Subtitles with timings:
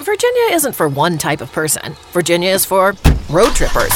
[0.00, 1.94] Virginia isn't for one type of person.
[2.12, 2.94] Virginia is for
[3.28, 3.92] road trippers.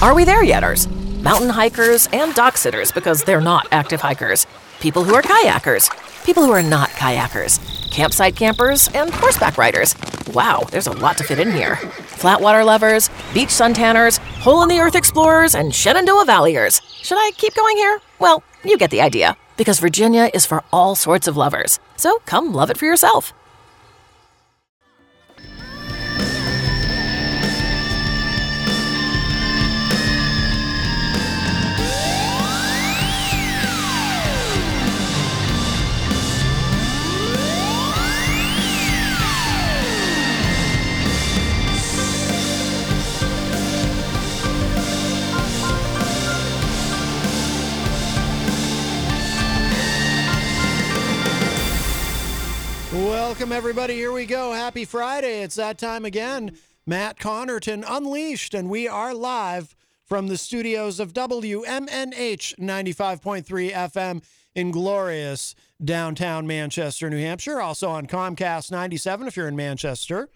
[0.00, 0.88] Are we there yeters?
[1.20, 4.46] Mountain hikers and dock sitters because they're not active hikers.
[4.78, 5.90] People who are kayakers.
[6.24, 7.58] People who are not kayakers.
[7.90, 9.96] Campsite campers and horseback riders.
[10.32, 11.74] Wow, there's a lot to fit in here.
[11.74, 16.80] Flatwater lovers, beach suntanners, hole in the earth explorers, and Shenandoah Valleyers.
[17.02, 18.00] Should I keep going here?
[18.20, 19.36] Well, you get the idea.
[19.56, 21.80] Because Virginia is for all sorts of lovers.
[21.96, 23.32] So come love it for yourself.
[53.28, 53.92] Welcome, everybody.
[53.92, 54.54] Here we go.
[54.54, 55.42] Happy Friday.
[55.42, 56.56] It's that time again.
[56.86, 59.76] Matt Connarton Unleashed, and we are live
[60.06, 65.54] from the studios of WMNH 95.3 FM in glorious
[65.84, 67.60] downtown Manchester, New Hampshire.
[67.60, 70.30] Also on Comcast 97 if you're in Manchester.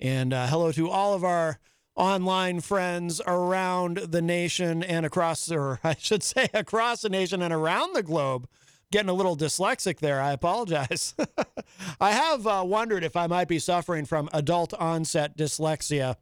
[0.00, 1.58] And uh, hello to all of our
[1.94, 7.52] online friends around the nation and across, or I should say, across the nation and
[7.52, 8.48] around the globe
[8.90, 10.20] getting a little dyslexic there.
[10.20, 11.14] I apologize.
[12.00, 16.16] I have uh, wondered if I might be suffering from adult onset dyslexia.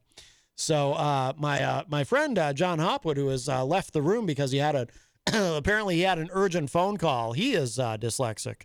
[0.57, 4.27] So uh, my uh, my friend uh, Jon Hopwood, who has uh, left the room
[4.27, 4.87] because he had a
[5.57, 7.33] apparently he had an urgent phone call.
[7.33, 8.63] He is uh, dyslexic.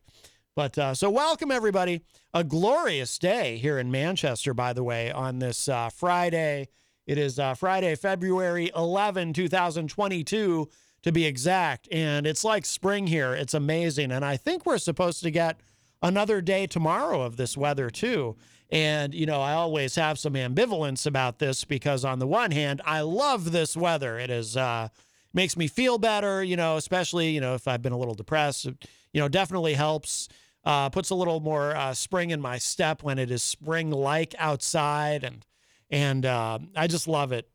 [0.56, 2.02] But so welcome everybody.
[2.32, 6.68] A glorious day here in Manchester, by the way, on this Friday.
[7.08, 10.70] It is Friday, February 11, 2022
[11.04, 11.88] to be exact.
[11.92, 13.34] And it's like spring here.
[13.34, 14.12] It's amazing.
[14.12, 15.60] And I think we're supposed to get
[16.02, 18.36] another day tomorrow of this weather, too.
[18.72, 22.82] And, you know, I always have some ambivalence about this because, on the one hand,
[22.86, 24.18] I love this weather.
[24.18, 24.88] It is, uh,
[25.34, 28.66] makes me feel better, you know, especially, you know, if I've been a little depressed,
[28.66, 30.28] you know, definitely helps.
[30.66, 34.34] Uh, puts a little more uh, spring in my step when it is spring like
[34.40, 35.26] outside.
[35.26, 35.46] And,
[35.92, 37.50] and uh, I just love it.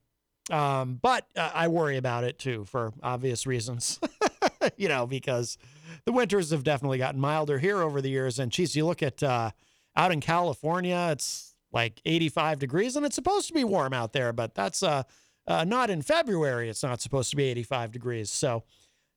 [0.51, 4.01] Um, but uh, I worry about it too for obvious reasons,
[4.77, 5.59] you know, because
[6.05, 8.39] the winters have definitely gotten milder here over the years.
[8.39, 9.51] And geez, you look at uh,
[9.97, 14.33] out in California, it's like 85 degrees and it's supposed to be warm out there,
[14.33, 15.03] but that's uh,
[15.47, 16.69] uh, not in February.
[16.69, 18.31] It's not supposed to be 85 degrees.
[18.31, 18.65] So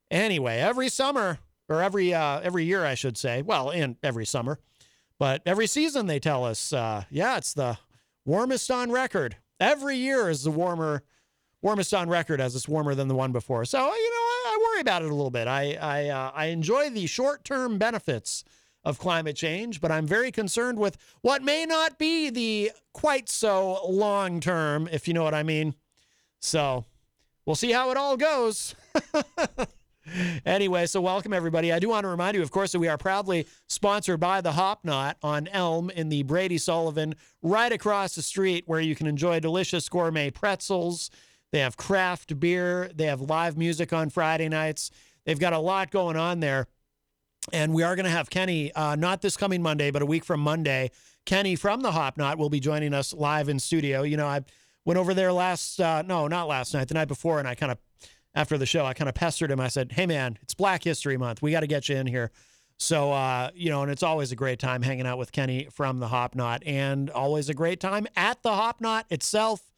[0.09, 4.59] anyway, every summer or every uh, every year, I should say, well, in every summer,
[5.17, 7.77] but every season they tell us, uh, yeah, it's the
[8.25, 9.37] warmest on record.
[9.59, 11.03] Every year is the warmer
[11.61, 13.65] warmest on record as it's warmer than the one before.
[13.65, 15.47] So, you know, I, I worry about it a little bit.
[15.47, 18.43] I, I, uh, I enjoy the short term benefits
[18.83, 23.79] of climate change, but I'm very concerned with what may not be the quite so
[23.87, 25.75] long term, if you know what I mean.
[26.39, 26.85] So
[27.45, 28.75] we'll see how it all goes.
[30.45, 31.71] anyway, so welcome everybody.
[31.71, 34.53] I do want to remind you, of course, that we are proudly sponsored by the
[34.53, 39.05] Hop Knot on Elm in the Brady Sullivan, right across the street, where you can
[39.05, 41.11] enjoy delicious gourmet pretzels
[41.51, 42.89] they have craft beer.
[42.93, 44.91] They have live music on Friday nights.
[45.25, 46.67] They've got a lot going on there.
[47.51, 50.23] And we are going to have Kenny, uh, not this coming Monday, but a week
[50.23, 50.91] from Monday.
[51.25, 54.03] Kenny from the Hop Knot will be joining us live in studio.
[54.03, 54.41] You know, I
[54.85, 57.71] went over there last, uh, no, not last night, the night before, and I kind
[57.71, 57.79] of,
[58.33, 59.59] after the show, I kind of pestered him.
[59.59, 61.41] I said, hey, man, it's Black History Month.
[61.41, 62.31] We got to get you in here.
[62.77, 65.99] So, uh, you know, and it's always a great time hanging out with Kenny from
[65.99, 69.70] the Hop Knot and always a great time at the Hop Knot itself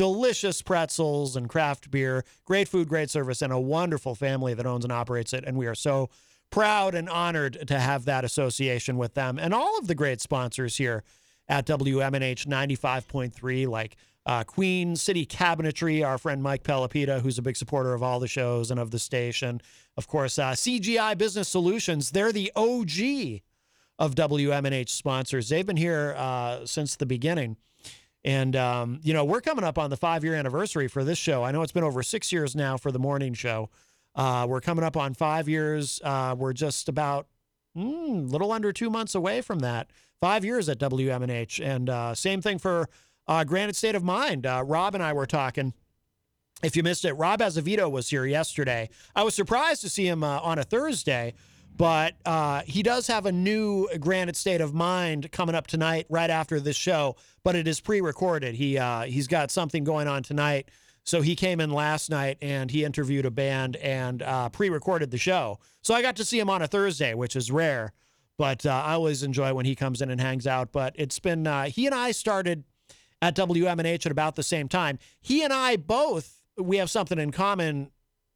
[0.00, 4.82] delicious pretzels and craft beer, great food, great service, and a wonderful family that owns
[4.82, 5.44] and operates it.
[5.46, 6.08] And we are so
[6.48, 10.78] proud and honored to have that association with them and all of the great sponsors
[10.78, 11.04] here
[11.50, 17.58] at WMNH 95.3, like uh, Queen City Cabinetry, our friend Mike Pelopita, who's a big
[17.58, 19.60] supporter of all the shows and of the station.
[19.98, 23.42] Of course, uh, CGI Business Solutions, they're the OG
[23.98, 25.50] of WMNH sponsors.
[25.50, 27.58] They've been here uh, since the beginning.
[28.24, 31.42] And, um, you know, we're coming up on the five year anniversary for this show.
[31.42, 33.70] I know it's been over six years now for the morning show.
[34.14, 36.00] Uh, we're coming up on five years.
[36.04, 37.26] Uh, we're just about
[37.76, 39.90] mm, little under two months away from that.
[40.20, 41.64] Five years at WMNH.
[41.64, 42.88] And uh, same thing for
[43.26, 44.44] uh, Granite State of Mind.
[44.44, 45.72] Uh, Rob and I were talking.
[46.62, 48.90] If you missed it, Rob Azevedo was here yesterday.
[49.16, 51.32] I was surprised to see him uh, on a Thursday,
[51.80, 56.28] but uh, he does have a new Granite State of Mind coming up tonight, right
[56.28, 57.16] after this show.
[57.42, 58.54] But it is pre-recorded.
[58.54, 60.68] He uh, he's got something going on tonight,
[61.04, 65.16] so he came in last night and he interviewed a band and uh, pre-recorded the
[65.16, 65.58] show.
[65.80, 67.94] So I got to see him on a Thursday, which is rare.
[68.36, 70.72] But uh, I always enjoy when he comes in and hangs out.
[70.72, 72.64] But it's been uh, he and I started
[73.22, 74.98] at WMNH at about the same time.
[75.22, 77.90] He and I both we have something in common.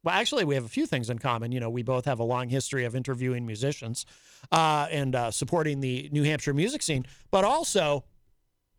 [0.05, 1.51] Well, actually, we have a few things in common.
[1.51, 4.05] You know, we both have a long history of interviewing musicians
[4.51, 7.07] uh, and uh, supporting the New Hampshire music scene.
[7.31, 8.03] But also,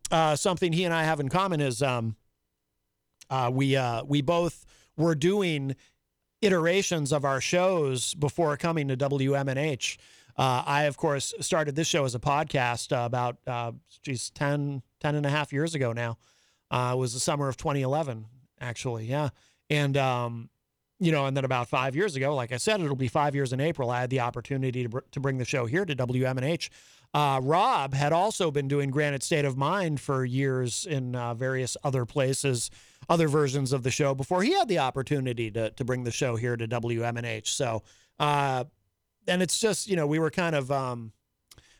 [0.09, 2.15] uh, something he and I have in common is um,
[3.29, 4.65] uh, we uh, we both
[4.95, 5.75] were doing
[6.41, 9.97] iterations of our shows before coming to WMNH.
[10.37, 13.71] Uh, I, of course, started this show as a podcast about, uh,
[14.03, 16.17] geez, 10, 10 and a half years ago now.
[16.71, 18.27] It was the summer of 2011
[18.61, 19.05] actually.
[19.05, 19.29] Yeah.
[19.69, 20.49] And, um,
[20.99, 23.53] you know, and then about five years ago, like I said, it'll be five years
[23.53, 23.91] in April.
[23.91, 26.69] I had the opportunity to, br- to bring the show here to WMNH.
[27.13, 31.77] Uh, Rob had also been doing Granite State of Mind for years in uh, various
[31.83, 32.69] other places,
[33.09, 36.35] other versions of the show before he had the opportunity to, to bring the show
[36.35, 37.47] here to WMNH.
[37.47, 37.83] So,
[38.19, 38.65] uh,
[39.27, 41.11] and it's just, you know, we were kind of, um,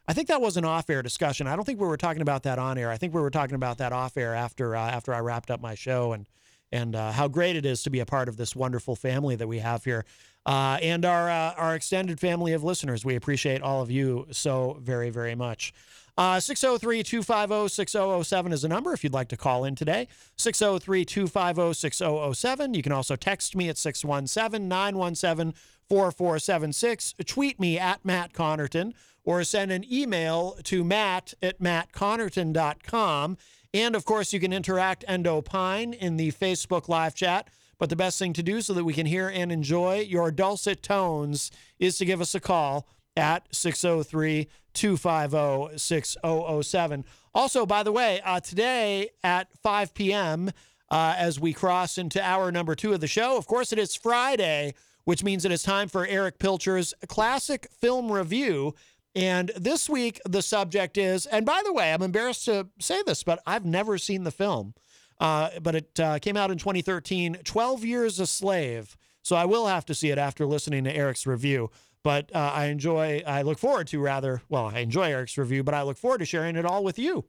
[0.07, 1.47] I think that was an off-air discussion.
[1.47, 2.89] I don't think we were talking about that on air.
[2.89, 5.75] I think we were talking about that off-air after uh, after I wrapped up my
[5.75, 6.27] show and
[6.71, 9.47] and uh, how great it is to be a part of this wonderful family that
[9.47, 10.05] we have here,
[10.45, 13.05] uh, and our uh, our extended family of listeners.
[13.05, 15.73] We appreciate all of you so very very much.
[16.17, 20.07] Uh, 603 250 6007 is a number if you'd like to call in today.
[20.37, 22.73] 603 250 6007.
[22.73, 25.53] You can also text me at 617 917
[25.87, 27.13] 4476.
[27.25, 28.93] Tweet me at Matt Connarton
[29.23, 33.37] or send an email to matt at mattconnarton.com.
[33.73, 37.49] And of course, you can interact and opine in the Facebook live chat.
[37.79, 40.81] But the best thing to do so that we can hear and enjoy your dulcet
[40.81, 47.05] tones is to give us a call at 603 250 6007.
[47.33, 50.51] Also, by the way, uh, today at 5 p.m.,
[50.89, 53.95] uh, as we cross into hour number two of the show, of course, it is
[53.95, 54.73] Friday,
[55.03, 58.73] which means it is time for Erich Pilcher's classic film review.
[59.15, 63.23] And this week, the subject is, and by the way, I'm embarrassed to say this,
[63.23, 64.73] but I've never seen the film.
[65.19, 68.95] Uh, but it uh, came out in 2013, 12 Years a Slave.
[69.23, 71.71] So I will have to see it after listening to Erich's review.
[72.03, 75.73] But uh, I enjoy, I look forward to rather, well, I enjoy Erich's review, but
[75.73, 77.25] I look forward to sharing it all with you.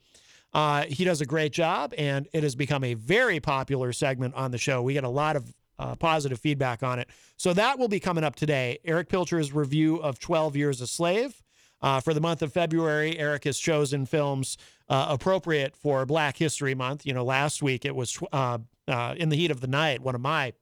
[0.53, 4.51] Uh, he does a great job, and it has become a very popular segment on
[4.51, 4.83] the show.
[4.83, 7.09] We get a lot of uh, positive feedback on it.
[7.37, 8.79] So that will be coming up today.
[8.85, 11.43] Erich Pilcher's review of 12 Years a Slave.
[11.81, 14.57] Uh, for the month of February, Erich has chosen films
[14.89, 17.07] uh, appropriate for Black History Month.
[17.07, 18.59] You know, last week it was uh,
[18.89, 20.53] uh, In the Heat of the Night, one of my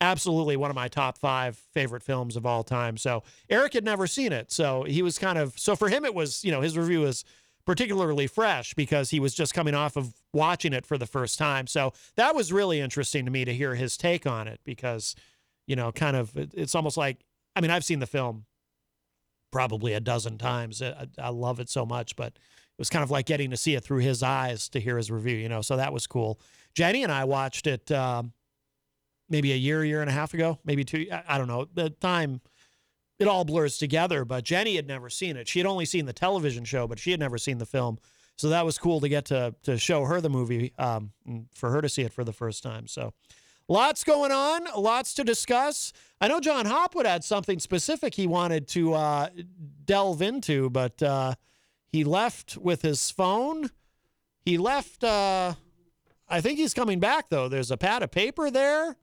[0.00, 2.96] absolutely one of my top five favorite films of all time.
[2.96, 6.14] So Erich had never seen it, so he was kind of so for him it
[6.14, 7.24] was you know his review was
[7.66, 11.66] particularly fresh because he was just coming off of watching it for the first time.
[11.66, 15.14] So that was really interesting to me to hear his take on it because
[15.66, 17.18] you know kind of it's almost like
[17.54, 18.46] I mean I've seen the film
[19.50, 20.82] probably a dozen times.
[20.82, 23.74] I, I, love it so much, but it was kind of like getting to see
[23.74, 25.62] it through his eyes to hear his review, you know.
[25.62, 26.40] So that was cool.
[26.74, 28.32] Jenny and I watched it um,
[29.28, 31.06] maybe a year, year and a half ago, maybe two.
[31.12, 31.66] I, I don't know.
[31.72, 32.40] The time
[33.18, 35.48] it all blurs together, but Jenny had never seen it.
[35.48, 37.98] She had only seen the television show, but she had never seen the film.
[38.36, 41.10] So that was cool to get to to show her the movie, um,
[41.54, 42.86] for her to see it for the first time.
[42.86, 43.12] So
[43.70, 45.92] Lots going on, lots to discuss.
[46.22, 49.28] I know Jon Hopwood had something specific he wanted to uh,
[49.84, 51.34] delve into, but uh,
[51.92, 53.70] he left with his phone.
[54.40, 55.04] He left.
[55.04, 55.54] Uh,
[56.28, 57.48] I think he's coming back though.
[57.48, 58.96] There's a pad of paper there,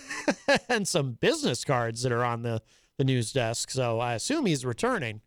[0.68, 2.60] and some business cards that are on the
[2.98, 3.70] the news desk.
[3.70, 5.20] So I assume he's returning.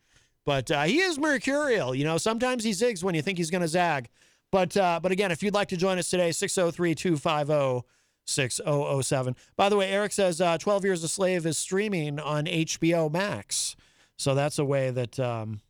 [0.45, 1.95] But uh, he is mercurial.
[1.95, 4.09] You know, sometimes he zigs when you think he's going to zag.
[4.51, 7.87] But uh, but again, if you'd like to join us today, 603 250
[8.25, 9.35] 6007.
[9.55, 13.75] By the way, Erich says uh, 12 Years a Slave is streaming on HBO Max.
[14.17, 15.61] So that's a way that um,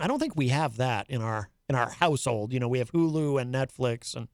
[0.00, 2.52] I don't think we have that in our in our household.
[2.52, 4.28] You know, we have Hulu and Netflix, and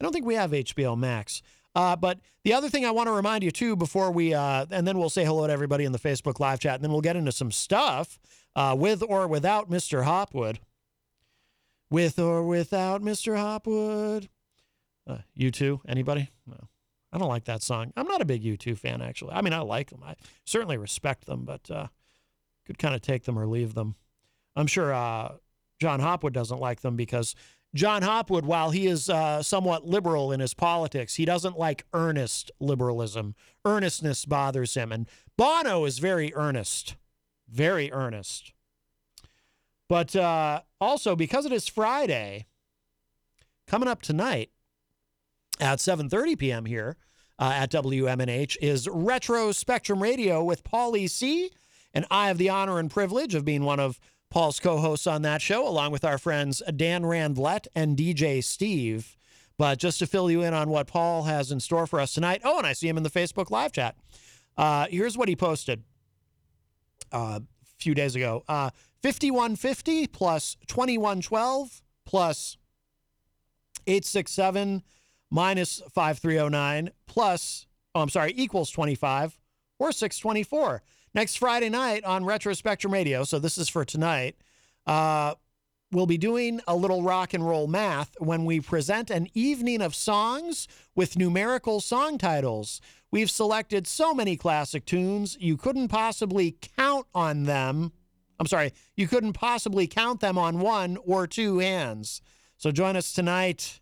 [0.00, 1.42] I don't think we have HBO Max.
[1.74, 4.86] Uh, but the other thing I want to remind you too, before we, uh, and
[4.86, 7.16] then we'll say hello to everybody in the Facebook live chat, and then we'll get
[7.16, 8.18] into some stuff
[8.56, 10.04] uh, with or without Mr.
[10.04, 10.60] Hopwood.
[11.88, 13.36] With or without Mr.
[13.36, 14.28] Hopwood.
[15.06, 16.30] Uh, U2, anybody?
[16.46, 16.68] No.
[17.12, 17.92] I don't like that song.
[17.96, 19.34] I'm not a big U2 fan, actually.
[19.34, 20.02] I mean, I like them.
[20.04, 20.14] I
[20.46, 21.88] certainly respect them, but uh,
[22.66, 23.96] could kind of take them or leave them.
[24.56, 25.34] I'm sure uh,
[25.80, 27.34] Jon Hopwood doesn't like them because
[27.74, 32.50] Jon Hopwood, while he is uh, somewhat liberal in his politics, he doesn't like earnest
[32.60, 33.34] liberalism.
[33.64, 34.92] Earnestness bothers him.
[34.92, 36.96] And Bono is very earnest,
[37.48, 38.52] very earnest.
[39.88, 42.46] But uh, also, because it is Friday,
[43.66, 44.50] coming up tonight
[45.60, 46.64] at 7.30 p.m.
[46.64, 46.96] here
[47.38, 51.50] uh, at WMNH is Retro Spectrum Radio with Paulie C.
[51.94, 53.98] And I have the honor and privilege of being one of
[54.30, 59.16] Paul's co hosts on that show, along with our friends Dan Randlett and DJ Steve.
[59.58, 62.40] But just to fill you in on what Paul has in store for us tonight.
[62.44, 63.96] Oh, and I see him in the Facebook live chat.
[64.56, 65.82] Uh, here's what he posted
[67.12, 67.42] uh, a
[67.78, 68.70] few days ago uh,
[69.02, 72.56] 5150 plus 2112 plus
[73.86, 74.82] 867
[75.32, 79.40] minus 5309 plus, oh, I'm sorry, equals 25
[79.78, 80.82] or 624
[81.14, 83.24] next Friday night on Retro Spectrum Radio.
[83.24, 84.36] So this is for tonight.
[84.86, 85.34] Uh,
[85.90, 89.94] we'll be doing a little rock and roll math when we present an evening of
[89.94, 92.82] songs with numerical song titles.
[93.10, 97.92] We've selected so many classic tunes, you couldn't possibly count on them.
[98.38, 102.20] I'm sorry, you couldn't possibly count them on one or two hands.
[102.58, 103.80] So join us tonight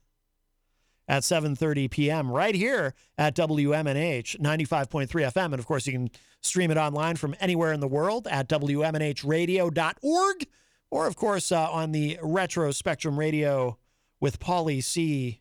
[1.10, 2.30] at 7:30 p.m.
[2.30, 6.08] right here at WMNH 95.3 FM and of course you can
[6.40, 10.46] stream it online from anywhere in the world at WMNHradio.org
[10.90, 13.78] or, of course, uh, on the Retro Spectrum Radio
[14.20, 15.40] with Paulie C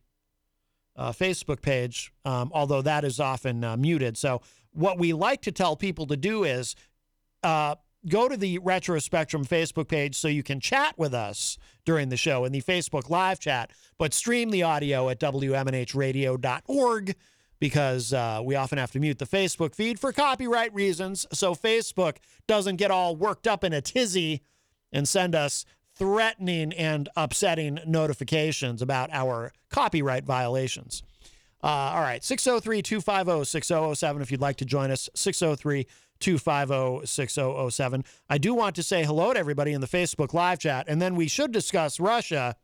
[0.96, 4.18] uh, Facebook page, um, although that is often uh, muted.
[4.18, 6.76] So, what we like to tell people to do is
[7.42, 7.76] uh,
[8.08, 12.18] go to the Retro Spectrum Facebook page so you can chat with us during the
[12.18, 17.16] show in the Facebook live chat, but stream the audio at WMNHradio.org
[17.60, 21.26] because uh, we often have to mute the Facebook feed for copyright reasons.
[21.34, 24.42] So Facebook doesn't get all worked up in a tizzy
[24.92, 25.66] and send us
[25.96, 31.04] threatening and upsetting notifications about our copyright violations.
[31.62, 35.10] Uh, all right, 603 250 6007 if you'd like to join us.
[35.14, 35.86] 603
[36.20, 38.04] 250 6007.
[38.30, 41.16] I do want to say hello to everybody in the Facebook live chat, and then
[41.16, 42.56] we should discuss Russia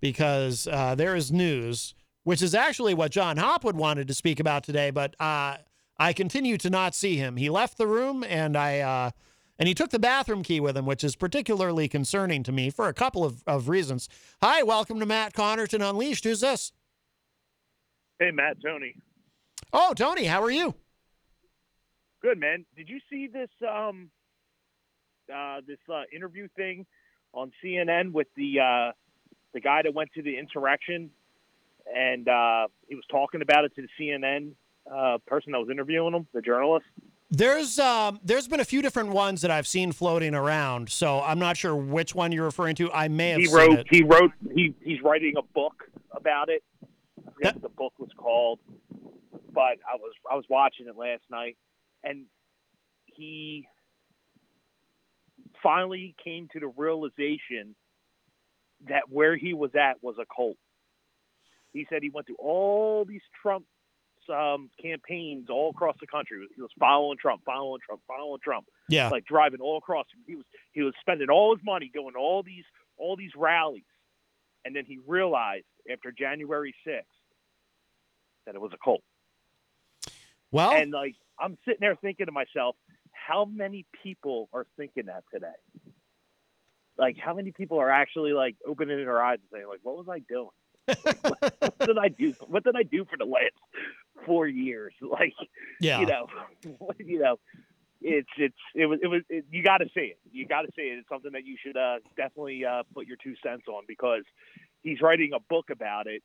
[0.00, 1.94] because uh, there is news
[2.26, 5.58] which is actually what Jon Hopwood wanted to speak about today, but uh,
[5.96, 7.36] I continue to not see him.
[7.36, 9.10] He left the room, and I uh,
[9.60, 12.88] and he took the bathroom key with him, which is particularly concerning to me for
[12.88, 14.08] a couple of, of reasons.
[14.42, 16.24] Hi, welcome to Matt Connarton Unleashed.
[16.24, 16.72] Who's this?
[18.18, 18.96] Hey, Matt, Tony.
[19.72, 20.74] Oh, Tony, how are you?
[22.26, 22.64] Good, man.
[22.76, 24.10] Did you see this um
[25.32, 26.84] uh, this uh, interview thing
[27.32, 28.92] on CNN with the uh,
[29.54, 31.10] the guy that went to the insurrection
[31.94, 34.54] and uh, he was talking about it to the CNN
[34.92, 36.86] uh, person that was interviewing him, the journalist.
[37.30, 41.38] There's um, there's been a few different ones that I've seen floating around, so I'm
[41.38, 42.90] not sure which one you're referring to.
[42.92, 46.64] I may have he wrote he wrote he he's writing a book about it.
[46.84, 48.58] I forget that, what the book was called,
[49.52, 51.56] but I was I was watching it last night,
[52.06, 52.26] and
[53.06, 53.66] he
[55.62, 57.74] finally came to the realization
[58.88, 60.56] that where he was at was a cult.
[61.72, 63.64] He said he went to all these Trump
[64.32, 66.38] um, campaigns all across the country.
[66.54, 68.66] He was following Trump, following Trump, following Trump.
[68.88, 70.06] Yeah, like driving all across.
[70.26, 72.64] He was he was spending all his money going to all these
[72.96, 73.84] all these rallies,
[74.64, 77.08] and then he realized after January sixth
[78.46, 79.02] that it was a cult.
[80.50, 82.76] Well, and like I'm sitting there thinking to myself,
[83.10, 85.46] how many people are thinking that today?
[86.98, 90.06] Like, how many people are actually like opening their eyes and saying, like, what was
[90.08, 90.48] I doing?
[91.68, 92.34] what did I do?
[92.46, 93.54] What did I do for the last
[94.24, 94.92] four years?
[95.02, 95.34] Like,
[95.80, 96.26] yeah, you know,
[96.98, 97.38] you know,
[98.00, 100.18] it's it's it was it was it, you got to see it.
[100.32, 100.98] You got to see it.
[100.98, 104.22] It's something that you should uh, definitely uh, put your two cents on because
[104.82, 106.22] he's writing a book about it.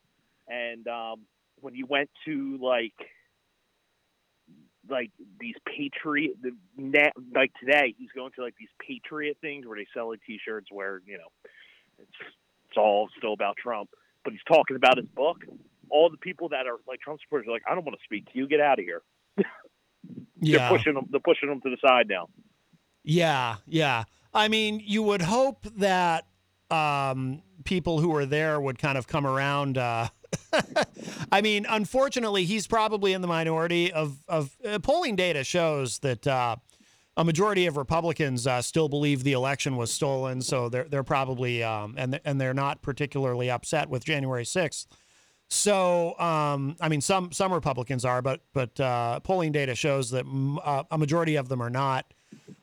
[0.47, 1.21] And um,
[1.59, 2.93] when you went to like
[4.89, 6.51] like these patriot the
[7.35, 11.01] like today he's going to like these patriot things where they sell like t-shirts where
[11.05, 11.49] you know
[11.99, 12.09] it's
[12.67, 13.89] it's all still about Trump
[14.23, 15.37] but he's talking about his book.
[15.89, 18.25] All the people that are like Trump supporters are like, I don't want to speak
[18.31, 18.47] to you.
[18.47, 19.01] Get out of here.
[20.39, 20.57] yeah.
[20.57, 21.05] They're pushing them.
[21.09, 22.27] They're pushing them to the side now.
[23.03, 24.03] Yeah, yeah.
[24.33, 26.25] I mean, you would hope that
[26.69, 29.77] um, people who are there would kind of come around.
[29.77, 30.07] Uh,
[31.31, 33.91] I mean, unfortunately, he's probably in the minority.
[33.91, 36.57] Of of uh, polling data shows that uh,
[37.17, 41.63] a majority of Republicans uh, still believe the election was stolen, so they're they're probably
[41.63, 44.87] um, and and they're not particularly upset with January sixth.
[45.49, 50.25] So, um, I mean, some some Republicans are, but but uh, polling data shows that
[50.63, 52.13] uh, a majority of them are not.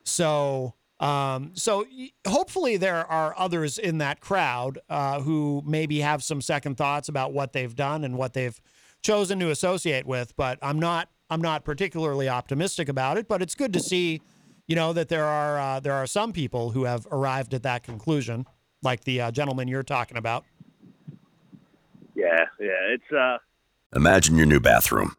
[0.04, 6.22] So, Um, so y- hopefully there are others in that crowd uh, who maybe have
[6.22, 8.60] some second thoughts about what they've done and what they've
[9.02, 10.34] chosen to associate with.
[10.36, 13.28] But I'm not I'm not particularly optimistic about it.
[13.28, 14.22] But it's good to see,
[14.66, 17.82] you know, that there are uh, there are some people who have arrived at that
[17.84, 18.46] conclusion,
[18.82, 20.44] like the uh, gentleman you're talking about.
[22.14, 22.94] Yeah, yeah.
[22.94, 23.38] It's uh,
[23.94, 25.14] Imagine your new bathroom.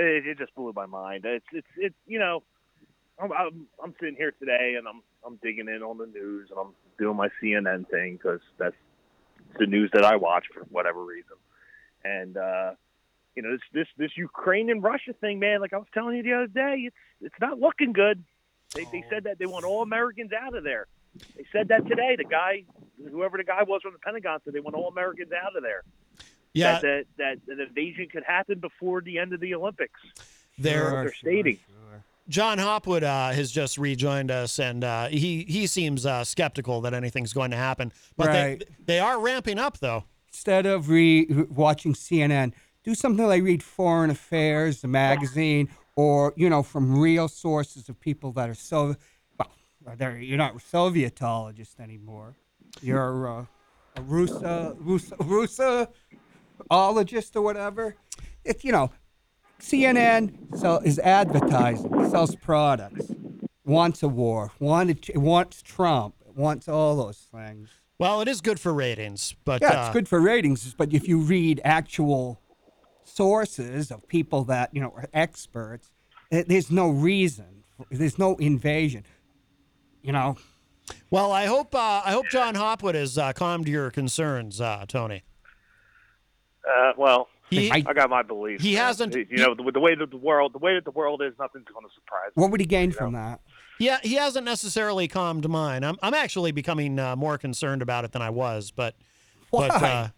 [0.00, 1.24] It, it just blew my mind.
[1.24, 2.42] It's it's it's you know,
[3.18, 6.58] I'm, I'm I'm sitting here today and I'm I'm digging in on the news and
[6.58, 8.76] I'm doing my CNN thing because that's
[9.58, 11.36] the news that I watch for whatever reason.
[12.04, 12.72] And uh,
[13.34, 15.60] you know, this this this Ukraine and Russia thing, man.
[15.60, 18.24] Like I was telling you the other day, it's it's not looking good.
[18.74, 20.86] They they said that they want all Americans out of there.
[21.36, 22.16] They said that today.
[22.16, 22.64] The guy,
[23.10, 25.82] whoever the guy was from the Pentagon, said they want all Americans out of there.
[26.52, 30.00] Yeah, That, that that an invasion could happen before the end of the Olympics.
[30.58, 30.90] there.
[30.90, 31.04] Sure.
[31.04, 31.58] they're stating.
[32.28, 36.94] Jon Hopwood uh, has just rejoined us, and uh, he he seems uh, skeptical that
[36.94, 37.92] anything's going to happen.
[38.16, 38.58] But Right.
[38.58, 40.04] they they are ramping up, though.
[40.28, 42.52] Instead of re- watching CNN,
[42.84, 47.98] do something like read Foreign Affairs, the magazine, or you know, from real sources of
[47.98, 48.94] people that are so.
[49.84, 52.36] Well, they're, you're not a Sovietologist anymore.
[52.82, 53.44] You're uh,
[53.96, 55.88] a Russa, Russa,
[56.70, 57.96] Russaologist or whatever.
[58.44, 58.90] It's you know,
[59.60, 63.06] CNN sell, is advertising, sells products,
[63.64, 67.70] wants a war, wanted, wants Trump, wants all those things.
[67.98, 71.06] Well, it is good for ratings, but Yeah, uh, it's good for ratings, but if
[71.06, 72.40] you read actual
[73.04, 75.92] sources of people that you know are experts,
[76.30, 77.64] there's no reason.
[77.90, 79.04] There's no invasion.
[80.02, 80.36] You know,
[81.10, 85.22] Well, I hope uh, I hope Jon Hopwood has uh, calmed your concerns, uh, Tony.
[86.68, 88.62] Uh, well, He, I- I got my beliefs.
[88.62, 91.20] He hasn't- You know, the, the way that the world, the way that the world
[91.22, 92.40] is, nothing's going to surprise me.
[92.42, 93.40] what would he gain from that?
[93.78, 95.82] yeah, he hasn't necessarily calmed mine.
[95.84, 98.94] I'm I'm actually becoming uh, more concerned about it than I was, but
[99.50, 99.68] Why?
[99.68, 100.08] but uh,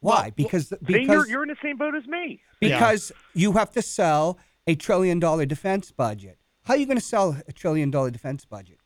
[0.00, 0.30] Why?
[0.34, 2.40] Because See, because you're you're in the same boat as me.
[2.60, 2.78] Yeah.
[2.78, 6.38] because you have to sell a trillion dollar defense budget.
[6.64, 8.78] How are you going to sell a trillion dollar defense budget?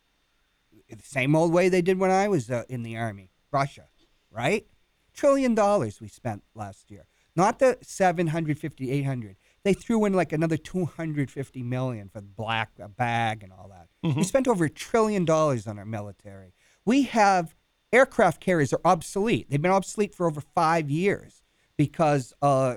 [0.88, 3.86] The same old way they did when I was uh, in the army, Russia,
[4.30, 4.66] right?
[5.14, 7.06] Trillion dollars we spent last year.
[7.34, 9.36] Not the 750, 800.
[9.64, 13.88] They threw in like another 250 million for the black uh, bag and all that.
[14.16, 16.52] We spent over a trillion dollars on our military.
[16.84, 17.54] We have
[17.92, 19.48] aircraft carriers are obsolete.
[19.48, 21.42] They've been obsolete for over five years
[21.76, 22.76] because uh,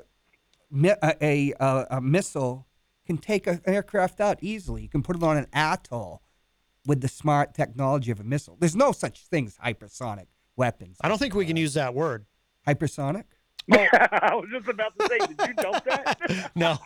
[0.71, 2.67] mi- a, a, a, a missile
[3.05, 4.83] can take a- an aircraft out easily.
[4.83, 6.21] You can put it on an atoll
[6.85, 8.55] with the smart technology of a missile.
[8.59, 10.97] There's no such thing as hypersonic weapons.
[11.01, 12.25] I don't think we can use that word.
[12.67, 13.25] Hypersonic?
[13.71, 16.51] I was just about to say, did you dump that?
[16.55, 16.77] No,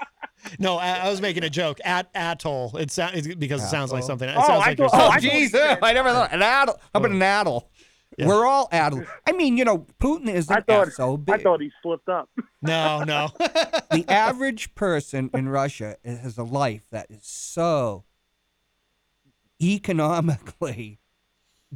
[0.59, 1.79] no, I, I was making a joke.
[1.83, 4.29] At atoll, it sounds uh, because it sounds like something.
[4.29, 5.93] It Oh, sounds I like you're oh, thought- oh, saying- I thought jeez, said- I
[5.93, 6.79] never thought an addle.
[6.93, 7.69] How about an addle?
[8.17, 8.27] Yeah.
[8.27, 9.03] We're all addle.
[9.27, 11.35] I mean, you know, Putin is I an thought so big.
[11.35, 12.29] I thought he slipped up.
[12.61, 13.29] no, no.
[13.91, 18.05] the average person in Russia has a life that is so
[19.61, 20.98] economically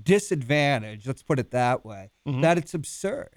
[0.01, 3.29] disadvantaged, let's put it that way, that it's absurd.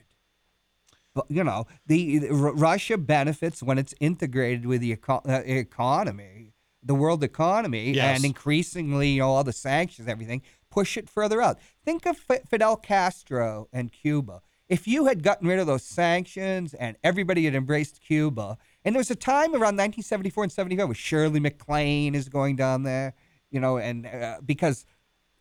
[1.15, 5.43] But, you know, the, the- R- Russia benefits when it's integrated with the eco- uh,
[5.47, 8.17] economy, the world economy, Yes.
[8.17, 11.59] and increasingly, you know, all the sanctions, everything, push it further out.
[11.85, 14.43] Think of Fi- Fidel Castro and Cuba.
[14.69, 19.01] If you had gotten rid of those sanctions and everybody had embraced Cuba, and there
[19.01, 23.15] was a time around 1974 and 75 where Shirley MacLaine is going down there,
[23.51, 24.85] you know, and uh, because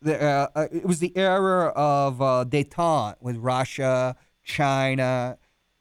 [0.06, 5.38] the, uh, uh, it was the era of uh, détente with Russia, China.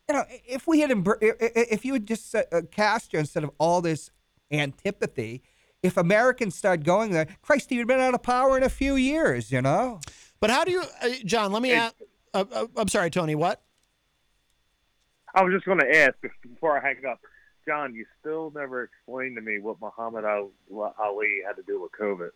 [0.10, 3.20] You know, if we had embr- i- i- if you had just uh, uh, Castro
[3.20, 4.12] instead of all this
[4.52, 5.42] antipathy,
[5.82, 9.52] if Americans started going there, Christ, you'd been out of power in a few years.
[9.52, 10.00] You know.
[10.40, 11.52] But how do you, uh, Jon?
[11.52, 11.96] Let me ask.
[12.34, 13.36] Uh, uh, I'm sorry, Tony.
[13.36, 13.62] What?
[15.34, 17.20] I was just going to ask before I hang up,
[17.68, 17.94] Jon.
[17.96, 22.30] You still never explained to me what Muhammad Ali had to do with COVID.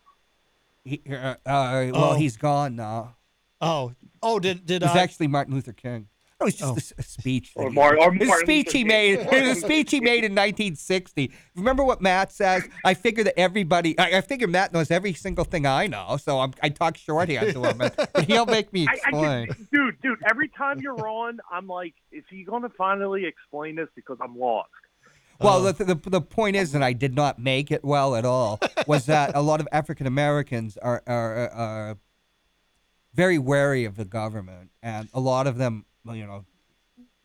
[0.85, 2.13] He, uh, uh, well, Oh.
[2.15, 3.15] he's gone now.
[3.61, 6.07] Oh, oh, did did It was uh, actually Martin Luther King.
[6.39, 6.73] It was just Oh.
[6.73, 7.53] a s- a, speech.
[7.53, 8.87] that Or he- Mar- or his Martin speech Luther he King.
[8.87, 9.19] made.
[9.33, 11.31] It was a speech he made in 1960.
[11.55, 12.63] Remember what Matt says?
[12.85, 13.99] I figure that everybody.
[13.99, 17.51] I, I figure Matt knows every single thing I know, so I'm, I talk shorthand
[17.53, 19.47] to him, and, and he'll make me I, I explain.
[19.47, 20.19] just, dude, dude.
[20.29, 23.89] Every time you're on, I'm like, is he going to finally explain this?
[23.93, 24.69] Because I'm lost.
[25.39, 28.59] Well, the, the the point is, and I did not make it well at all,
[28.87, 31.97] was that a lot of African Americans are, are are
[33.13, 36.45] very wary of the government, and a lot of them, you know,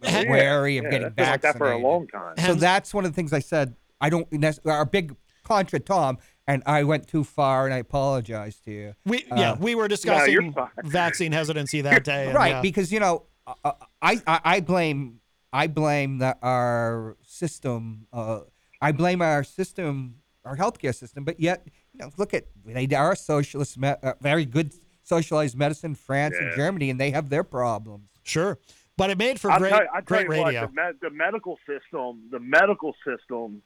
[0.03, 1.83] are Yeah, wary of yeah, getting that's like that for a vaccinated.
[1.83, 2.35] long time.
[2.47, 3.75] So that's one of the things I said.
[4.01, 4.31] I don't.
[4.33, 8.95] nec- Our big contra Tom, and I went too far, and I apologize to you.
[9.05, 10.69] We yeah, Uh, we were discussing fine.
[10.85, 12.27] vaccine hesitancy that day.
[12.27, 12.61] and, right yeah.
[12.63, 15.21] because you know uh, I, I i blame
[15.53, 18.41] i blame that our system uh
[18.81, 23.15] i blame our system our healthcare system but yet you know look at they are
[23.15, 28.09] socialist me- uh, very good socialized medicine france and germany and they have their problems
[28.25, 28.59] sure,
[28.97, 30.61] but it made for I'll great tell, I'll tell great you radio.
[30.63, 33.63] what, the, med- the medical system, the medical system.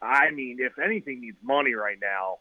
[0.00, 2.38] I mean, if anything needs money right now,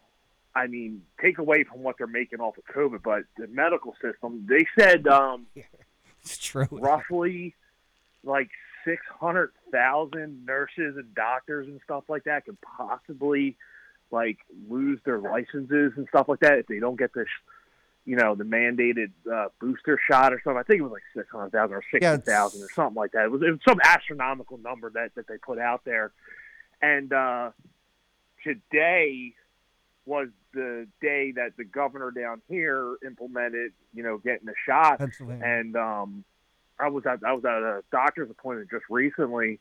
[0.54, 4.46] I mean, take away from what they're making off of COVID, but the medical system.
[4.48, 5.48] They said um,
[6.22, 7.56] it's true roughly
[8.24, 8.50] like
[8.86, 13.58] six hundred thousand nurses and doctors and stuff like that could possibly
[14.12, 14.38] like
[14.70, 17.28] lose their licenses and stuff like that if they don't get this
[18.06, 20.60] you know the mandated uh, booster shot or something.
[20.60, 23.26] I think it was like 600000 or Yeah, 60000 or something like that.
[23.26, 26.12] It was, it was some astronomical number that, that they put out there.
[26.82, 27.52] And uh,
[28.44, 29.34] today
[30.06, 35.00] was the day that the governor down here implemented you know getting a shot.
[35.00, 35.46] Pennsylvania.
[35.46, 36.26] And um,
[36.84, 39.60] I was at I was at a doctor's appointment just recently,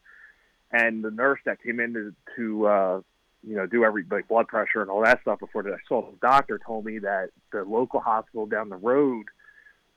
[0.73, 3.01] and the nurse that came in to, to uh,
[3.47, 6.11] you know do every like blood pressure and all that stuff before that I saw
[6.11, 9.27] the doctor told me that the local hospital down the road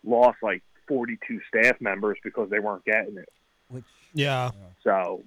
[0.03, 3.29] lost like 42 staff members because they weren't getting it.
[3.69, 3.83] which
[4.13, 4.51] yeah,
[4.83, 5.23] So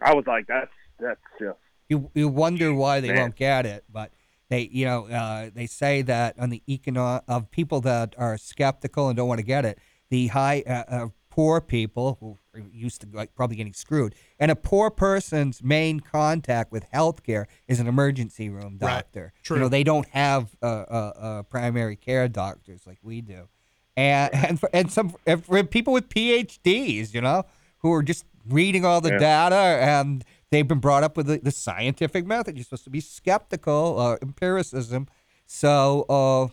[0.00, 3.16] I was like, that's that's just you you wonder why they Man.
[3.18, 4.12] won't get it, but
[4.48, 9.08] they you know uh, they say that on the econo- of people that are skeptical
[9.08, 9.78] and don't want to get it,
[10.10, 14.50] the high uh, uh, poor people who are used to like probably getting screwed, and
[14.50, 18.96] a poor person's main contact with healthcare is an emergency room Right.
[18.96, 19.32] doctor.
[19.42, 19.56] True.
[19.56, 23.48] You know they don't have uh, uh, uh, primary care doctors like we do,
[23.96, 27.44] and and for, and some and for people with PhDs, you know,
[27.78, 29.18] who are just reading all the Yeah.
[29.18, 32.56] data and they've been brought up with the, the scientific method.
[32.56, 35.06] You're supposed to be skeptical, uh, empiricism.
[35.46, 36.48] So, uh,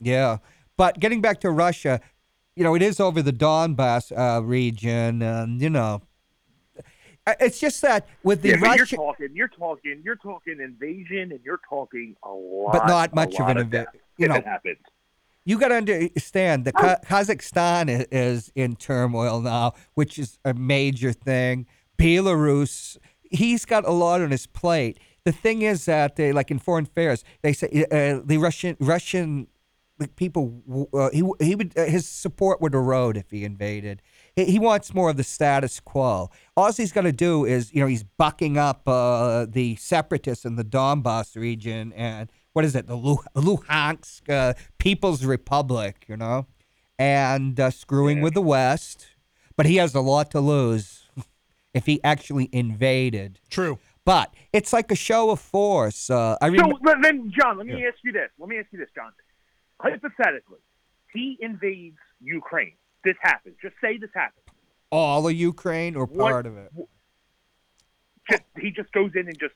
[0.00, 0.38] yeah.
[0.78, 2.00] But getting back to Russia,
[2.54, 6.02] you know, it is over the Donbass uh, region, and you know,
[7.40, 11.32] it's just that with the yeah, but you're Russian, talking, you're talking, you're talking invasion,
[11.32, 13.86] and you're talking a lot, But not much of an inva- death
[14.18, 14.78] you know, happens.
[15.44, 21.12] you got to understand that Ka- Kazakhstan is in turmoil now, which is a major
[21.12, 21.66] thing.
[21.98, 24.98] Belarus, he's got a lot on his plate.
[25.24, 29.46] The thing is that, they, like in foreign affairs, they say uh, the Russian Russian
[29.98, 34.02] like, people, uh, he he would uh, his support would erode if he invaded.
[34.34, 36.30] He, he wants more of the status quo.
[36.56, 40.56] All he's going to do is, you know, he's bucking up uh, the separatists in
[40.56, 46.46] the Donbass region and what is it, the Luhansk uh, People's Republic, you know,
[46.98, 49.06] and uh, screwing with the West.
[49.56, 51.08] But he has a lot to lose
[51.74, 53.38] if he actually invaded.
[53.50, 53.78] true.
[54.04, 56.10] But it's like a show of force.
[56.10, 58.30] Uh, I So then, Jon, let me ask you this.
[58.36, 59.12] Let me ask you this, Jon.
[59.82, 60.58] Hypothetically,
[61.12, 62.74] he invades Ukraine.
[63.04, 63.56] This happens.
[63.60, 64.38] Just say this happens.
[64.90, 66.70] all of Ukraine or What- part of it?
[68.30, 69.54] Just he just goes in and just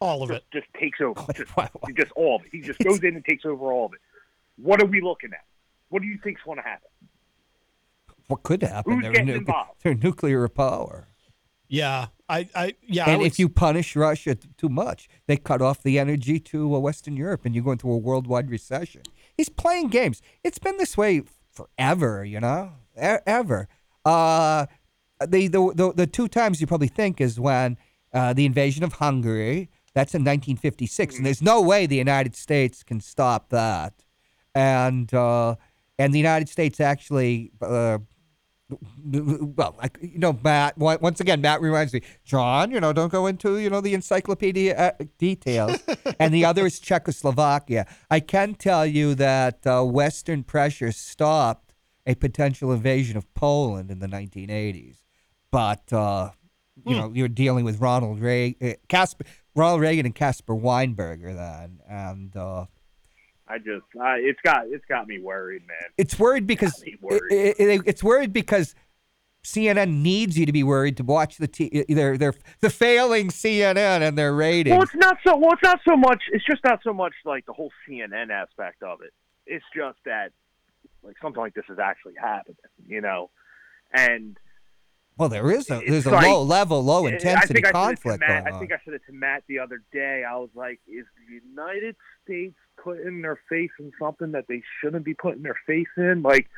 [0.00, 0.60] All of just, it.
[0.60, 1.20] just takes over.
[1.32, 2.48] Just, Why- why- just all of it.
[2.52, 4.00] He just goes in and takes over all of it.
[4.56, 5.44] What are we looking at?
[5.88, 6.88] What do you think's going to happen?
[8.26, 8.92] What could happen?
[8.94, 9.80] Who's They're, getting nu- involved?
[9.82, 11.08] they're nuclear power.
[11.68, 13.08] Yeah, I, I, yeah.
[13.08, 16.74] And would if you punish Russia t- too much, they cut off the energy to
[16.74, 19.02] uh, Western Europe, and you go into a worldwide recession.
[19.36, 20.22] He's playing games.
[20.42, 23.68] It's been this way forever, you know, e- ever.
[24.04, 24.66] Uh,
[25.20, 27.76] the, the the the two times you probably think is when
[28.12, 29.70] uh, the invasion of Hungary.
[29.94, 34.02] That's in 1956, and there's no way the United States can stop that.
[34.52, 35.54] And uh,
[35.98, 37.52] and the United States actually.
[37.62, 37.98] Uh,
[39.04, 40.78] well, like, you know, Matt.
[40.78, 42.70] Once again, Matt reminds me, Jon.
[42.70, 45.78] You know, don't go into you know the encyclopedia uh, details.
[46.18, 47.86] and the other is Czechoslovakia.
[48.10, 51.74] I can tell you that uh, Western pressure stopped
[52.06, 54.98] a potential invasion of Poland in the 1980s,
[55.50, 56.30] but uh,
[56.86, 61.80] you know you're dealing with Ronald Reagan, uh, Caspar, Ronald Reagan, and Caspar Weinberger then,
[61.88, 62.36] and.
[63.54, 65.90] I just, uh, it's got, it's got me worried, man.
[65.96, 67.22] it's worried because me worried.
[67.30, 68.74] it- it- it's worried because
[69.44, 74.00] CNN needs you to be worried to watch the t- their their the failing CNN
[74.00, 74.72] and their ratings.
[74.74, 75.36] Well, it's not so.
[75.36, 76.22] Well, it's not so much.
[76.32, 79.12] It's just not so much like the whole CNN aspect of it.
[79.46, 80.32] It's just that
[81.02, 82.56] like something like this is actually happening,
[82.88, 83.30] you know,
[83.92, 84.38] and
[85.18, 88.46] well, there is a it's there's a like- low level, low intensity I conflict Matt,
[88.46, 88.72] I think.
[88.72, 90.24] I said it to Matt the other day.
[90.26, 95.04] I was like, is the United States putting their face in something that they shouldn't
[95.04, 96.22] be putting their face in?
[96.22, 96.48] Like,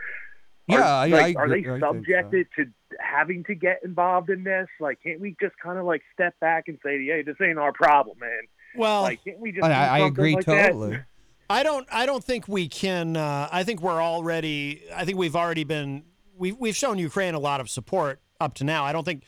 [0.69, 1.93] are, Yeah, like, I are they I think so.
[1.93, 2.67] subjected to
[3.01, 4.67] having to get involved in this?
[4.81, 7.73] Like, can't we just kind of like step back and say, "Hey, this ain't our
[7.73, 8.43] problem, man"?
[8.77, 9.65] Well, Like, can't we just?
[9.65, 10.67] I, I agree like that?
[10.73, 10.99] totally.
[11.49, 11.87] I don't.
[11.93, 13.17] I don't think we can.
[13.17, 14.83] Uh, I think we're already.
[14.95, 16.03] I think we've already been.
[16.37, 18.85] We've we've shown Ukraine a lot of support up to now.
[18.85, 19.23] I don't think.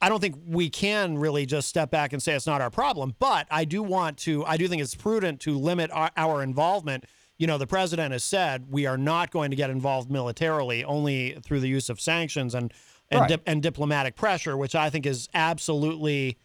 [0.00, 3.14] I don't think we can really just step back and say it's not our problem.
[3.18, 4.44] But I do want to.
[4.46, 7.04] I do think it's prudent to limit our, our involvement.
[7.38, 11.38] You know, the president has said we are not going to get involved militarily, only
[11.42, 12.72] through the use of sanctions and
[13.12, 13.28] and, Right.
[13.28, 16.38] dip, and diplomatic pressure, which I think is absolutely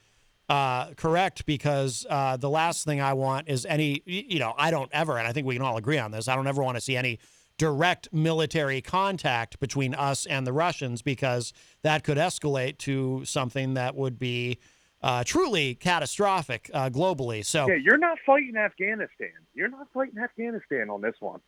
[0.50, 4.90] uh, correct because uh, the last thing I want is any, you know, I don't
[4.92, 6.82] ever, and I think we can all agree on this, I don't ever want to
[6.82, 7.20] see any
[7.58, 13.96] direct military contact between us and the Russians because that could escalate to something that
[13.96, 14.60] would be
[15.02, 17.46] uh, truly catastrophic uh, globally.
[17.46, 19.34] So, Yeah, you're not fighting Afghanistan.
[19.54, 21.42] You're not fighting Afghanistan on this one.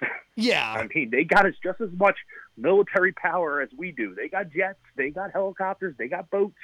[0.36, 2.16] yeah, I mean, they got us just as much
[2.56, 4.14] military power as we do.
[4.14, 6.54] They got jets, they got helicopters, they got boats.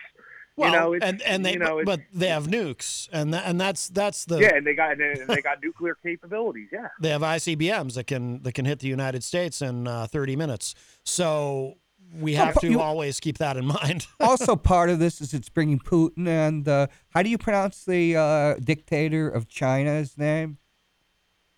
[0.59, 3.33] Well, you know, it's, and and they, you know, but, but they have nukes, and
[3.33, 6.69] tha- and that's that's the yeah, and they got and they- they got nuclear capabilities.
[6.73, 10.37] Yeah, they have ICBMs that can that can hit the United States in uh, 30
[10.37, 10.75] minutes.
[11.05, 11.75] So
[12.19, 14.07] we Well, have to you- always keep that in mind.
[14.21, 18.17] also, part of this is it's bringing Putin and uh, how do you pronounce the
[18.17, 20.59] uh, dictator of China's name?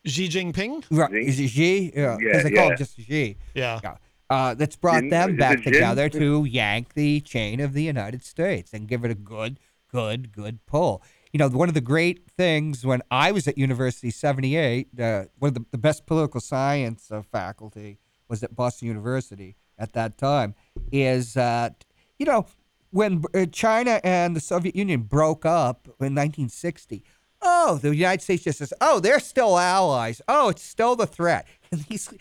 [0.07, 0.85] Xi Jinping.
[0.91, 1.19] Right, Xi?
[1.29, 1.93] Is it Xi?
[1.95, 2.71] Yeah, Yeah, because they call yeah.
[2.73, 3.37] him just Xi.
[3.55, 3.81] Yeah.
[3.83, 3.97] Yeah.
[4.31, 8.73] Uh, that's brought Jin- them back together to yank the chain of the United States
[8.73, 9.59] and give it a good,
[9.91, 11.03] good, good pull.
[11.33, 15.49] You know, one of the great things when I was at University 78, uh, one
[15.49, 20.55] of the, the best political science uh, faculty was at Boston University at that time,
[20.93, 21.85] is that,
[22.19, 22.47] you know,
[22.91, 27.03] when uh, China and the Soviet Union broke up in 1960,
[27.43, 30.21] oh, the United States just says, oh, they're still allies.
[30.29, 31.47] Oh, it's still the threat.
[31.73, 32.13] And, these,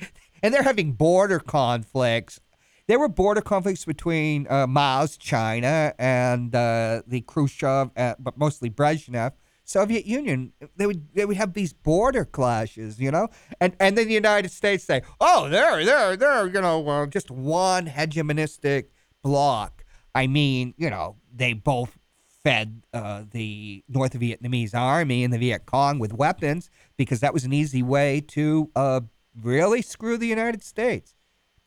[0.41, 2.39] and they're having border conflicts.
[2.88, 8.69] There were border conflicts between uh, Mao's China and uh, the Khrushchev, uh, but mostly
[8.69, 9.34] Brezhnev.
[9.63, 13.28] Soviet Union, they would they would have these border clashes, you know,
[13.62, 17.30] and and then the United States say, oh, they're they're they're you know uh, just
[17.30, 18.86] one hegemonistic
[19.21, 19.86] bloc.
[20.15, 21.99] I mean, you know, they both
[22.43, 27.43] fed uh, the North Vietnamese army and the Viet Cong with weapons because that was
[27.43, 29.02] an easy way to uh,
[29.42, 31.15] really screw the United States,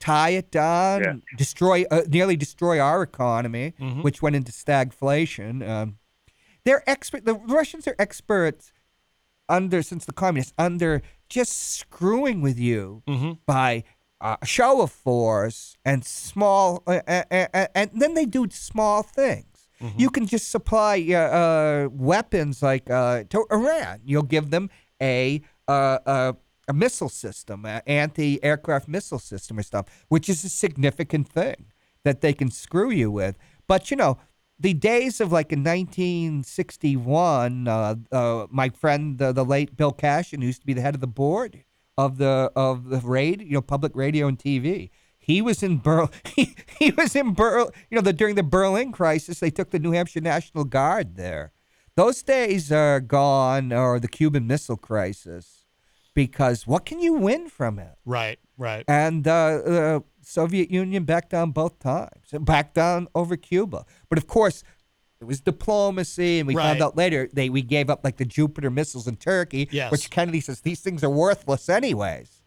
[0.01, 1.15] tie it down, Yeah.
[1.37, 5.67] destroy, uh, nearly destroy our economy, which went into stagflation.
[5.69, 5.99] Um,
[6.65, 7.25] they're expert.
[7.25, 8.73] The Russians are experts
[9.49, 13.03] under since the communists under just screwing with you
[13.47, 13.85] by
[14.21, 19.47] uh, show of force and small, uh, uh, uh, and then they do small things.
[19.97, 24.01] You can just supply uh, uh, weapons like uh, to Iran.
[24.05, 24.71] You'll give them
[25.03, 26.33] a uh, uh,
[26.69, 31.67] a missile system, an anti-aircraft missile system or stuff, which is a significant thing
[32.05, 33.37] that they can screw you with.
[33.67, 34.19] But you know,
[34.59, 40.41] the days of like in 1961, uh, uh, my friend, uh, the late Bill Cashin,
[40.41, 41.65] who used to be the head of the board
[41.99, 44.91] of the of the radio, you know, public radio and TV.
[45.19, 46.11] He was in Berlin.
[46.35, 47.71] He, he was in Berlin.
[47.91, 51.53] You know, the, during the Berlin crisis, they took the New Hampshire National Guard there.
[51.95, 55.62] Those days are gone, or the Cuban Missile Crisis,
[56.15, 57.95] because what can you win from it?
[58.05, 58.39] Right.
[58.59, 58.85] Right.
[58.87, 63.85] and uh, the Soviet Union backed down both times, backed down over Cuba.
[64.09, 64.63] But of course,
[65.21, 68.71] it was diplomacy, and we found out later they we gave up like the Jupiter
[68.71, 69.91] missiles in Turkey, Yes.
[69.91, 72.43] which Kennedy says these things are worthless anyways.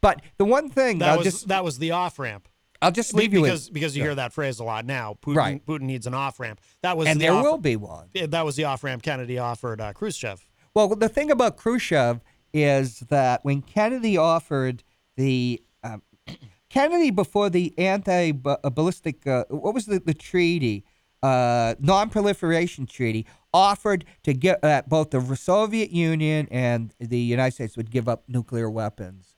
[0.00, 2.48] But the one thing That I'll was just that was the off ramp.
[2.82, 5.16] I'll just leave you because with, because you hear that phrase a lot now.
[5.22, 5.64] Putin, Right.
[5.66, 6.60] Putin needs an off ramp.
[6.82, 8.08] That was and the there off- will be one.
[8.14, 10.44] That was the off ramp Kennedy offered uh, Khrushchev.
[10.74, 12.20] Well, the thing about Khrushchev
[12.54, 14.82] is that when Kennedy offered
[15.16, 16.02] the um,
[16.70, 20.84] Kennedy before the anti-ballistic, uh, what was the, the treaty,
[21.22, 27.76] uh, non-proliferation treaty, offered to get that both the Soviet Union and the United States
[27.76, 29.34] would give up nuclear weapons.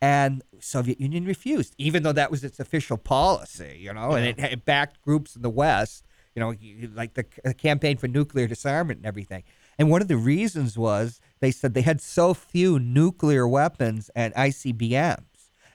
[0.00, 4.38] And Soviet Union refused, even though that was its official policy, you know, and it,
[4.38, 6.54] it backed groups in the West, you know,
[6.94, 9.42] like the campaign for nuclear disarmament and everything.
[9.78, 14.34] And one of the reasons was they said they had so few nuclear weapons and
[14.34, 15.24] ICBMs.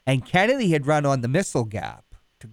[0.06, 2.04] And Kennedy had run on the missile gap.
[2.40, 2.48] to,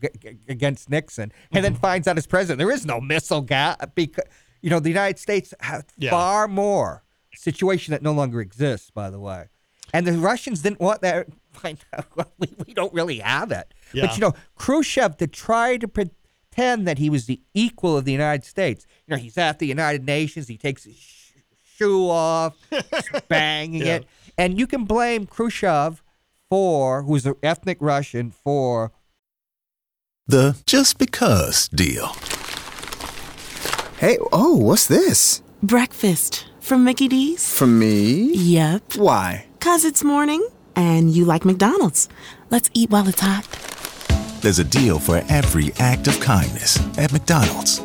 [0.49, 1.81] against Nixon, and then mm-hmm.
[1.81, 4.25] finds out as president there is no missile gap because
[4.61, 6.09] you know the United States had Yeah.
[6.09, 7.03] far more
[7.35, 8.89] situation that no longer exists.
[8.89, 9.45] By the way,
[9.93, 11.27] and the Russians didn't want that.
[11.51, 13.73] Find out, we, we don't really have it.
[13.93, 14.07] Yeah.
[14.07, 15.87] But you know, Khrushchev to try to
[16.55, 18.85] pretend that he was the equal of the United States.
[19.07, 20.47] You know, he's at the United Nations.
[20.47, 21.31] He takes his sh-
[21.77, 22.55] shoe off,
[23.27, 23.95] banging Yeah.
[23.97, 24.05] it,
[24.37, 26.01] and you can blame Khrushchev
[26.49, 28.91] for, who's an ethnic Russian, for
[30.27, 32.15] The just because deal.
[33.97, 35.41] Hey, oh, what's this?
[35.63, 37.57] Breakfast from Mickey D's?
[37.57, 38.31] From me?
[38.33, 38.95] Yep.
[38.97, 39.45] Why?
[39.59, 42.07] Cause it's morning and you like McDonald's.
[42.49, 43.45] Let's eat while it's hot.
[44.45, 47.81] There's a deal for every act of kindness at McDonald's.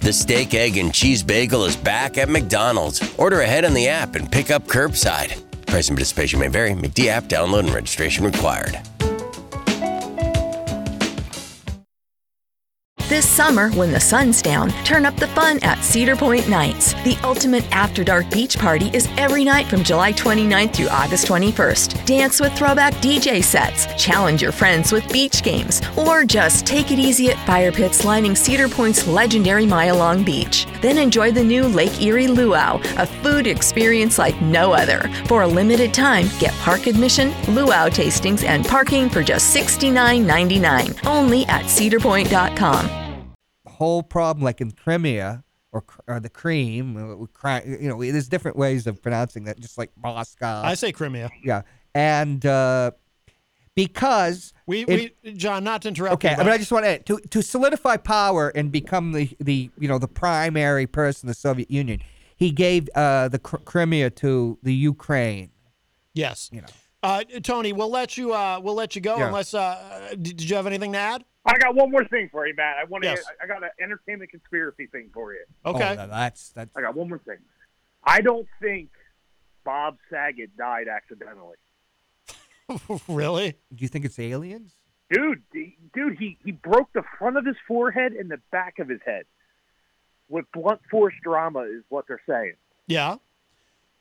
[0.00, 3.00] The steak, egg, and cheese bagel is back at McDonald's.
[3.16, 5.40] Order ahead on the app and pick up curbside.
[5.64, 6.72] Price and participation may vary.
[6.72, 8.78] McD app download and registration required.
[13.06, 16.94] This summer, when the sun's down, turn up the fun at Cedar Point Nights.
[17.04, 22.06] The ultimate after dark beach party is every night from July 29th through August 21st.
[22.06, 26.98] Dance with throwback DJ sets, challenge your friends with beach games, or just take it
[26.98, 30.66] easy at fire pits lining Cedar Point's legendary mile long beach.
[30.80, 35.10] Then enjoy the new Lake Erie Luau, a food experience like no other.
[35.26, 41.44] For a limited time, get park admission, luau tastings, and parking for just $69.99 only
[41.46, 43.03] at cedarpoint.com.
[43.74, 46.96] whole problem, like in Crimea or, or the cream.
[46.96, 50.62] uh, You know, there's different ways of pronouncing that, just like Moscow.
[50.64, 51.30] I say Crimea.
[51.44, 51.62] yeah,
[51.94, 52.92] and uh,
[53.74, 56.14] because We, it- we John, not to interrupt.
[56.14, 59.70] Okay, you, but I just want to to to solidify power and become the the
[59.78, 62.00] you know the primary person in the Soviet Union.
[62.36, 65.50] He gave uh, the Cr- Crimea to the Ukraine.
[66.14, 66.50] yes.
[66.52, 66.66] You know,
[67.04, 68.32] Uh, Tony, we'll let you.
[68.32, 69.26] Uh, we'll let you go Yeah.
[69.26, 69.52] unless.
[69.52, 71.22] Uh, did, did you have anything to add?
[71.44, 72.76] I got one more thing for you, Matt.
[72.78, 73.10] I want to.
[73.10, 73.22] Yes.
[73.42, 75.44] I got an entertainment conspiracy thing for you.
[75.66, 75.96] Okay.
[76.00, 77.36] oh, that's that's I got one more thing.
[78.02, 78.88] I don't think
[79.64, 81.56] Bob Saget died accidentally.
[83.08, 83.58] really?
[83.74, 84.72] Do you think it's aliens?
[85.10, 85.42] Dude,
[85.94, 89.24] dude, he, he broke the front of his forehead and the back of his head
[90.30, 92.54] with blunt force drama, is what they're saying.
[92.86, 93.16] Yeah.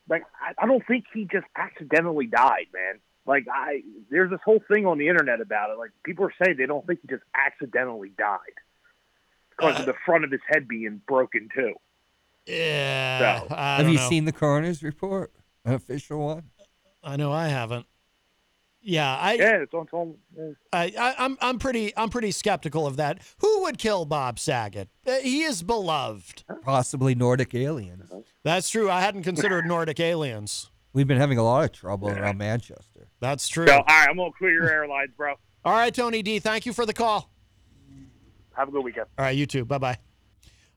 [0.10, 3.00] Like, I, I don't think he just accidentally died, man.
[3.26, 5.78] Like, I there's this whole thing on the internet about it.
[5.78, 8.38] Like, people are saying they don't think he just accidentally died
[9.50, 11.74] because of the front of his head being broken too.
[12.46, 13.42] Yeah.
[13.42, 14.10] So, I Have don't you know.
[14.10, 15.32] seen the coroner's report,
[15.64, 16.50] an official one?
[17.04, 17.86] I know I haven't.
[18.86, 19.84] Yeah, I, Yeah, it's on.
[19.84, 23.20] It's on I, I, I'm, I'm pretty, I'm pretty skeptical of that.
[23.40, 24.90] Who would kill Bob Saget?
[25.08, 26.44] Uh, he is beloved.
[26.64, 28.12] Possibly Nordic aliens.
[28.44, 28.92] That's true.
[28.92, 30.70] I hadn't considered Nordic aliens.
[30.92, 33.08] We've been having a lot of trouble around Manchester.
[33.20, 33.68] That's true.
[33.68, 35.36] so, all right, I'm gonna clear your airlines, bro.
[35.66, 36.40] All right, Tony D.
[36.40, 37.32] Thank you for the call.
[38.56, 39.08] Have a good weekend.
[39.18, 39.66] All right, you too.
[39.66, 39.98] Bye bye.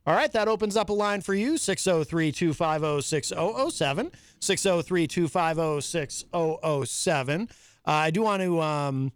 [0.06, 4.12] All right, that opens up a line for you 603 250 6007.
[4.40, 7.48] 603 250 6007.
[7.86, 9.12] Uh, I do want to um,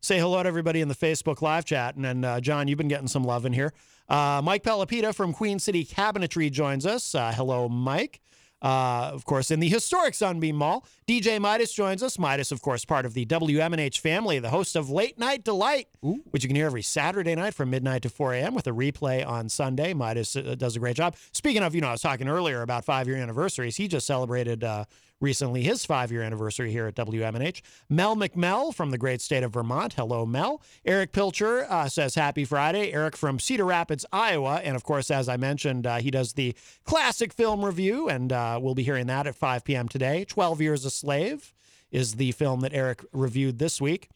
[0.00, 1.96] say hello to everybody in the Facebook live chat.
[1.96, 3.72] And then, uh, John, you've been getting some love in here.
[4.08, 7.14] Uh, Mike Pelopita from Queen City Cabinetry joins us.
[7.14, 8.20] Uh, hello, Mike.
[8.60, 12.16] Uh, of course, in the historic Sunbeam Mall, DJ Midas joins us.
[12.16, 15.88] Midas, of course, part of the WMNH family, the host of Late Night Delight,
[16.30, 18.54] which you can hear every Saturday night from midnight to 4 a.m.
[18.54, 19.94] with a replay on Sunday.
[19.94, 21.16] Midas uh, does a great job.
[21.32, 23.76] Speaking of, you know, I was talking earlier about five year anniversaries.
[23.76, 24.84] He just celebrated uh,
[25.22, 27.62] recently his five year anniversary here at WMNH.
[27.88, 29.94] Mel McMell from the great state of Vermont.
[29.94, 30.60] Hello, Mel.
[30.84, 32.92] Erich Pilcher uh, says happy Friday.
[32.92, 34.60] Erich from Cedar Rapids, Iowa.
[34.62, 36.54] And of course, as I mentioned, uh, he does the
[36.84, 39.88] classic film review, and uh, we'll be hearing that at 5 p.m.
[39.88, 40.24] today.
[40.24, 41.54] 12 Years a Slave
[41.90, 44.08] is the film that Erich reviewed this week.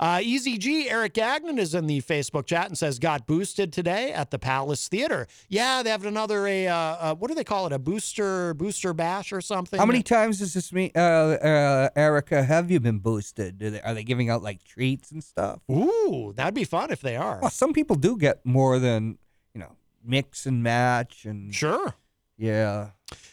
[0.00, 4.12] Uh, Easy G, Eric Gagnon is in the Facebook chat and says, got boosted today
[4.12, 5.26] at the Palace Theater.
[5.48, 7.72] Yeah, they have another, a uh, uh, what do they call it?
[7.72, 9.78] A booster, booster bash or something?
[9.78, 13.58] How many times does this mean, uh, uh, Erica, have you been boosted?
[13.58, 15.60] Do they, are they giving out like treats and stuff?
[15.70, 17.38] Ooh, that'd be fun if they are.
[17.40, 19.18] Well, some people do get more than,
[19.54, 21.94] you know, mix and match and Sure.
[22.36, 22.90] Yeah.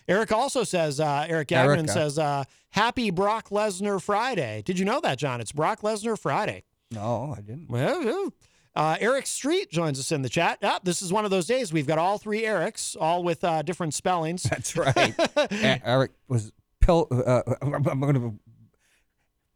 [0.07, 1.93] Eric also says, uh, Eric Gagnon Erica.
[1.93, 4.62] says, uh, happy Brock Lesnar Friday.
[4.65, 5.39] Did you know that, John?
[5.39, 6.63] It's Brock Lesnar Friday.
[6.91, 7.69] No, I didn't.
[7.69, 8.33] Well,
[8.75, 10.58] uh, Eric Street joins us in the chat.
[10.63, 11.71] Ah, this is one of those days.
[11.71, 14.43] We've got all three Erics, all with uh, different spellings.
[14.43, 15.13] That's right.
[15.85, 17.08] Eric was Pil.
[17.12, 18.33] Uh, I'm, I'm gonna.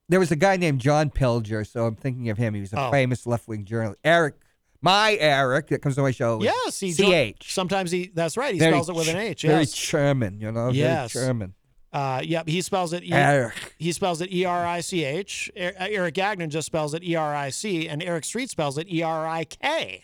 [0.10, 2.54] There was a guy named John Pilger, so I'm thinking of him.
[2.54, 2.92] He was a Oh.
[2.92, 4.00] famous left-wing journalist.
[4.04, 4.36] Eric,
[4.84, 6.40] my Eric, that comes to my show.
[6.44, 7.52] Yes, he CH.
[7.54, 8.12] Sometimes he.
[8.14, 8.54] That's right.
[8.54, 9.42] He Very spells it with an H.
[9.42, 9.74] Very Yes.
[9.74, 10.70] German, you know.
[10.70, 11.14] Yes.
[11.14, 11.54] Very German.
[11.92, 13.04] Uh, yep, he spells it.
[13.04, 13.76] E- Erich.
[13.78, 15.52] He spells it E R I C H.
[15.56, 19.02] Eric Gagnon just spells it E R I C, and Eric Street spells it E
[19.04, 20.04] R I K.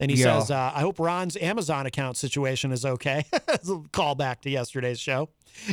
[0.00, 0.40] And he Yeah.
[0.40, 3.24] says, uh, "I hope Ron's Amazon account situation is okay."
[3.92, 5.28] Call back to yesterday's show.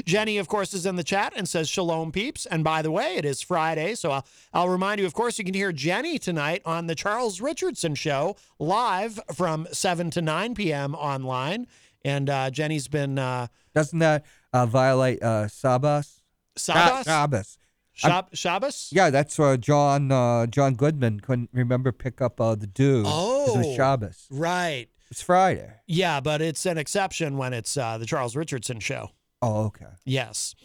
[0.06, 3.16] Jenny, of course, is in the chat and says, "Shalom, peeps." And by the way,
[3.16, 5.08] it is Friday, so I'll, I'll remind you.
[5.08, 10.12] Of course, you can hear Jenny tonight on the Charles Richardson Show live from seven
[10.12, 10.94] to nine p.m.
[10.94, 11.66] online.
[12.06, 16.22] And uh, Jenny's been uh, Doesn't that uh, violate uh, Sabas?
[16.58, 17.58] Sabas?
[17.94, 18.30] Shabbos.
[18.32, 18.90] Shab- Shabbos.
[18.92, 23.04] Yeah, that's uh, John uh, John Goodman couldn't remember pick up uh, the dew.
[23.04, 23.76] 'cause It was Oh.
[23.76, 24.28] Shabbos.
[24.32, 24.88] Right.
[25.10, 25.70] It's Friday.
[25.88, 29.10] Yeah, but it's an exception when it's uh, the Charles Richardson show.
[29.42, 29.88] Oh, okay.
[30.06, 30.56] Yes.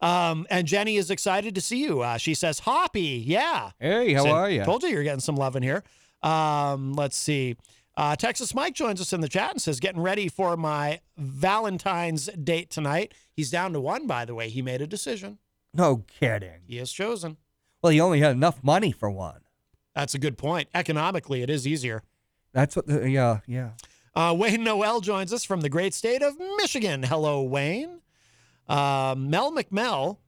[0.00, 2.02] Um, and Jenny is excited to see you.
[2.02, 3.24] Uh, she says, Hoppy.
[3.26, 3.70] Yeah.
[3.80, 4.62] Hey, how are you?
[4.62, 5.82] Told you you're getting some love in here.
[6.22, 7.56] Um, let's see.
[7.96, 12.26] Uh, Texas Mike joins us in the chat and says, getting ready for my Valentine's
[12.26, 13.14] date tonight.
[13.32, 14.50] He's down to one, by the way.
[14.50, 15.38] He made a decision.
[15.76, 16.60] No kidding.
[16.66, 17.36] He has chosen.
[17.82, 19.40] Well, he only had enough money for one.
[19.94, 20.68] That's a good point.
[20.74, 22.02] Economically, it is easier.
[22.52, 22.86] That's what.
[22.86, 23.70] The, yeah, yeah.
[24.14, 27.02] Uh, Wayne Noel joins us from the great state of Michigan.
[27.02, 28.00] Hello, Wayne.
[28.68, 30.18] Uh, Mel McMell,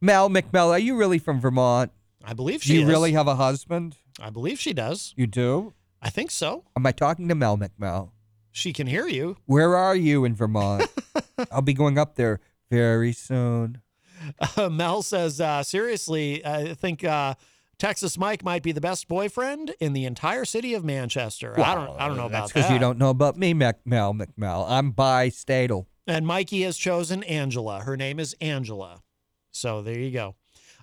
[0.00, 1.90] Mel McMell, are you really from Vermont?
[2.24, 2.74] I believe she.
[2.74, 2.88] Do you is.
[2.88, 3.96] really have a husband?
[4.20, 5.14] I believe she does.
[5.16, 5.74] You do?
[6.00, 6.64] I think so.
[6.76, 8.10] Am I talking to Mel McMell?
[8.52, 9.36] She can hear you.
[9.46, 10.86] Where are you in Vermont?
[11.50, 12.40] I'll be going up there
[12.70, 13.80] very soon.
[14.56, 17.34] Uh, Mel says, uh, seriously, I think uh,
[17.78, 21.58] Texas Mike might be the best boyfriend in the entire city of Manchester.
[21.58, 22.40] I don't, I don't know about that.
[22.40, 24.64] That's because you don't know about me, Mac- Mel McMell.
[24.68, 25.86] I'm bi-statal.
[26.06, 27.80] And Mikey has chosen Angela.
[27.80, 29.02] Her name is Angela.
[29.50, 30.34] So there you go.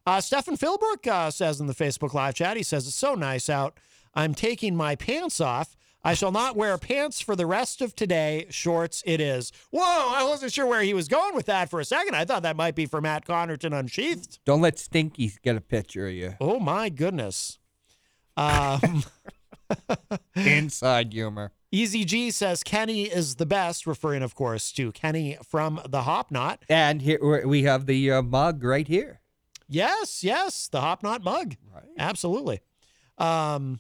[0.05, 3.49] Uh, Stefan Philbrook uh, says in the Facebook live chat, he says, It's so nice
[3.49, 3.79] out.
[4.13, 5.75] I'm taking my pants off.
[6.04, 8.47] I shall not wear pants for the rest of today.
[8.49, 9.52] Shorts it is.
[9.70, 12.16] Whoa, I wasn't sure where he was going with that for a second.
[12.16, 14.39] I thought that might be for Matt Connarton Unsheathed.
[14.45, 16.36] Don't let Stinky get a picture of you.
[16.41, 17.58] Oh, my goodness.
[18.38, 19.04] Um,
[20.36, 21.52] Inside humor.
[21.72, 26.32] Easy G says Kenny is the best, referring, of course, to Kenny from the Hop
[26.32, 26.64] Knot.
[26.70, 29.20] And here we- have the uh, mug right here.
[29.68, 31.56] Yes, yes, the Hop Knot mug.
[31.74, 31.84] Right.
[31.97, 32.62] Absolutely.
[33.18, 33.80] Um,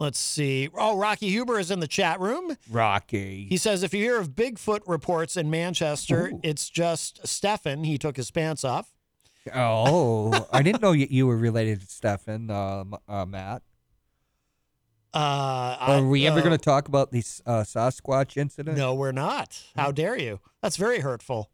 [0.00, 0.68] let's see.
[0.74, 2.56] Oh, Rocky Huber is in the chat room.
[2.68, 3.46] Rocky.
[3.48, 7.84] He says if you hear of Bigfoot reports in Manchester, it's just Stefan.
[7.84, 8.92] He took his pants off.
[9.54, 13.62] Oh, I didn't know you, were related to Stefan, uh, uh, Matt.
[15.12, 18.76] Uh, Are we ever uh, going to talk about the uh, Sasquatch incident?
[18.76, 19.60] No, we're not.
[19.74, 20.40] How dare you?
[20.62, 21.50] That's very hurtful.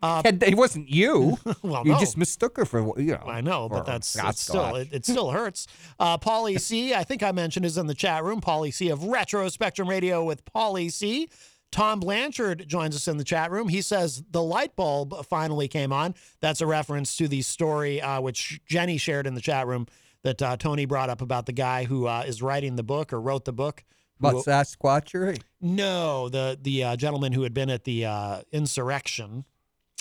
[0.00, 1.38] Uh, And it wasn't you.
[1.62, 1.98] well, you no.
[1.98, 3.24] just mistook her for you know.
[3.26, 5.66] I know, but that's it's still it, it still hurts.
[5.98, 8.40] Uh, Paulie C, I think I mentioned is in the chat room.
[8.40, 11.28] Paulie C of Retro Spectrum Radio with Paulie C.
[11.70, 13.68] Tom Blanchard joins us in the chat room.
[13.68, 16.14] He says the light bulb finally came on.
[16.40, 19.86] That's a reference to the story uh, which Jenny shared in the chat room
[20.22, 23.20] that uh, Tony brought up about the guy who uh, is writing the book or
[23.20, 23.84] wrote the book.
[24.18, 25.38] about Sasquatchery.
[25.60, 29.44] no, the the uh, gentleman who had been at the uh, insurrection.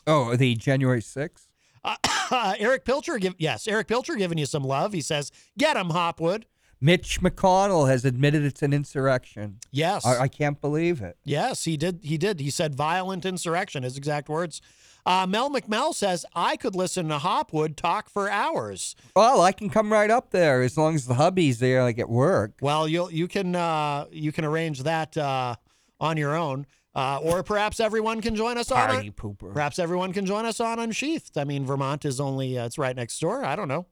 [0.08, 1.48] Oh, the January sixth.
[1.84, 4.94] Uh, Erich Pilcher, give yes, Erich Pilcher giving you some love.
[4.94, 6.46] He says, "Get him, Hopwood."
[6.80, 9.58] Mitch McConnell has admitted it's an insurrection.
[9.72, 11.18] Yes, I, I can't believe it.
[11.24, 12.00] yes, he did.
[12.04, 12.40] He did.
[12.40, 13.84] He said violent insurrection.
[13.84, 14.62] His exact words.
[15.06, 18.96] Uh, Mel McMell says I could listen to Hopwood talk for hours.
[19.16, 22.10] Well, I can come right up there as long as the hubby's there, like at
[22.10, 22.56] work.
[22.62, 25.56] Well, you'll you can uh, you can arrange that uh,
[26.00, 26.68] on your own,
[26.98, 28.90] uh, or perhaps everyone can join us on.
[28.90, 29.54] Party pooper.
[29.54, 31.38] Perhaps everyone can join us on Unsheathed.
[31.38, 33.46] I mean, Vermont is only uh, it's right next door.
[33.46, 33.86] I don't know.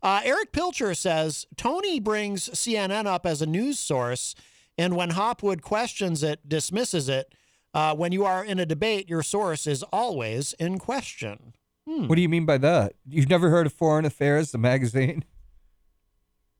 [0.00, 4.36] Uh, Erich Pilcher says Tony brings CNN up as a news source,
[4.78, 7.34] and when Hopwood questions it, dismisses it.
[7.74, 11.52] Uh, when you are in a debate, your source is always in question.
[11.84, 12.92] What do you mean by that?
[13.08, 15.24] You've never heard of Foreign Affairs, the magazine?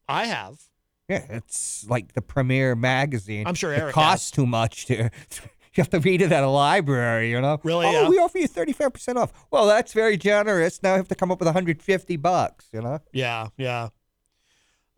[0.08, 0.60] I have.
[1.08, 3.46] Yeah, it's like the premier magazine.
[3.46, 4.30] I'm sure it costs has.
[4.32, 5.10] too much to.
[5.76, 7.60] You have to read it at a library, you know.
[7.62, 8.08] Really, Oh, yeah?
[8.08, 9.32] we offer you thirty five percent off.
[9.52, 10.82] Well, that's very generous.
[10.82, 12.66] Now I have to come up with one hundred fifty bucks.
[12.72, 13.88] You know, Yeah, yeah.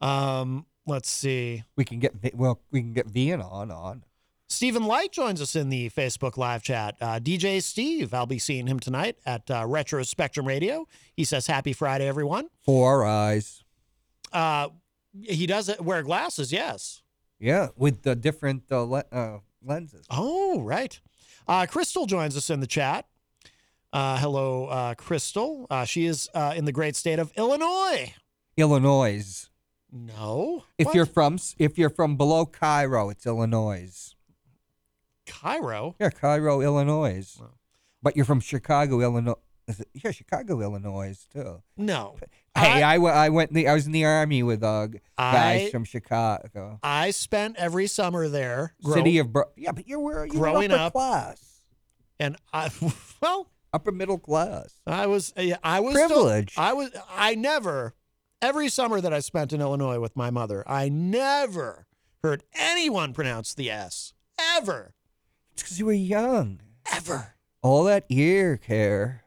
[0.00, 1.64] Um, let's see.
[1.76, 4.04] we can get well, we can get Vian on on.
[4.48, 6.96] Stephen Light joins us in the Facebook live chat.
[7.00, 10.86] Uh, DJ Steve, I'll be seeing him tonight at uh, Retro Spectrum Radio.
[11.14, 12.48] He says, Happy Friday, everyone.
[12.62, 13.64] Four eyes.
[14.30, 14.68] Uh,
[15.22, 17.02] he does wear glasses, yes.
[17.38, 20.06] Yeah, with the different uh, le- uh, lenses.
[20.10, 20.98] Oh, right.
[21.46, 23.06] Uh, Crystal joins us in the chat.
[23.92, 25.66] Uh, hello, uh, Crystal.
[25.70, 28.14] Uh, she is uh, in the great state of Illinois.
[28.56, 29.48] Illinois.
[29.90, 30.64] No.
[30.78, 30.94] If What?
[30.94, 34.14] you're from if you're from below Cairo, it's Illinois.
[35.26, 35.94] Cairo.
[36.00, 37.38] Yeah, Cairo, Illinois.
[38.02, 39.34] But you're from Chicago, Illinois.
[39.94, 41.62] Yeah, Chicago, Illinois too.
[41.76, 42.16] No.
[42.56, 43.52] Hey, I, went- I went.
[43.52, 47.86] The, I was in the army with uh, guys I- from Chicago, I spent every
[47.86, 48.74] summer there.
[48.82, 49.32] grow- city of.
[49.32, 50.92] Bro- yeah, but you were you growing upper up.
[50.92, 51.60] class,
[52.20, 52.70] and I
[53.22, 54.74] well, upper middle class.
[54.86, 56.58] I was yeah, I was still- Privileged.
[56.58, 57.94] I was I never
[58.42, 61.86] every summer that I spent in Illinois with my mother, I never
[62.22, 64.12] heard anyone pronounce the S
[64.56, 64.94] ever.
[65.52, 66.60] It's because you were young.
[66.92, 67.34] Ever.
[67.62, 69.24] All that ear care,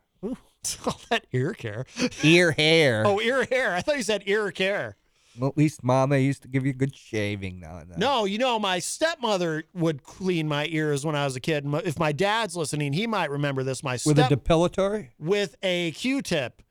[0.86, 1.86] All that ear care.
[2.24, 3.04] ear hair.
[3.06, 3.76] Oh, ear hair.
[3.76, 4.96] I thought you said ear care.
[5.38, 8.00] Well, at least Mama used to give you good shaving now and then.
[8.00, 11.66] No, you know, my stepmother would clean my ears when I was a kid.
[11.84, 13.84] If my dad's listening, he might remember this.
[13.84, 15.10] My with a depilatory.
[15.20, 16.62] with a Q-tip,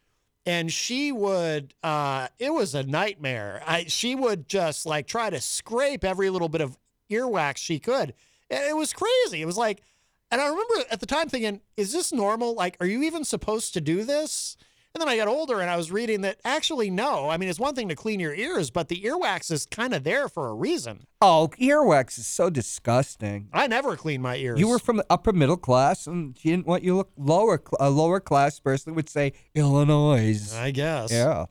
[0.47, 1.75] and she would.
[1.83, 3.63] uh It was a nightmare.
[3.67, 6.79] I she would just like try to scrape every little bit of
[7.11, 8.15] earwax she could.
[8.49, 9.43] It was crazy.
[9.43, 9.83] It was like,
[10.31, 12.55] and I remember at the time thinking, "Is this normal?
[12.55, 14.57] Like, are you even supposed to do this?"
[14.97, 17.29] And then I got older and I was reading that actually no.
[17.29, 20.05] I mean, it's one thing to clean your ears, but the earwax is kind of
[20.05, 21.09] there for a reason.
[21.21, 23.49] Oh, earwax is so disgusting.
[23.53, 24.61] I never clean my ears.
[24.61, 27.61] You were from the upper middle class, and she didn't want you look lower.
[27.81, 30.55] A lower class person would say Illinois.
[30.55, 31.11] I guess.
[31.11, 31.47] Yeah,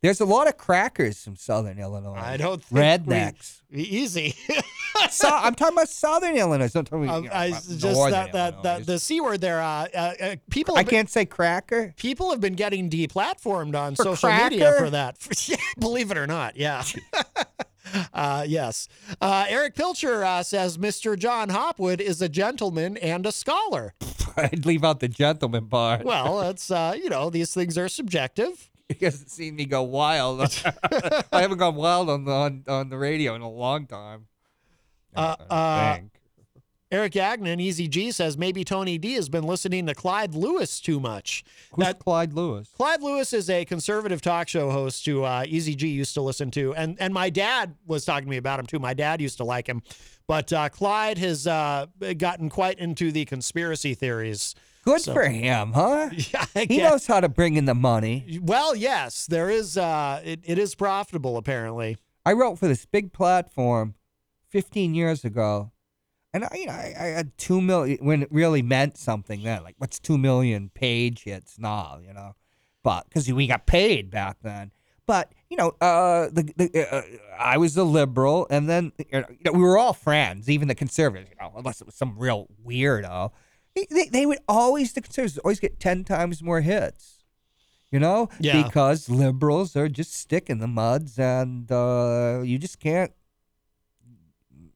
[0.00, 2.14] there's a lot of crackers from Southern Illinois.
[2.14, 3.60] I don't think rednecks.
[3.70, 4.34] we- easy.
[5.10, 6.68] so, I'm talking about Southern Illinois.
[6.68, 7.08] Don't tell me.
[7.08, 9.60] Um, I about just that that, that the c word there.
[9.60, 10.76] Uh, uh, uh, people.
[10.76, 11.94] I been- can't say cracker.
[11.96, 15.16] People have been getting deplatformed on For social media for that.
[15.78, 16.84] Believe it or not, yeah.
[18.14, 18.88] uh, yes.
[19.20, 21.18] Uh, Erich Pilcher uh, says Mr.
[21.18, 23.94] John Hopwood is a gentleman and a scholar.
[24.36, 26.04] I'd leave out the gentleman part.
[26.04, 28.70] Well, it's uh, you know these things are subjective.
[29.00, 30.40] you hasn't seen me go wild.
[31.32, 34.26] I haven't gone wild on the on, on the radio in a long time.
[35.14, 35.98] Uh, uh.
[36.90, 40.98] Eric Gagnon, Easy G says maybe Tony D has been listening to Clyde Lewis too
[40.98, 41.44] much.
[41.74, 42.70] Who's That- Clyde Lewis?
[42.76, 46.50] Clyde Lewis is a conservative talk show host who uh, Easy G used to listen
[46.52, 48.78] to, and and my dad was talking to me about him too.
[48.78, 49.82] My dad used to like him,
[50.26, 51.86] but uh, Clyde has uh,
[52.16, 54.54] gotten quite into the conspiracy theories.
[54.88, 56.10] Good So- for him, huh?
[56.32, 58.38] Yeah, He knows how to bring in the money.
[58.42, 59.76] Well, yes, there is.
[59.76, 61.98] Uh, it, it is profitable apparently.
[62.24, 63.94] I wrote for this big platform
[64.48, 65.72] 15 years ago,
[66.32, 69.62] and I, you know, I, I had two million when it really meant something then.
[69.62, 71.98] Like, what's two million page hits now?
[72.06, 72.34] You know,
[72.82, 74.72] but because we got paid back then.
[75.06, 77.02] But you know, uh, the, the uh,
[77.38, 81.30] I was a liberal, and then you know, we were all friends, even the conservatives.
[81.30, 83.30] You know, unless it was some real weirdo,
[83.90, 87.14] they, they, would always the conservatives always get ten times more hits.
[87.90, 88.62] You know, Yeah.
[88.64, 93.12] because liberals are just stick in the muds, and uh, you just can't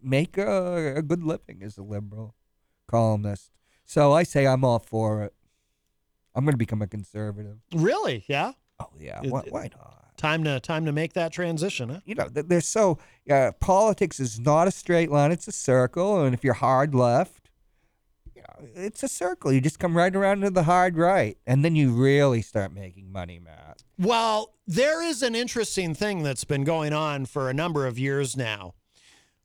[0.02, 2.34] make a, a good living as a liberal
[2.86, 3.50] columnist.
[3.84, 5.34] So I say I'm all for it.
[6.34, 7.58] I'm going to become a conservative.
[7.74, 8.24] Really?
[8.28, 8.52] Yeah.
[8.80, 9.98] Oh yeah, It- why, why not?
[10.18, 11.88] Time to time to make that transition.
[11.88, 12.00] Huh?
[12.04, 12.98] You know, th- they're so
[13.30, 17.41] uh, politics is not a straight line; it's a circle, and if you're hard left,
[18.74, 19.52] it's a circle.
[19.52, 23.12] You just come right around to the hard right, and then you really start making
[23.12, 23.82] money, Matt.
[23.98, 28.36] Well, there is an interesting thing that's been going on for a number of years
[28.36, 28.74] now.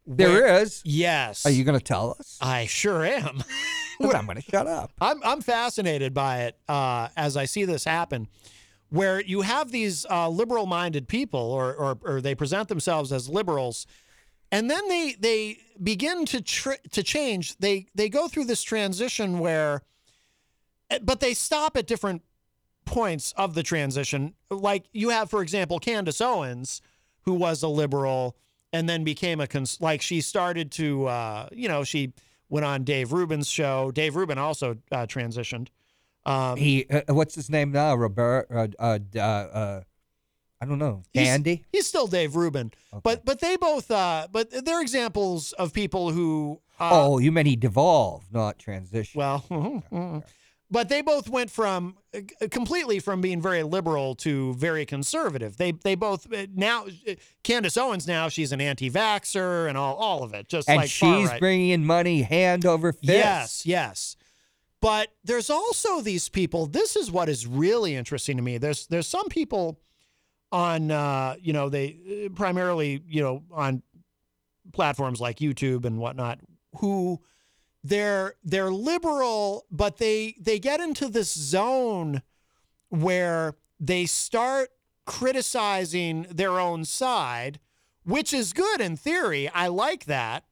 [0.05, 0.81] There is.
[0.85, 1.45] Yes.
[1.45, 2.37] Are you going to tell us?
[2.41, 3.43] I sure am.
[4.01, 4.91] I'm going to shut up.
[5.01, 8.27] I'm I'm fascinated by it uh, as I see this happen,
[8.89, 13.85] where you have these uh, liberal-minded people, or, or or they present themselves as liberals,
[14.51, 17.57] and then they they begin to tr- to change.
[17.57, 19.81] They they go through this transition where,
[20.89, 22.23] eh, but they stop at different
[22.85, 24.33] points of the transition.
[24.49, 26.81] Like you have, for example, Candace Owens,
[27.21, 28.37] who was a liberal
[28.73, 32.13] and then became a cons- like she started to uh, you know she
[32.49, 33.91] went on Dave Rubin's show.
[33.91, 35.67] Dave Rubin also uh, transitioned.
[36.25, 37.95] Um, He, uh, what's his name now?
[37.95, 39.81] Robert, uh, uh, uh, uh,
[40.59, 41.03] I don't know.
[41.13, 41.65] he's- Dandy.
[41.71, 42.71] He's, still Dave Rubin,
[43.03, 47.47] but but they both uh, but they're examples of people who uh, oh, you meant
[47.47, 49.15] he devolved, not transitioned.
[49.15, 50.23] Well, mhm.
[50.71, 52.19] but they both went from uh,
[52.51, 55.57] completely from being very liberal to very conservative.
[55.57, 60.23] They they both uh, now uh, Candace Owens now she's an anti-vaxer and all all
[60.23, 60.47] of it.
[60.47, 61.39] Just and like she's right.
[61.39, 63.03] bringing in money hand over fist.
[63.03, 64.15] Yes, yes.
[64.79, 66.67] But there's also these people.
[66.67, 68.57] This is what is really interesting to me.
[68.57, 69.79] There's there's some people
[70.51, 73.83] on uh, you know they uh, primarily you know on
[74.73, 76.39] platforms like YouTube and whatnot
[76.79, 77.19] who
[77.83, 82.21] they're they're liberal, but they they get into this zone
[82.89, 84.69] where they start
[85.05, 87.59] criticizing their own side,
[88.03, 89.47] which is good in theory.
[89.49, 90.43] I like that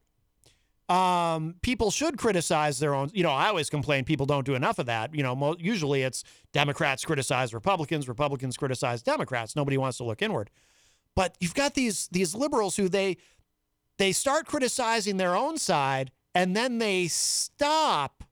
[0.88, 3.10] um, people should criticize their own.
[3.12, 5.14] You know, I always complain people don't do enough of that.
[5.14, 6.22] You know, mo- usually it's
[6.52, 9.56] Democrats criticize Republicans, Republicans criticize Democrats.
[9.56, 10.50] Nobody wants to look inward.
[11.16, 13.16] But you've got these these liberals who they
[13.98, 18.22] they start criticizing their own side and then they stop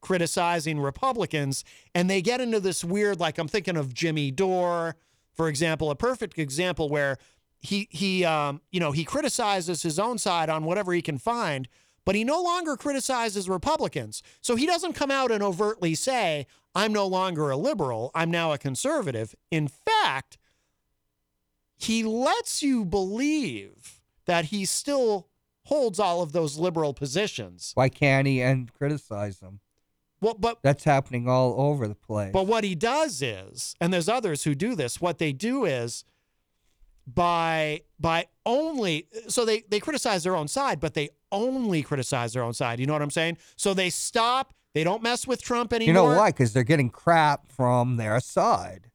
[0.00, 4.96] criticizing Republicans and they get into this weird like I'm thinking of Jimmy Dore,
[5.32, 7.16] for example, a perfect example where
[7.60, 11.68] he he um, you know, he criticizes his own side on whatever he can find,
[12.04, 14.22] but he no longer criticizes Republicans.
[14.40, 18.52] So he doesn't come out and overtly say, I'm no longer a liberal, I'm now
[18.52, 19.34] a conservative.
[19.50, 20.38] In fact,
[21.76, 25.28] he lets you believe that he still
[25.64, 27.72] holds all of those liberal positions.
[27.74, 29.60] Why can't he and criticize them?
[30.20, 32.32] Well, but That's happening all over the place.
[32.32, 36.04] But what he does is, and there's others who do this, what they do is
[37.06, 42.42] by by only so they they criticize their own side, but they only criticize their
[42.42, 42.80] own side.
[42.80, 43.38] You know what I'm saying?
[43.56, 45.86] So they stop, they don't mess with Trump anymore.
[45.88, 46.30] You know why?
[46.30, 48.90] Because they're getting crap from their side,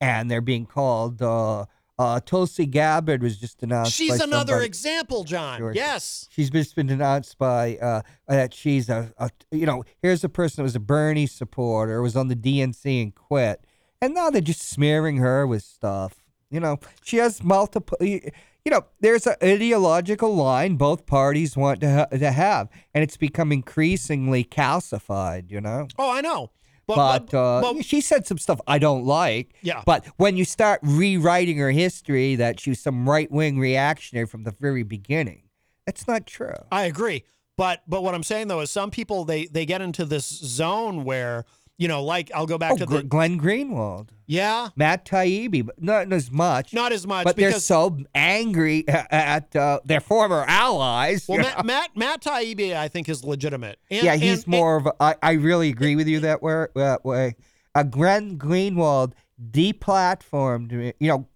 [0.00, 1.22] and they're being called.
[1.22, 1.66] Uh,
[1.96, 3.92] uh, Tulsi Gabbard was just announced.
[3.92, 5.74] She's another somebody- example, John.
[5.74, 6.28] Yes.
[6.30, 10.56] She's just been announced by uh, that she's a, a, you know, here's a person
[10.56, 13.64] that was a Bernie supporter, was on the DNC and quit,
[14.00, 16.23] and now they're just smearing her with stuff.
[16.54, 17.98] You know, she has multiple.
[18.00, 23.16] You know, there's an ideological line both parties want to ha- to have, and it's
[23.16, 25.50] become increasingly calcified.
[25.50, 25.88] You know.
[25.98, 26.50] Oh, I know.
[26.86, 29.54] But, uh, she said some stuff I don't like.
[29.62, 29.82] Yeah.
[29.86, 34.44] But when you start rewriting her history that she was some right wing reactionary from
[34.44, 35.44] the very beginning,
[35.86, 36.52] that's not true.
[36.70, 37.24] I agree.
[37.56, 41.04] But but what I'm saying though is some people they they get into this zone
[41.04, 41.44] where
[41.78, 45.82] you know like I'll go back Oh, to the Glenn Greenwald, yeah Matt Taibbi, but
[45.82, 46.72] not as much.
[46.72, 51.26] not as much but they're so angry at, uh, their former allies.
[51.28, 51.64] well Matt?
[51.72, 53.78] Matt Matt Taibbi I think is legitimate.
[53.90, 54.92] And, yeah, he's and- more of a.
[55.00, 56.66] I, I really agree with you that way.
[56.74, 57.36] That way.
[57.74, 59.12] Uh, Glenn Greenwald
[59.50, 60.92] deplatformed me.
[61.00, 61.28] You know,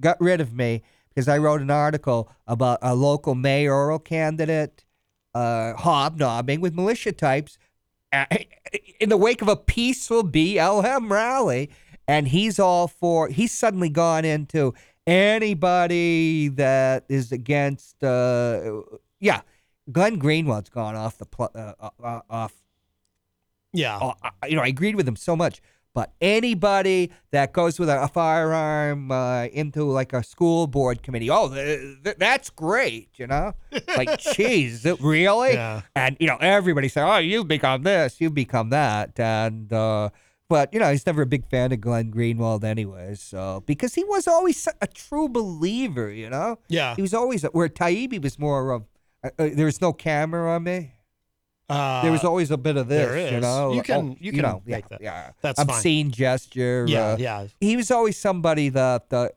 [0.00, 4.84] got rid of me because I wrote an article about a local mayoral candidate
[5.34, 7.58] uh, hobnobbing with militia types
[9.00, 11.70] in the wake of a peaceful BLM rally,
[12.08, 13.28] and he's all for.
[13.28, 14.74] He's suddenly gone into
[15.06, 18.02] anybody that is against.
[18.02, 18.82] Uh,
[19.20, 19.42] yeah,
[19.90, 22.54] Glenn Greenwald's gone off the pl- uh, uh, uh, off.
[23.72, 24.14] yeah Oh,
[24.48, 25.60] you know, I agreed with him so much.
[25.96, 31.30] But anybody that goes with a, a firearm uh, into like a school board committee,
[31.30, 33.54] oh, th- th- that's great, you know?
[33.96, 35.54] Like, geez, it- really?
[35.54, 35.80] Yeah.
[35.94, 39.18] And, you know, everybody say, oh, you've become this, you've become that.
[39.18, 40.10] And, uh,
[40.50, 44.04] but, you know, he's never a big fan of Glenn Greenwald anyway, So, because he
[44.04, 46.58] was always a true believer, you know?
[46.68, 48.84] yeah He was always, where Taibbi was more of,
[49.24, 50.92] uh, uh, there was no camera on me.
[51.68, 53.72] Uh, There was always a bit of this, there you know.
[53.72, 55.00] You oh, can- you can know, make yeah, that.
[55.00, 56.84] Yeah, That's obscene gesture.
[56.88, 59.28] yeah uh, yeah He was always somebody that uh,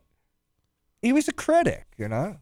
[1.01, 2.38] he was a critic, you know,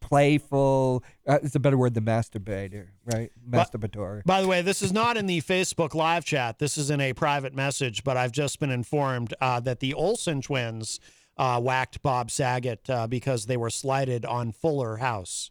[0.00, 1.04] playful.
[1.26, 3.30] Uh, it's a better word than masturbator, right?
[3.44, 4.24] But- Masturbatory.
[4.24, 6.58] By the way, this is not in the Facebook live chat.
[6.58, 10.40] This is in a private message, but I've just been informed uh, that the Olsen
[10.40, 11.00] twins
[11.36, 15.50] uh, whacked Bob Saget uh, because they were slighted on Fuller House.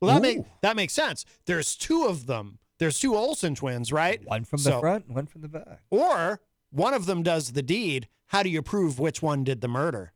[0.00, 1.24] Well, that, make, that makes sense.
[1.46, 2.58] There's two of them.
[2.78, 4.24] There's two Olsen twins, right?
[4.24, 5.82] one from the So- front, one from the back.
[5.90, 8.08] Or one of them does the deed.
[8.26, 10.12] How do you prove which one did the murder?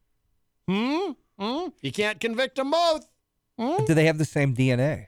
[0.68, 1.12] Hmm?
[1.38, 1.68] Hmm?
[1.80, 3.08] You can't convict them both.
[3.58, 3.84] Hmm?
[3.84, 5.06] Do they have the same DNA?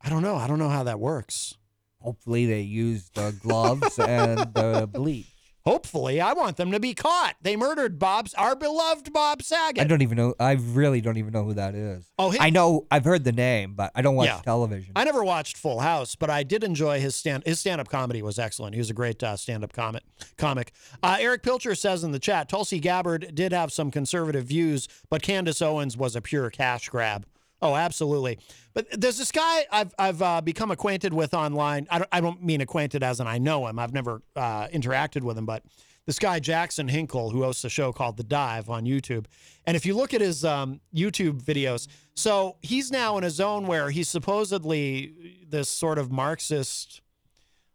[0.00, 0.36] I don't know.
[0.36, 1.56] I don't know how that works.
[2.00, 5.26] Hopefully, they used uh, gloves and the bleach.
[5.66, 7.34] Hopefully, I want them to be caught.
[7.42, 9.80] They murdered Bob's our beloved Bob Saget.
[9.82, 10.34] I don't even know.
[10.40, 12.10] I really don't even know who that is.
[12.18, 12.86] Oh, he- I know.
[12.90, 14.40] I've heard the name, but I don't watch Yeah.
[14.42, 14.92] television.
[14.96, 17.42] I never watched Full House, but I did enjoy his stand.
[17.44, 18.74] His stand-up comedy was excellent.
[18.74, 20.02] He was a great uh, stand-up comic.
[20.38, 20.72] Comic.
[21.02, 25.22] Uh, Erich Pilcher says in the chat, Tulsi Gabbard did have some conservative views, but
[25.22, 27.26] Candace Owens was a pure cash grab.
[27.62, 28.38] Oh, absolutely.
[28.72, 31.86] But there's this guy I've I've uh, become acquainted with online.
[31.90, 33.78] I don't, I don't mean acquainted as in I know him.
[33.78, 35.62] I've never uh, interacted with him, but
[36.06, 39.26] this guy Jackson Hinkle, who hosts a show called The Dive on YouTube,
[39.66, 43.66] and if you look at his um, YouTube videos, so he's now in a zone
[43.66, 47.02] where he's supposedly this sort of Marxist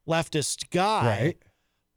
[0.07, 1.05] leftist guy.
[1.05, 1.37] Right.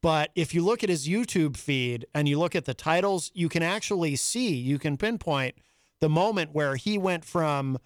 [0.01, 3.49] But if you look at his YouTube feed and you look at the titles, you
[3.49, 5.57] can actually see, you can pinpoint
[6.01, 7.79] the moment where he went from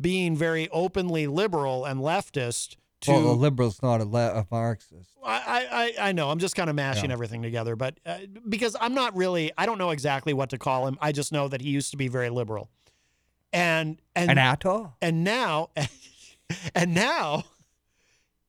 [0.00, 3.12] being very openly liberal and leftist to.
[3.12, 5.10] well, a liberal's not a, le- a Marxist.
[5.24, 6.30] I, I, I know.
[6.30, 7.14] I'm just kind of mashing Yeah.
[7.14, 8.18] everything together, but uh,
[8.48, 10.98] because I'm not really, I don't know exactly what to call him.
[11.00, 12.70] I just know that he used to be very liberal,
[13.52, 14.94] and and An atoll?
[15.02, 15.70] and now,
[16.74, 17.44] and now,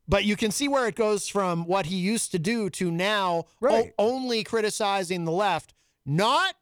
[0.08, 3.46] but you can see where it goes from what he used to do to now
[3.64, 5.74] o- only criticizing the left,
[6.06, 6.56] not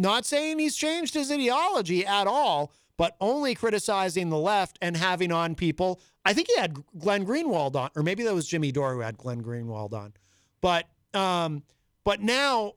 [0.00, 5.30] not saying he's changed his ideology at all, but only criticizing the left and having
[5.30, 6.00] on people.
[6.24, 9.18] I think he had Glenn Greenwald on, or maybe that was Jimmy Dore who had
[9.18, 10.14] Glenn Greenwald on.
[10.60, 11.62] But um,
[12.04, 12.74] but now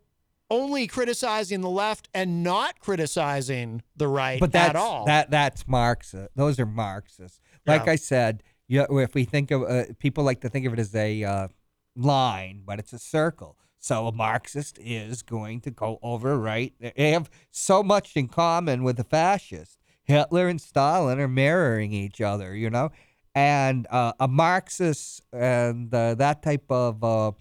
[0.49, 5.05] only criticizing the left and not criticizing the right but that's at all.
[5.05, 6.29] that that's Marxist.
[6.35, 7.39] Those are Marxists.
[7.65, 7.93] Like Yeah.
[7.93, 10.93] I said, yeah, if we think of uh, people like to think of it as
[10.93, 11.47] a uh,
[11.95, 13.57] line, but it's a circle.
[13.83, 16.73] So a Marxist is going to go over right.
[16.79, 19.77] They have so much in common with the fascists.
[20.05, 22.91] Hitler and Stalin are mirroring each other, you know,
[23.35, 27.31] and uh, a Marxist and uh, that type of uh,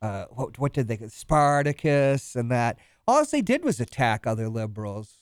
[0.00, 5.16] uh, what, what did they Spartacus and that all they did was attack other liberals.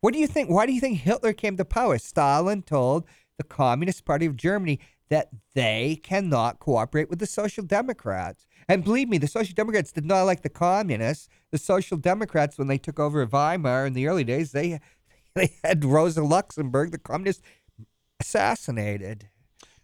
[0.00, 0.50] What do you think?
[0.50, 1.98] Why do you think Hitler came to power?
[1.98, 3.04] Stalin told
[3.38, 8.44] the Communist Party of Germany that they cannot cooperate with the Social Democrats.
[8.68, 11.28] And believe me, the Social Democrats did not like the communists.
[11.50, 14.80] The Social Democrats, when they took over Weimar in the early days, they
[15.34, 17.42] they had Rosa Luxemburg, the communist,
[18.20, 19.28] assassinated.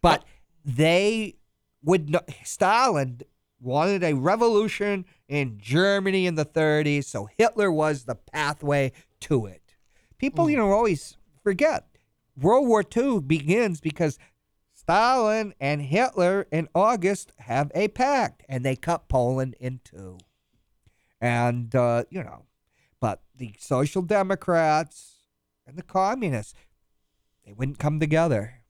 [0.01, 0.25] But
[0.65, 1.37] they
[1.83, 2.29] would not.
[2.45, 3.21] Stalin
[3.61, 9.77] wanted a revolution in Germany in the 30s, so Hitler was the pathway to it.
[10.19, 10.51] People, hmm.
[10.51, 11.87] you know, always forget
[12.41, 14.19] World War II begins because
[14.91, 20.19] Stalin and Hitler in August have a pact, and they cut Poland in two.
[21.21, 22.47] And uh, you know,
[22.99, 25.19] but the Social Democrats
[25.65, 26.55] and the Communists,
[27.47, 28.63] they wouldn't come together.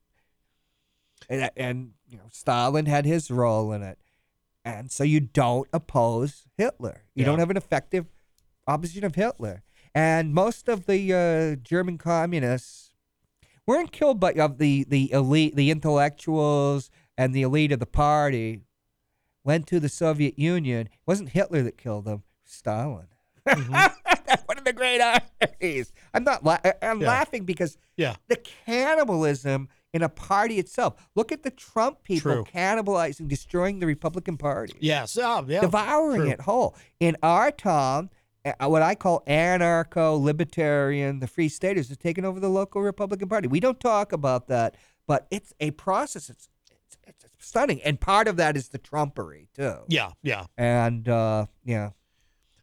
[1.31, 3.99] And, and you know, Stalin had his role in it.
[4.63, 7.05] And so you don't oppose Hitler.
[7.15, 7.27] You Yeah.
[7.31, 8.05] don't have an effective
[8.67, 9.63] opposition of Hitler.
[9.95, 12.90] And most of the uh, German communists
[13.71, 18.63] weren't killed by of the, the elite, the intellectuals and the elite of the party
[19.45, 20.87] went to the Soviet Union.
[20.89, 23.07] It wasn't Hitler that killed them, Stalin.
[23.47, 25.93] That's one of the great ironies.
[26.13, 26.45] I'm not.
[26.45, 27.09] La- I'm Yeah.
[27.09, 28.17] laughing because Yeah.
[28.29, 30.95] the cannibalism in a party itself.
[31.15, 32.45] Look at the Trump people True.
[32.45, 36.31] cannibalizing, destroying the Republican Party, yes, oh, yeah, devouring true.
[36.31, 36.77] it whole.
[37.01, 38.11] In our town,
[38.61, 43.49] what I call anarcho libertarian, the Free Staters have taken over the local Republican Party.
[43.49, 44.77] We don't talk about that,
[45.07, 46.31] but it's a process.
[46.31, 49.77] It's it's, it's stunning, and part of that is the Trumpery too.
[49.89, 50.47] Yeah, yeah.
[50.57, 51.91] And uh, yeah,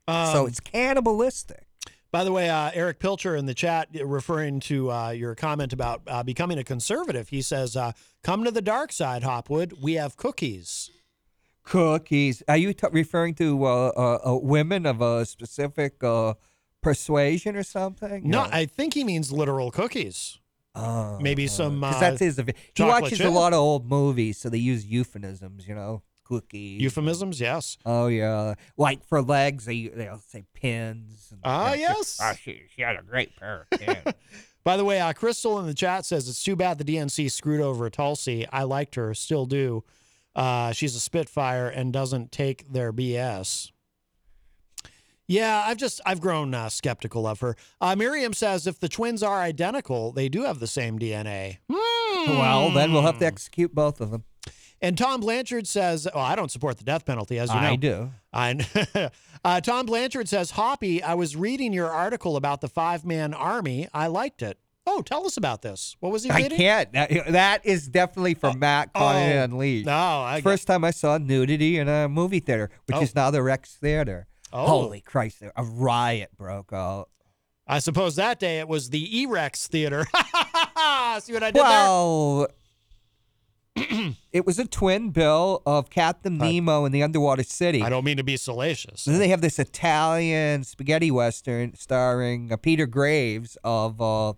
[0.08, 1.66] so Um, it's cannibalistic.
[2.10, 5.74] By the way, uh, Erich Pilcher in the chat, uh, referring to uh, your comment
[5.74, 7.92] about uh, becoming a conservative, he says, uh,
[8.24, 9.74] "Come to the dark side, Hopwood.
[9.82, 10.90] We have cookies."
[11.68, 12.42] Cookies.
[12.48, 16.36] Are you t- referring to uh, uh, uh, women of a specific uh,
[16.82, 18.30] persuasion or something?
[18.30, 20.40] No, I think he means literal cookies.
[20.76, 22.42] Oh, Maybe some, Because uh, that's his.
[22.76, 23.28] He watches chip?
[23.28, 25.68] a lot of old movies, so they use euphemisms.
[25.68, 26.82] You know, cookies.
[26.82, 27.78] Euphemisms, yes.
[27.86, 31.34] Oh yeah, like for legs, they they'll say pins.
[31.44, 32.20] Ah, know, yes.
[32.22, 34.14] Ah, she, she had a great pair of pins.
[34.64, 37.62] By the way, uh, Crystal in the chat says it's too bad the DNC screwed
[37.62, 38.46] over Tulsi.
[38.52, 39.84] I liked her, still do.
[40.38, 43.72] Uh, she's a Spitfire and doesn't take their BS.
[45.28, 47.58] Yeah, I've just I've grown uh, skeptical of her.
[47.82, 51.58] Uh, Miriam says if the twins are identical, they do have the same DNA.
[51.68, 54.24] well, then we'll have to execute both of them.
[54.80, 57.76] And Tom Blanchard says, "Oh, I don't support the death penalty, as you know." I
[57.76, 58.12] do.
[58.32, 59.10] I
[59.44, 63.88] uh, Tom Blanchard says, "Hoppy, I was reading your article about the five-man army.
[63.94, 64.60] I liked it.
[64.90, 65.98] Oh, tell us about this.
[66.00, 66.58] What was he I dating?
[66.58, 66.94] can't.
[66.94, 69.86] That, that is definitely from Matt Conan oh, Unleashed.
[69.86, 73.02] No, I First time I saw nudity in a movie theater, which Oh.
[73.02, 74.28] is now the Rex Theater.
[74.54, 74.66] Oh.
[74.66, 75.44] Holy Christ!
[75.56, 77.10] A riot broke out.
[77.68, 80.06] I suppose that day it was the E-Rex Theater.
[81.20, 81.64] See what I did there?
[81.64, 82.48] Well,
[84.32, 87.84] it was a twin bill of Captain Nemo and the Underwater City.
[87.84, 89.06] I don't mean to be salacious.
[89.06, 94.34] And then they have this Italian spaghetti western starring uh, Peter Graves of uh,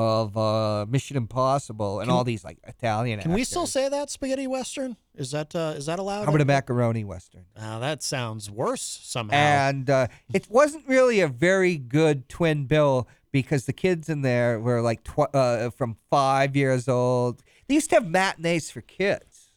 [0.00, 3.20] of uh, Mission Impossible and Can- all these like Italian.
[3.20, 4.96] Can we still say that spaghetti western?
[5.14, 6.24] Is that uh, is that allowed?
[6.24, 7.44] How about a macaroni western?
[7.60, 9.36] Oh, that sounds worse somehow.
[9.36, 14.58] And uh, it wasn't really a very good twin bill because the kids in there
[14.58, 17.42] were like tw- uh, from five years old.
[17.68, 19.52] They used to have matinees for kids.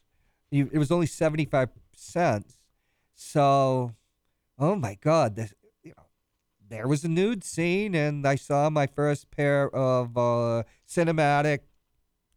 [0.51, 2.57] You, it was only seventy five cents.
[3.15, 3.93] So,
[4.59, 5.62] oh my God, this, you know,
[6.73, 11.59] there was a nude scene, and I saw my first pair of uh, cinematic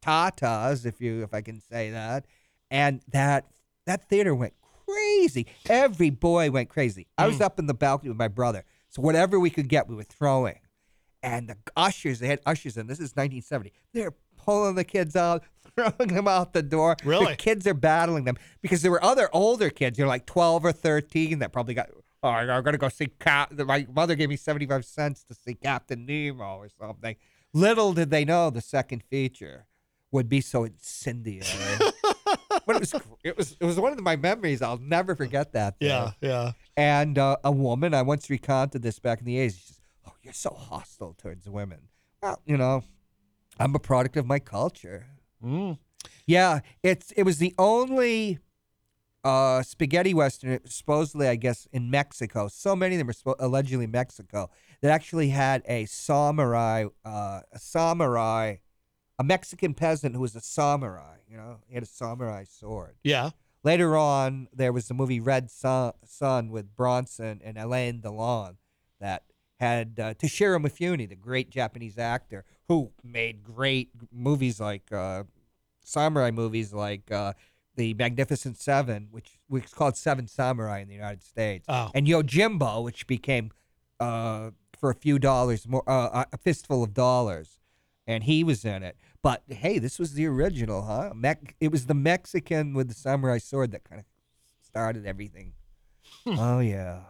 [0.03, 2.27] tatas, if you if I can say that,
[2.71, 3.47] and that
[3.87, 4.53] that theater went
[4.87, 5.47] crazy.
[5.69, 7.07] Every boy went crazy.
[7.17, 9.95] I was up in the balcony with my brother, so whatever we could get, we
[9.95, 10.61] were throwing.
[11.23, 12.87] And the ushers, they had ushers in.
[12.87, 13.73] This is 1970.
[13.93, 16.97] They're pulling the kids out, throwing them out the door.
[17.05, 17.33] Really?
[17.33, 20.65] The kids are battling them because there were other older kids, you know, like 12
[20.65, 21.89] or 13 that probably got,
[22.27, 23.53] oh, I'm going to go see Cap.
[23.53, 27.17] My mother gave me 75 cents to see Captain Nemo or something.
[27.53, 29.67] Little did they know the second feature
[30.11, 31.45] would be so incendiary.
[32.67, 34.63] but it was, it was, it was one of my memories.
[34.63, 35.79] I'll never forget that.
[35.79, 35.89] thing.
[35.89, 36.53] Yeah, yeah.
[36.77, 39.55] And uh, a woman, I once recounted this back in the 80s.
[39.55, 41.81] She says, Oh, you're so hostile towards women.
[42.23, 42.85] Well, you know,
[43.59, 45.07] I'm a product of my culture.
[45.45, 45.79] Mm.
[46.27, 48.39] Yeah, it's it was the only
[49.27, 52.47] uh, spaghetti western, supposedly, I guess, in Mexico.
[52.47, 54.51] So many of them are spo- allegedly Mexico
[54.83, 58.57] that actually had a samurai, uh, a samurai,
[59.19, 61.17] a Mexican peasant who was a samurai.
[61.29, 62.95] You know, he had a samurai sword.
[63.03, 63.31] Yeah.
[63.65, 68.59] Later on, there was the movie Red Sun, Sun with Bronson and Alain Delon
[69.01, 69.25] that
[69.59, 75.25] had uh, Toshiro Mifune, the great Japanese actor, who made great movies like uh,
[75.83, 77.33] samurai movies like uh,
[77.77, 81.91] The Magnificent Seven, which was called Seven Samurai in the United States, Oh.
[81.95, 83.51] and Yojimbo, which became
[84.01, 87.59] uh, for a few dollars more, uh, a fistful of dollars,
[88.07, 88.97] and he was in it.
[89.23, 91.13] But hey, this was the original, huh?
[91.15, 94.07] Mec- it was the Mexican with the samurai sword that kind of
[94.63, 95.53] started everything.
[96.27, 97.01] Oh yeah.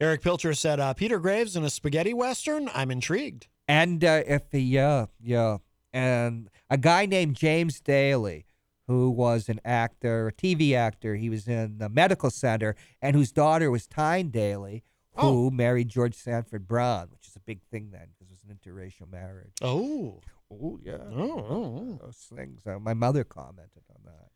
[0.00, 2.68] Erich Pilcher said, uh, Peter Graves in a spaghetti western?
[2.74, 3.46] I'm intrigued.
[3.68, 5.58] And uh, if the yeah yeah,
[5.92, 8.46] and a guy named James Daly,
[8.86, 13.32] who was an actor, a TV actor, he was in the medical center, and whose
[13.32, 14.84] daughter was Tyne Daly,
[15.16, 18.56] who married Georg Stanford Brown, which is a big thing then because it was an
[18.56, 19.52] interracial marriage.
[19.62, 20.20] Oh.
[20.50, 20.98] Oh yeah.
[21.12, 22.66] Oh, oh, Those things.
[22.66, 24.28] Uh, my mother commented on that.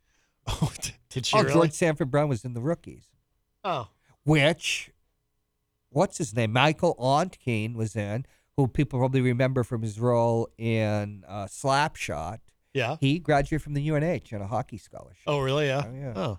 [0.62, 0.72] Oh,
[1.11, 1.53] did she oh, really?
[1.53, 3.09] Georg Stanford Brown was in the rookies.
[3.64, 3.88] Oh.
[4.24, 4.90] which
[5.90, 6.53] what's his name?
[6.53, 8.24] Michael Ontkean was in,
[8.57, 12.38] who people probably remember from his role in uh, Slapshot.
[12.75, 12.97] Yeah.
[13.01, 15.23] He graduated from the UNH on a hockey scholarship.
[15.27, 15.66] Oh, really?
[15.66, 15.83] Yeah.
[15.87, 16.12] Oh, yeah.
[16.16, 16.39] Oh.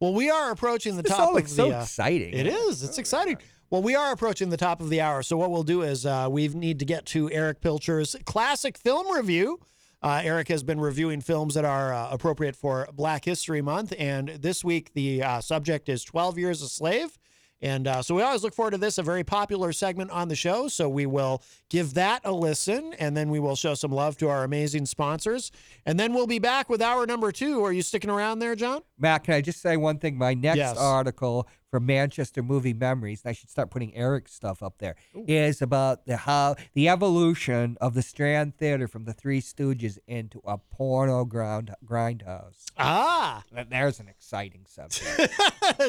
[0.00, 1.56] Well, we are approaching the This top all of looks the.
[1.56, 2.32] so uh, exciting.
[2.32, 2.82] It is.
[2.82, 3.36] It's exciting.
[3.68, 5.22] Well, we are approaching the top of the hour.
[5.22, 9.14] So what we'll do is uh, we need to get to Erich Pilcher's classic film
[9.14, 9.60] review.
[10.02, 14.28] Uh, Erich has been reviewing films that are uh, appropriate for Black History Month, and
[14.30, 17.18] this week the uh, subject is 12 Years a Slave.
[17.62, 20.34] And uh, so we always look forward to this, a very popular segment on the
[20.36, 20.68] show.
[20.68, 24.28] So we will give that a listen, and then we will show some love to
[24.28, 25.52] our amazing sponsors.
[25.84, 27.62] And then we'll be back with hour number two.
[27.64, 28.80] Are you sticking around there, John?
[28.98, 30.16] Matt, can I just say one thing?
[30.16, 30.76] My next Yes.
[30.78, 34.96] article from Manchester Movie Memories, and I should start putting Erich's stuff up there,
[35.28, 40.40] is about the how the evolution of the Strand Theater from the Three Stooges into
[40.44, 42.64] a porno ground grindhouse.
[42.76, 45.32] Ah, there's an exciting subject.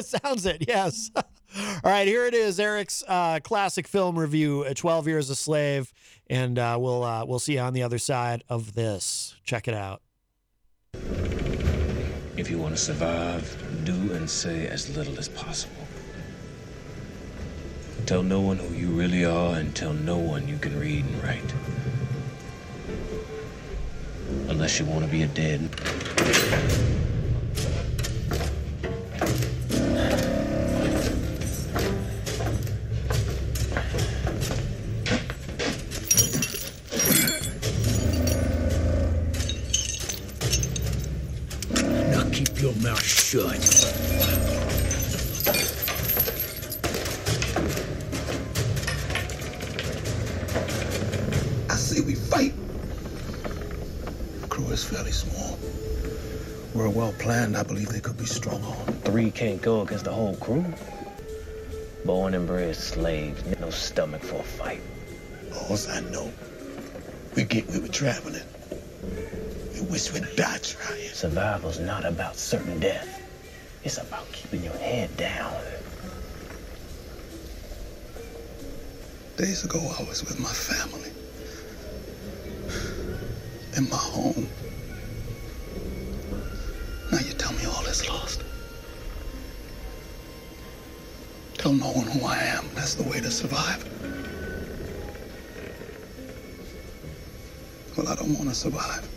[0.04, 1.10] Sounds it, yes.
[1.54, 5.92] All right, here it is, Erich's uh, classic film review, uh, 12 Years a Slave,
[6.30, 9.34] and uh, we'll uh, we'll see you on the other side of this.
[9.44, 10.00] Check it out.
[12.36, 15.74] If you want to survive, do and say as little as possible.
[18.06, 21.22] Tell no one who you really are and tell no one you can read and
[21.22, 21.54] write.
[24.48, 25.70] Unless you want to be a dead.
[42.72, 43.44] Your mouth shut.
[51.70, 52.54] I say we fight.
[54.42, 55.58] The crew is fairly small.
[56.74, 57.56] We're well planned.
[57.56, 59.04] I believe they could be strong armed.
[59.04, 60.64] Three can't go against the whole crew.
[62.04, 64.80] Born and bred slaves, no stomach for a fight.
[65.54, 66.32] All I know,
[67.36, 68.42] we get we were traveling.
[69.82, 71.08] We wish we'd die trying.
[71.08, 73.20] Survival's not about certain death.
[73.82, 75.60] It's about keeping your head down.
[79.36, 81.10] Days ago, I was with my family.
[83.76, 84.48] In my home.
[87.10, 88.44] Now you tell me all is lost.
[91.58, 92.68] Tell no one who I am.
[92.74, 93.84] That's the way to survive.
[97.96, 99.11] Well, I don't want to survive.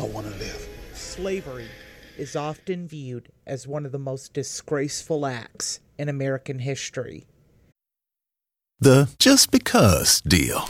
[0.00, 0.68] I want to live.
[0.92, 1.68] Slavery
[2.16, 7.26] is often viewed as one of the most disgraceful acts in American history.
[8.78, 10.60] The just because deal.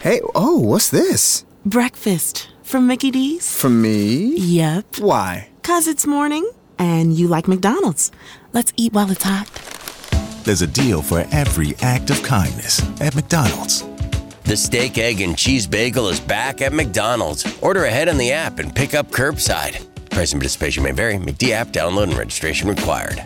[0.00, 1.46] Hey, oh, what's this?
[1.64, 3.58] Breakfast from Mickey D's?
[3.58, 4.36] From me?
[4.36, 4.98] Yep.
[4.98, 5.48] Why?
[5.62, 8.12] Cause it's morning and you like McDonald's.
[8.52, 9.50] Let's eat while it's hot.
[10.44, 13.87] There's a deal for every act of kindness at McDonald's.
[14.48, 17.44] The steak, egg, and cheese bagel is back at McDonald's.
[17.60, 19.86] Order ahead on the app and pick up curbside.
[20.08, 21.16] Price and participation may vary.
[21.16, 23.22] McD app download and registration required.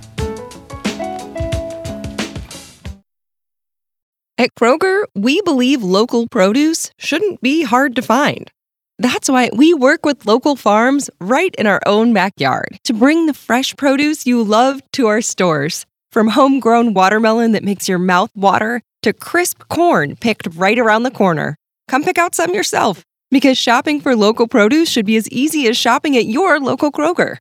[4.37, 8.51] At Kroger, we believe local produce shouldn't be hard to find.
[8.99, 13.35] That's why we work with local farms right in our own backyard to bring the
[13.35, 15.87] fresh produce you love to our stores.
[16.11, 21.11] From homegrown watermelon that makes your mouth water to crisp corn picked right around the
[21.11, 21.57] corner.
[21.89, 25.77] Come pick out some yourself because shopping for local produce should be as easy as
[25.77, 27.37] shopping at your local Kroger.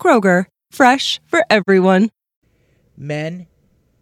[0.00, 2.10] Kroger, fresh for everyone.
[2.96, 3.46] Men,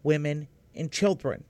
[0.03, 1.43] women, and children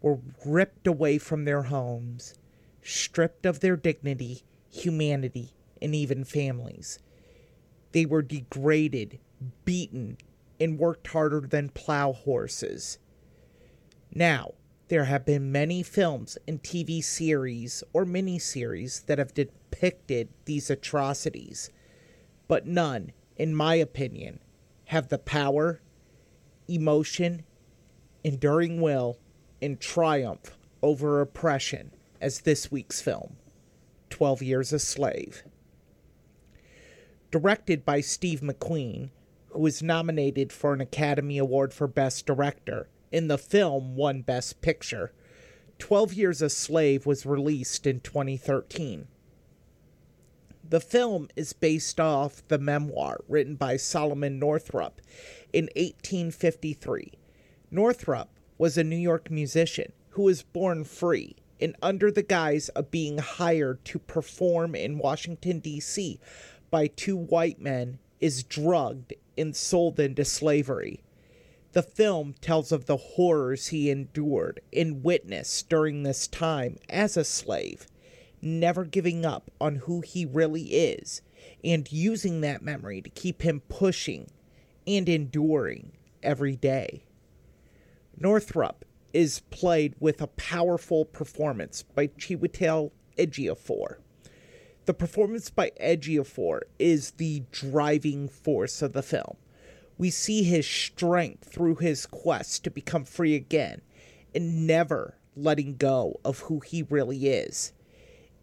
[0.00, 2.34] were ripped away from their homes,
[2.82, 6.98] stripped of their dignity, humanity, and even families.
[7.92, 9.18] They were degraded,
[9.64, 10.18] beaten,
[10.60, 12.98] and worked harder than plow horses.
[14.14, 14.52] Now,
[14.88, 21.70] there have been many films and TV series or miniseries that have depicted these atrocities,
[22.48, 24.40] but none, in my opinion,
[24.86, 25.80] have the power,
[26.68, 27.44] emotion,
[28.22, 29.18] enduring will,
[29.62, 33.36] and triumph over oppression as this week's film,
[34.10, 35.42] 12 Years a Slave.
[37.30, 39.10] Directed by Steve McQueen,
[39.48, 44.60] who was nominated for an Academy Award for Best Director, in the film won Best
[44.60, 45.12] Picture.
[45.78, 49.06] 12 Years a Slave was released in 2013.
[50.68, 55.00] The film is based off the memoir written by Solomon Northup
[55.52, 57.12] in 1853.
[57.70, 62.90] Northup was a New York musician who was born free and under the guise of
[62.90, 66.18] being hired to perform in Washington, D.C.
[66.68, 71.03] by two white men is drugged and sold into slavery.
[71.74, 77.24] The film tells of the horrors he endured and witnessed during this time as a
[77.24, 77.88] slave,
[78.40, 81.20] never giving up on who he really is,
[81.64, 84.30] and using that memory to keep him pushing
[84.86, 85.90] and enduring
[86.22, 87.06] every day.
[88.16, 93.96] Northup is played with a powerful performance by Chiwetel Ejiofor.
[94.84, 99.38] The performance by Ejiofor is the driving force of the film.
[99.96, 103.80] We see his strength through his quest to become free again
[104.34, 107.72] and never letting go of who he really is.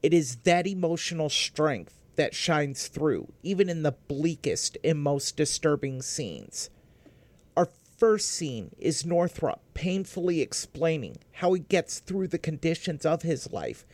[0.01, 6.01] It is that emotional strength that shines through, even in the bleakest and most disturbing
[6.01, 6.69] scenes.
[7.55, 13.51] Our first scene is Northup painfully explaining how he gets through the conditions of his
[13.51, 13.85] life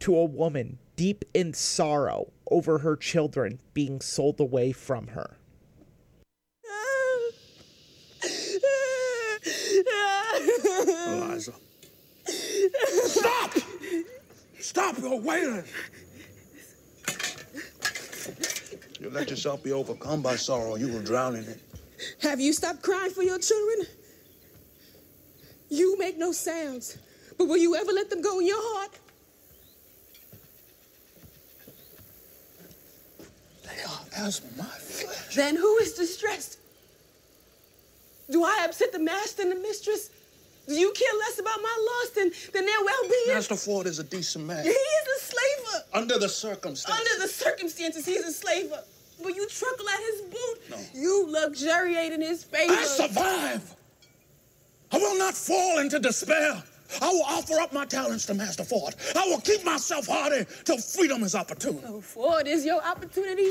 [0.00, 5.36] to a woman deep in sorrow over her children being sold away from her.
[11.06, 11.52] Eliza.
[12.26, 13.52] Stop!
[14.60, 15.64] Stop your wailing!
[19.00, 21.60] You let yourself be overcome by sorrow, you will drown in it.
[22.20, 23.86] Have you stopped crying for your children?
[25.68, 26.98] You make no sounds,
[27.36, 28.90] but will you ever let them go in your heart?
[33.64, 35.34] They are as my flesh.
[35.34, 36.58] Then who is distressed?
[38.32, 40.10] Do I upset the master and the mistress?
[40.66, 43.34] Do you care less about my loss than, than their well-being?
[43.36, 44.64] Master Ford is a decent man.
[44.64, 45.84] He is a slaver.
[45.92, 46.98] Under the circumstances.
[46.98, 48.82] Under the circumstances, he's a slaver.
[49.22, 50.70] But you truckle at his boot.
[50.70, 50.76] No.
[50.94, 52.72] You luxuriate in his favor.
[52.72, 53.76] I survive.
[54.90, 56.62] I will not fall into despair.
[57.00, 58.94] I will offer up my talents to Master Ford.
[59.14, 61.82] I will keep myself hardy till freedom is opportune.
[61.86, 63.50] Oh, Ford is your opportunity.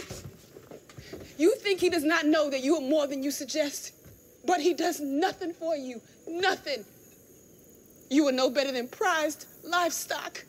[1.37, 3.93] You think he does not know that you are more than you suggest,
[4.45, 6.01] but he does nothing for you.
[6.27, 6.85] Nothing.
[8.09, 10.45] You are no better than prized livestock.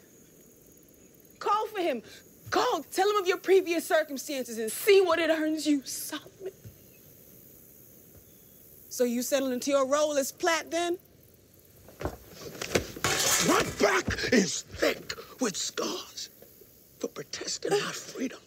[1.39, 2.03] Call for him.
[2.51, 2.85] Call.
[2.93, 6.53] Tell him of your previous circumstances and see what it earns you, Solomon.
[8.89, 10.99] So you settle into your role as Platt then?
[13.49, 16.29] My back is thick with scars
[17.01, 18.39] for protesting my freedom.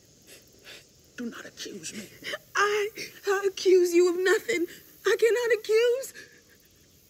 [1.18, 2.08] Do not accuse me.
[2.56, 2.90] I,
[3.28, 4.68] I accuse you of nothing.
[5.06, 6.14] I cannot accuse.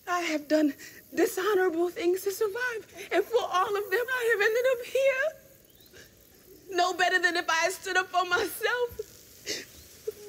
[0.08, 0.74] I have done
[1.14, 6.78] dishonorable things to survive, and for all of them, I have ended up here.
[6.78, 9.00] No better than if I had stood up for myself.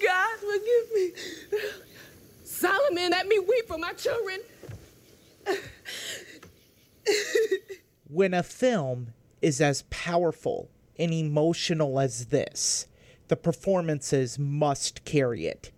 [0.02, 1.12] God, forgive me.
[2.44, 4.40] Solomon, let me weep for my children.
[8.08, 9.12] when a film
[9.42, 12.86] is as powerful and emotional as this,
[13.28, 15.70] the performances must carry it.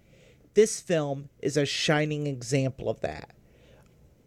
[0.59, 3.31] This film is a shining example of that.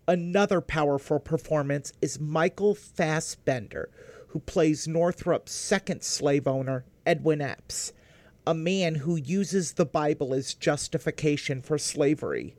[0.07, 3.89] Another powerful performance is Michael Fassbender,
[4.29, 7.91] who plays Northup's second slave owner, Edwin Epps,
[8.47, 12.55] a man who uses the Bible as justification for slavery.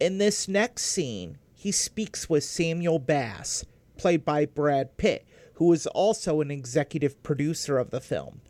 [0.00, 3.64] In this next scene, he speaks with Samuel Bass,
[3.96, 8.40] played by Brad Pitt, who is also an executive producer of the film.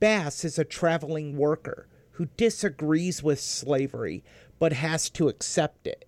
[0.00, 1.86] Bass is a traveling worker
[2.18, 4.24] who disagrees with slavery
[4.58, 6.04] but has to accept it.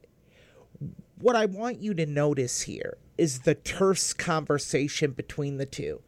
[1.20, 6.02] What I want you to notice here is the terse conversation between the two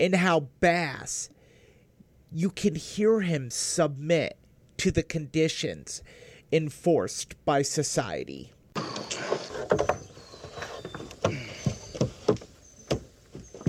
[0.00, 1.30] and how Bass,
[2.32, 4.36] you can hear him submit
[4.78, 6.02] to the conditions
[6.50, 8.52] enforced by society.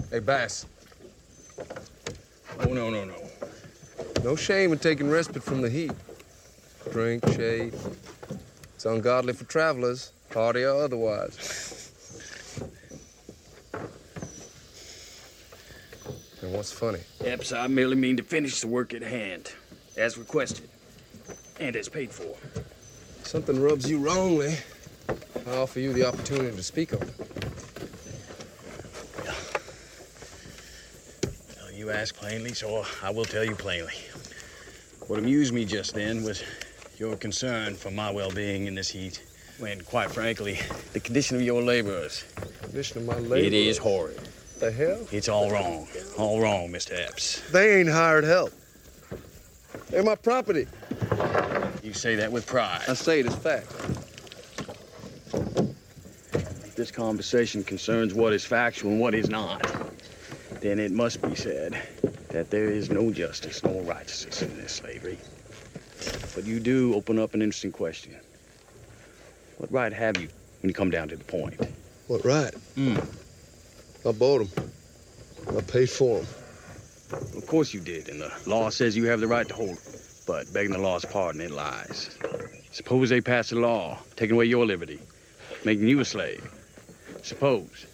[0.10, 0.66] Hey, Bass.
[2.60, 3.35] Oh, no, no, no.
[4.26, 5.92] No shame in taking respite from the heat.
[6.92, 7.76] Drink, shade.
[8.74, 11.92] It's ungodly for travelers, party or otherwise.
[16.42, 17.02] and what's funny?
[17.24, 19.52] Epps, I merely mean to finish the work at hand,
[19.96, 20.70] as requested,
[21.60, 22.36] and as paid for.
[23.22, 24.58] Something rubs you wrongly.
[25.08, 27.14] I offer you the opportunity to speak on it.
[31.62, 33.94] Well, you ask plainly, so I will tell you plainly.
[35.08, 36.42] What amused me just then was
[36.98, 39.24] your concern for my well-being in this heat,
[39.60, 40.60] when, quite frankly,
[40.94, 42.24] the condition of your laborers.
[42.64, 43.46] Condition of my laborers?
[43.46, 44.20] It is horrid.
[44.60, 45.08] The hell?
[45.12, 45.88] It's all wrong.
[46.18, 47.00] All wrong, Mr.
[47.00, 47.48] Epps.
[47.52, 48.52] They ain't hired help.
[49.92, 50.66] They're my property.
[51.84, 52.82] You say that with pride.
[52.88, 53.68] I say it as fact.
[56.34, 59.72] If this conversation concerns what is factual and what is not,
[60.62, 61.80] then it must be said
[62.36, 65.18] that there is no justice no righteousness in this slavery.
[66.36, 68.14] But you do open up an interesting question.
[69.58, 70.28] What right have you
[70.62, 71.58] when you come down to the point?
[72.08, 72.54] What right?
[72.76, 72.98] Hmm.
[74.06, 74.72] I bought them.
[75.58, 76.28] I paid for them.
[77.38, 79.80] Of course you did, and the law says you have the right to hold hold
[79.80, 80.00] 'em.
[80.26, 82.10] But begging the law's pardon, it lies.
[82.72, 85.00] Suppose they pass a law taking away your liberty,
[85.64, 86.44] making you a slave.
[87.24, 87.86] Suppose.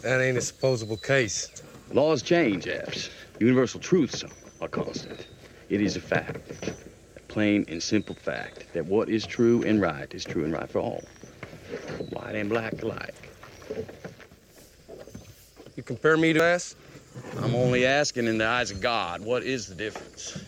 [0.00, 1.50] That ain't a supposable case.
[1.92, 3.10] Laws change, Epps.
[3.40, 4.22] Universal truths
[4.60, 5.26] are constant.
[5.70, 6.74] It is a fact,
[7.16, 10.68] a plain and simple fact, that what is true and right is true and right
[10.68, 11.02] for all.
[12.10, 13.30] White and black alike.
[15.74, 16.76] You compare me to ass?
[17.38, 20.38] I'm only asking in the eyes of God, what is the difference?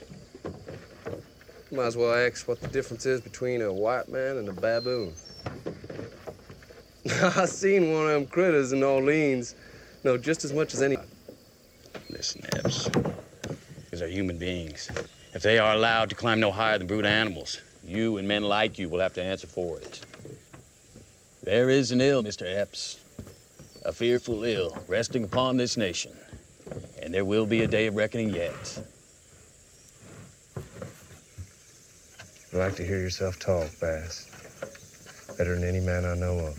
[1.71, 5.15] Might as well ask what the difference is between a white man and a baboon.
[7.07, 9.55] I seen one of them critters in Orleans
[10.05, 10.99] know just as much as any.
[12.73, 12.89] Epps.
[13.91, 14.91] These are human beings.
[15.35, 18.79] If they are allowed to climb no higher than brute animals, you and men like
[18.79, 20.01] you will have to answer for it.
[21.43, 22.43] There is an ill, Mr.
[22.47, 22.99] Epps.
[23.85, 26.13] A fearful ill resting upon this nation.
[27.03, 28.79] And there will be a day of reckoning yet.
[32.53, 34.29] I like to hear yourself talk, Bass.
[35.37, 36.57] Better than any man I know of.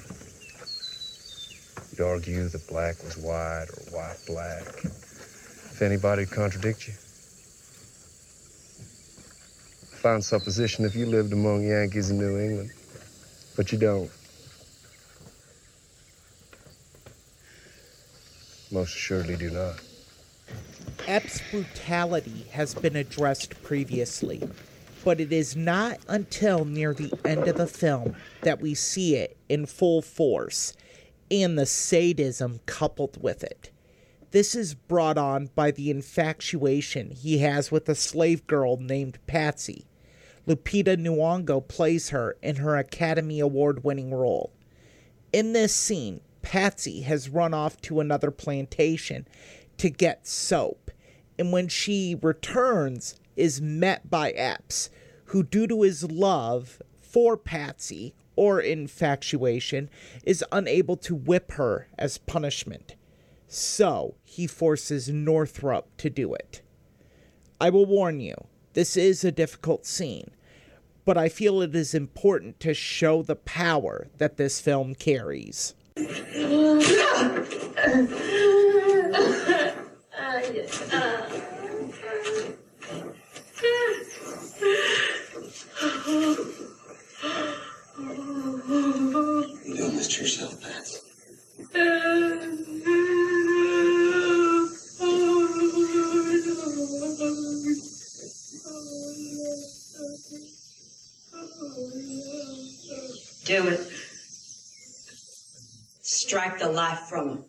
[1.92, 5.03] You'd argue that black was white or white black.
[5.74, 6.94] If anybody'd contradict you.
[9.98, 12.70] Fine supposition if you lived among Yankees in New England.
[13.58, 14.12] But you don't.
[18.72, 19.82] Most assuredly do not.
[21.08, 24.48] Epps' brutality has been addressed previously,
[25.04, 29.36] but it is not until near the end of the film that we see it
[29.50, 30.76] in full force
[31.32, 33.72] and the sadism coupled with it.
[34.34, 39.86] This is brought on by the infatuation he has with a slave girl named Patsy.
[40.48, 44.52] Lupita Nyong'o plays her in her Academy Award winning role.
[45.32, 49.28] In this scene, Patsy has run off to another plantation
[49.78, 50.90] to get soap,
[51.38, 54.90] and when she returns, is met by Epps,
[55.26, 59.92] who, due to his love for Patsy or infatuation,
[60.26, 62.96] is unable to whip her as punishment.
[63.56, 66.64] So he forces Northup to do it.
[67.62, 68.34] I will warn you,
[68.74, 70.32] this is a difficult scene,
[71.06, 75.76] but I feel it is important to show the power that this film carries.
[75.96, 76.06] You
[89.76, 91.02] doing this to yourself, Pats?
[103.46, 103.80] Do it.
[106.02, 107.46] Strike the life from him.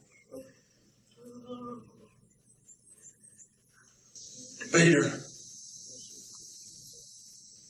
[4.70, 5.20] Vader.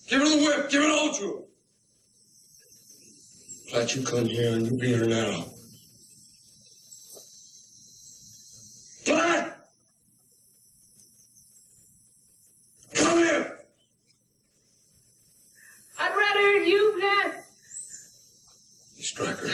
[0.09, 0.71] Give her the whip.
[0.71, 1.45] Give it all to her.
[3.71, 5.47] Glad you come here and you be here now.
[9.07, 9.54] Glad!
[12.95, 13.59] Come here!
[15.99, 17.43] I'd rather you, Vlad.
[19.01, 19.49] Striker.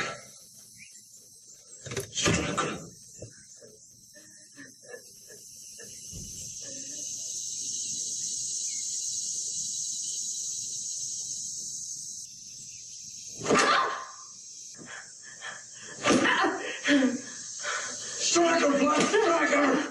[2.11, 2.79] Striker.
[18.21, 19.90] Striker, Black Striker!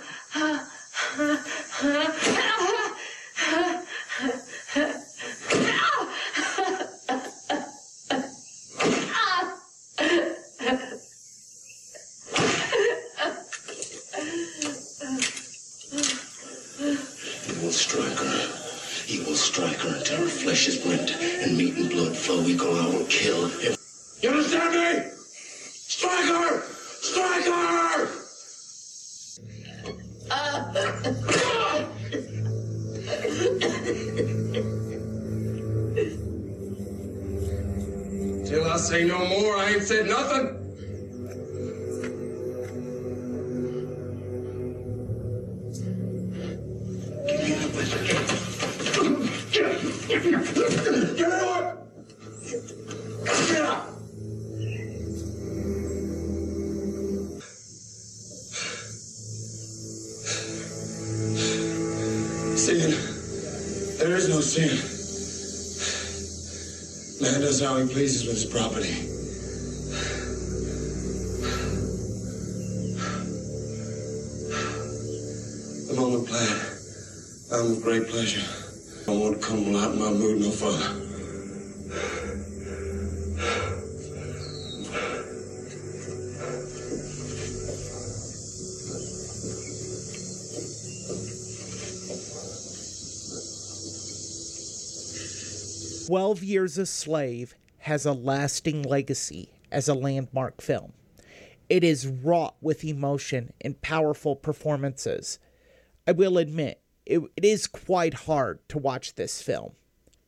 [68.29, 68.93] How he pleases with his property.
[75.87, 76.59] The moment plan.
[77.51, 78.45] I'm with great pleasure.
[79.07, 81.05] I won't come out my mood no further.
[96.05, 97.55] Twelve Years a Slave
[97.89, 100.93] has a lasting legacy as a landmark film.
[101.69, 105.39] It is wrought with emotion and powerful performances.
[106.05, 109.71] I will admit, it, it is quite hard to watch this film.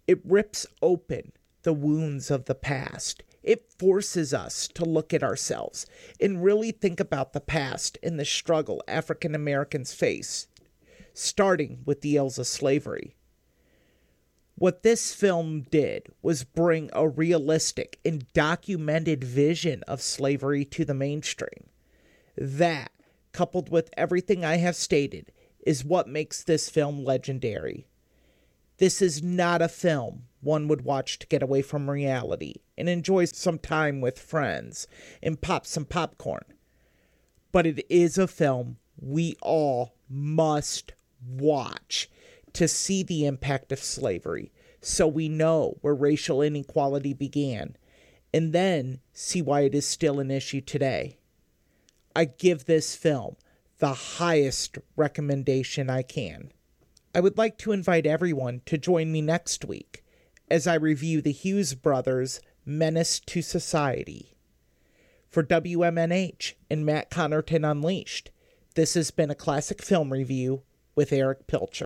[0.08, 3.22] It rips open the wounds of the past.
[3.44, 5.86] It forces us to look at ourselves
[6.20, 10.48] and really think about the past and the struggle African Americans face,
[11.14, 13.16] starting with the ills of slavery.
[14.62, 20.94] What this film did was bring a realistic and documented vision of slavery to the
[20.94, 21.72] mainstream.
[22.38, 22.92] That,
[23.32, 25.32] coupled with everything I have stated,
[25.66, 27.88] is what makes this film legendary.
[28.78, 33.26] This is not a film one would watch to get away from reality and enjoy
[33.26, 34.88] some time with friends
[35.24, 36.46] and pop some popcorn.
[37.52, 40.94] But it is a film we all must
[41.28, 42.12] watch
[42.54, 44.52] to see the impact of slavery
[44.82, 47.76] so we know where racial inequality began
[48.34, 51.18] and then see why it is still an issue today.
[52.16, 53.36] I give this film
[53.80, 56.52] the highest recommendation I can.
[57.14, 60.04] I would like to invite everyone to join me next week
[60.50, 64.36] as I review the Hughes brothers' Menace to Society.
[65.30, 68.32] For WMNH and Matt Connarton Unleashed,
[68.76, 70.64] this has been a classic film review
[70.96, 71.86] with Erich Pilcher.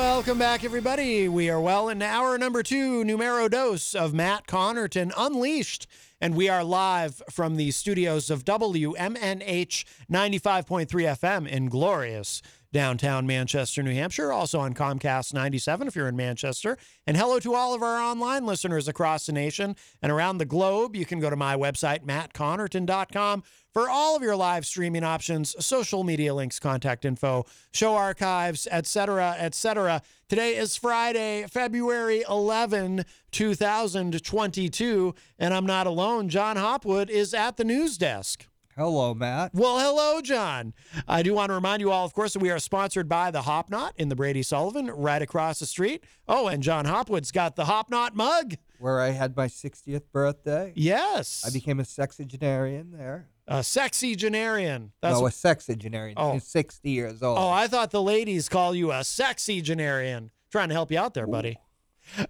[0.00, 1.28] Welcome back, everybody.
[1.28, 5.86] We are well into hour number two, numero dos of Matt Connarton Unleashed.
[6.22, 12.40] And we are live from the studios of WMNH 95.3 FM in glorious
[12.72, 14.32] downtown Manchester, New Hampshire.
[14.32, 16.78] Also on Comcast 97 if you're in Manchester.
[17.06, 20.96] And hello to all of our online listeners across the nation and around the globe.
[20.96, 23.42] You can go to my website, mattconnarton.com,
[23.72, 29.36] for all of your live streaming options, social media links, contact info, show archives, etc.,
[29.38, 30.02] etc.
[30.28, 36.28] Today is Friday, February 11, 2022, and I'm not alone.
[36.28, 38.46] Jon Hopwood is at the news desk.
[38.76, 39.50] Hello, Matt.
[39.52, 40.72] Well, hello, Jon.
[41.06, 43.42] I do want to remind you all, of course, that we are sponsored by the
[43.42, 46.02] Hop Knot in the Brady Sullivan right across the street.
[46.26, 48.54] Oh, and Jon Hopwood's got the Hop Knot mug.
[48.78, 50.72] Where I had my 60th birthday.
[50.76, 51.44] Yes.
[51.46, 53.28] I became a sexagenarian there.
[53.50, 54.92] A sexagenarian.
[55.02, 56.14] no, a sexagenarian.
[56.16, 56.34] Oh.
[56.34, 57.36] He's 60 years old.
[57.36, 60.30] Oh, I thought the ladies call you a sexagenarian.
[60.52, 61.58] Trying to help you out there, buddy.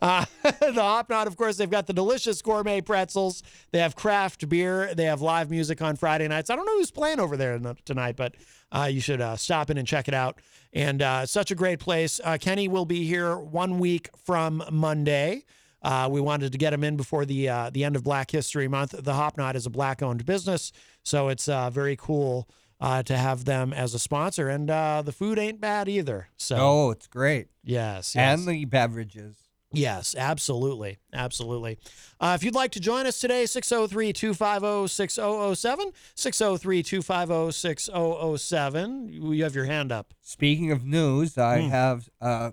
[0.03, 3.43] Uh, the Hop Knot, of course, they've got the delicious gourmet pretzels.
[3.73, 4.95] They have craft beer.
[4.95, 6.51] They have live music on Friday nights.
[6.51, 8.35] I don't know who's playing over there tonight, but
[8.73, 10.39] uh, you should uh, stop in and check it out.
[10.75, 12.21] And uh, such a great place.
[12.23, 15.45] Uh, Kenny will be here one week from Monday.
[15.83, 18.69] Uh, we wanted to get him in before the uh, the end of Black History
[18.69, 18.93] Month.
[19.03, 22.49] The Hop Knot is a black owned business, so it's uh, very cool
[22.81, 24.49] uh, to have them as a sponsor.
[24.49, 26.29] And uh, the food ain't bad either.
[26.37, 27.49] So Oh, it's great.
[27.65, 28.39] yes, yes.
[28.41, 29.37] And the beverages.
[29.73, 30.99] Yes, absolutely.
[31.13, 31.79] Absolutely.
[32.19, 35.93] Uh, if you'd like to join us today, 603 250 6007.
[36.17, 39.09] 603 250 6007.
[39.13, 40.13] You have your hand up.
[40.23, 41.69] Speaking of news, I Hmm.
[41.69, 42.51] have uh,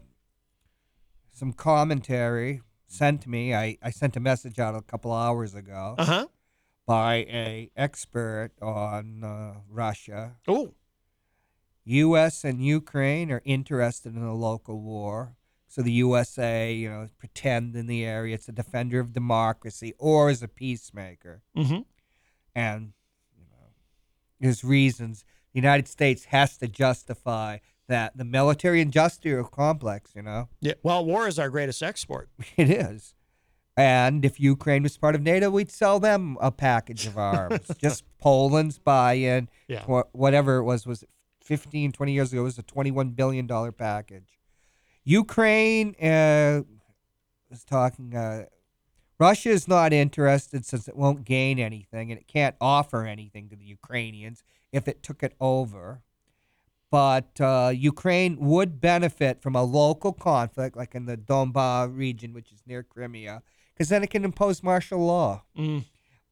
[1.34, 3.54] some commentary sent me.
[3.54, 6.28] I, I sent a message out a couple hours ago Uh huh.
[6.86, 10.36] by a expert on uh, Russia.
[10.48, 10.74] Oh.
[11.86, 12.44] U.S.
[12.44, 15.36] and Ukraine are interested in a local war.
[15.70, 20.30] So the USA, you know, pretend in the area it's a defender of democracy or
[20.30, 21.44] is a peacemaker.
[21.56, 21.82] Mm-hmm.
[22.56, 22.94] And
[23.38, 23.68] you know,
[24.40, 25.24] there's reasons
[25.54, 27.58] the United States has to justify
[27.88, 30.74] that the military industrial complex, you know, Yeah.
[30.84, 32.30] Well, war is our greatest export.
[32.58, 33.14] it is.
[33.76, 37.70] And if Ukraine was part of NATO, we'd sell them a package of arms.
[37.78, 39.86] Just Poland's buy-in, Yeah.
[39.88, 41.04] wha- whatever it was, was
[41.44, 44.40] 15, 20 years ago, it was a $21 billion package.
[45.04, 46.62] Ukraine uh,
[47.50, 48.46] was talking, uh,
[49.20, 53.56] Russia is not interested since it won't gain anything and it can't offer anything to
[53.56, 56.02] the Ukrainians if it took it over.
[56.90, 62.52] But uh, Ukraine would benefit from a local conflict, like in the Donbas region, which
[62.52, 63.42] is near Crimea,
[63.74, 65.44] because then it can impose martial law.
[65.58, 65.84] Mm.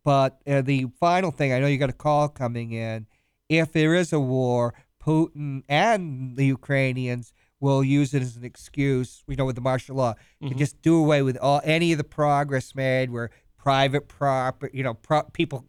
[0.04, 3.08] But uh, the final thing, I know you got a call coming in.
[3.50, 4.74] If there is a war,
[5.04, 9.96] Putin and the Ukrainians will use it as an excuse, you know, with the martial
[9.98, 10.58] law, to Mhm.
[10.58, 14.94] just do away with all any of the progress made where private property, you know,
[14.94, 15.66] pro- people,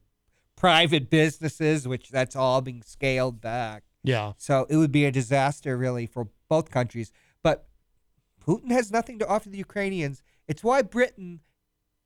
[0.54, 3.82] private businesses, which that's all being scaled back.
[4.06, 4.32] Yeah.
[4.38, 7.10] So it would be a disaster, really, for both countries.
[7.42, 7.66] But
[8.40, 10.22] Putin has nothing to offer the Ukrainians.
[10.46, 11.40] It's why Britain,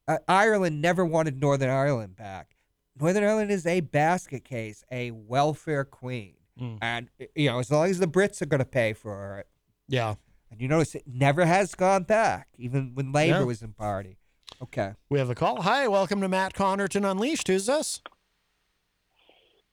[0.08, 2.56] uh, Ireland never wanted Northern Ireland back.
[2.98, 6.36] Northern Ireland is a basket case, a welfare queen.
[6.58, 6.78] Mm.
[6.80, 9.46] And, you know, as long as the Brits are going to pay for it.
[9.86, 10.14] Yeah.
[10.50, 13.44] And you notice it never has gone back, even when Labour Yeah.
[13.44, 14.16] was in party.
[14.62, 14.94] Okay.
[15.10, 15.62] We have a call.
[15.62, 17.46] Hi, welcome to Matt Connarton Unleashed.
[17.48, 18.00] Who's this?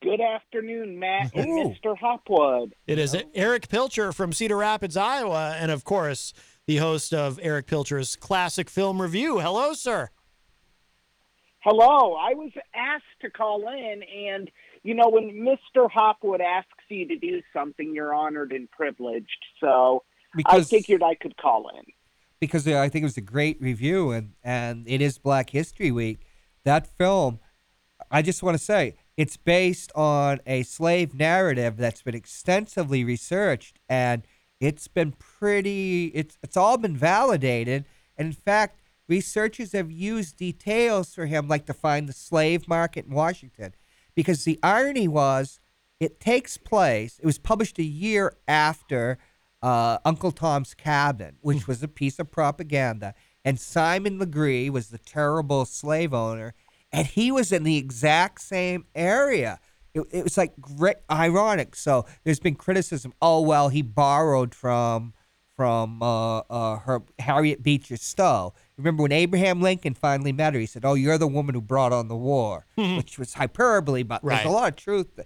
[0.07, 1.75] Good afternoon, Matt and Ooh.
[1.83, 1.97] Mr.
[1.97, 2.73] Hopwood.
[2.87, 6.31] It is Erich Pilcher from Cedar Rapids, Iowa, and of course,
[6.65, 9.39] the host of Erich Pilcher's Classic Film Review.
[9.39, 10.07] Hello, sir.
[11.59, 12.13] Hello.
[12.15, 14.49] I was asked to call in, and
[14.83, 15.91] you know, when Mr.
[15.91, 19.43] Hopwood asks you to do something, you're honored and privileged.
[19.59, 20.03] So
[20.37, 21.83] Because- I figured I could call in.
[22.39, 26.19] because I think it was a great review, and and it is Black History Week.
[26.63, 27.41] That film,
[28.09, 33.79] I just want to say, it's based on a slave narrative that's been extensively researched,
[33.89, 34.21] and
[34.61, 36.07] it's been pretty.
[36.13, 37.85] It's it's all been validated,
[38.15, 38.79] and in fact,
[39.09, 43.73] researchers have used details for him, like to find the slave market in Washington,
[44.15, 45.59] because the irony was,
[45.99, 47.19] it takes place.
[47.19, 49.17] It was published a year after
[49.61, 53.15] uh, Uncle Tom's Cabin, which was a piece of propaganda.
[53.43, 56.53] And Simon Legree was the terrible slave owner,
[56.91, 59.59] and he was in the exact same area.
[59.93, 61.75] It, it was like great, ironic.
[61.75, 63.13] So there's been criticism.
[63.21, 65.13] Oh well, he borrowed from
[65.55, 68.53] from uh, uh, her Harriet Beecher Stowe.
[68.77, 70.59] Remember when Abraham Lincoln finally met her?
[70.59, 74.23] He said, "Oh, you're the woman who brought on the war," which was hyperbole, but
[74.23, 74.35] Right.
[74.35, 75.19] there's a lot of truth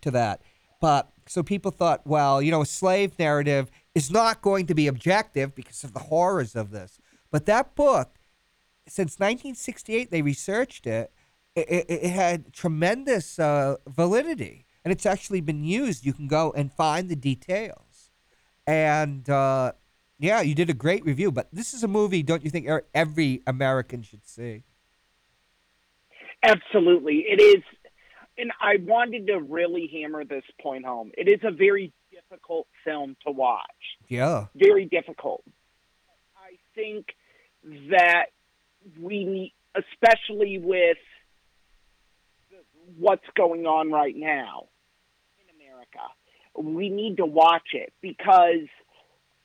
[0.00, 0.42] to that.
[0.80, 4.86] But so people thought, well, you know, a slave narrative is not going to be
[4.88, 6.98] objective because of the horrors of this.
[7.30, 8.16] But that book,
[8.90, 11.12] since 1968, they researched it.
[11.54, 16.04] It, it, it had tremendous uh, validity, and it's actually been used.
[16.04, 18.10] You can go and find the details.
[18.66, 19.72] And uh,
[20.18, 21.32] yeah, you did a great review.
[21.32, 24.64] But this is a movie, don't you think er- every American should see?
[26.42, 27.24] Absolutely.
[27.28, 27.62] It is,
[28.38, 31.10] and I wanted to really hammer this point home.
[31.16, 33.66] It is a very difficult film to watch.
[34.08, 34.46] Yeah.
[34.54, 35.42] Very difficult.
[36.36, 37.06] I think
[37.90, 38.26] that
[39.00, 40.98] we need, especially with
[42.98, 44.66] what's going on right now
[45.38, 46.00] in America,
[46.56, 48.68] we need to watch it because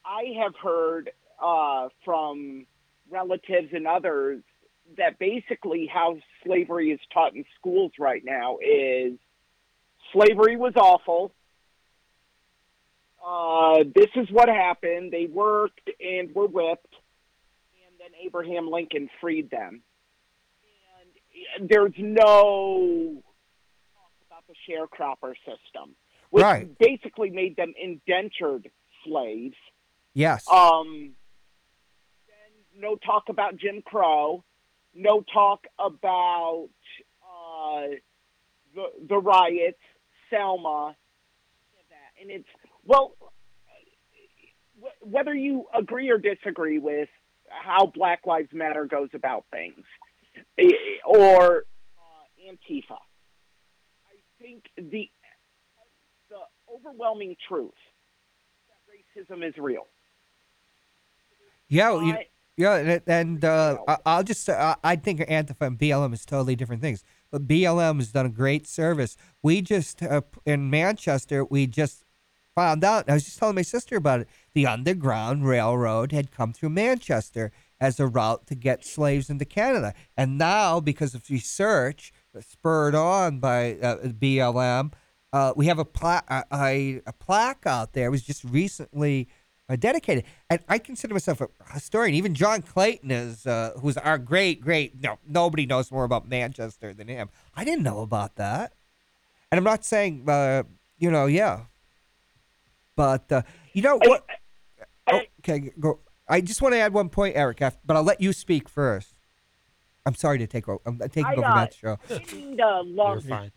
[0.06, 1.12] I have heard
[1.44, 2.66] uh, from
[3.10, 4.41] relatives and others
[4.98, 9.14] that basically how slavery is taught in schools right now is
[10.14, 11.32] slavery was awful.
[13.26, 15.12] Uh, this is what happened.
[15.12, 16.94] They worked and were whipped,
[18.06, 19.82] and Abraham Lincoln freed them.
[21.60, 23.22] And there's no
[23.94, 25.95] talk about the sharecropper system,
[26.30, 26.77] which Right.
[26.77, 28.69] basically made them indentured
[29.03, 29.56] slaves.
[30.14, 30.48] Yes.
[30.49, 31.15] Um,
[32.27, 34.44] then no talk about Jim Crow.
[34.94, 36.69] No talk about
[37.22, 37.88] uh,
[38.73, 39.82] the the riots,
[40.30, 40.95] Selma,
[42.22, 42.48] and it's
[42.86, 43.14] well,
[45.02, 47.10] whether you agree or disagree with
[47.64, 49.84] how Black Lives Matter goes about things,
[50.57, 50.69] eh,
[51.06, 51.65] or
[51.98, 55.10] uh, Antifa, I think the
[56.30, 56.38] the
[56.73, 57.72] overwhelming truth
[58.68, 59.88] that racism is real.
[61.68, 62.18] Yeah, you,
[62.57, 66.82] yeah, and- and uh, I'll just uh, I think Antifa and BLM is totally different
[66.82, 67.03] things.
[67.32, 69.18] But BLM has done a great service.
[69.41, 72.03] We just uh, in Manchester, we just
[72.53, 73.10] found out.
[73.10, 74.30] I was just telling my sister about it.
[74.56, 79.94] The Underground Railroad had come through Manchester as a route to get slaves into Canada,
[80.15, 84.94] and now because of research spurred on by uh, BLM,
[85.34, 88.07] uh, we have a, pla- a, a, plaque out there.
[88.07, 89.27] It was just recently
[89.68, 90.23] uh, dedicated.
[90.49, 92.15] And I consider myself a historian.
[92.15, 95.02] Even John Clayton is, uh, who's our great, great.
[95.02, 97.30] No, nobody knows more about Manchester than him.
[97.53, 98.72] I didn't know about that.
[99.52, 100.64] And I'm not saying, uh,
[100.98, 101.64] you know, yeah.
[102.95, 103.41] But uh,
[103.73, 104.26] you know what?
[105.07, 105.99] Oh, okay, go.
[106.27, 109.14] I just want to add one point, Erich, but I'll let you speak first.
[110.06, 110.80] I'm sorry to take over.
[110.86, 111.98] I'm taking I, over uh, Matt's show.
[112.10, 113.52] I need to lump fine.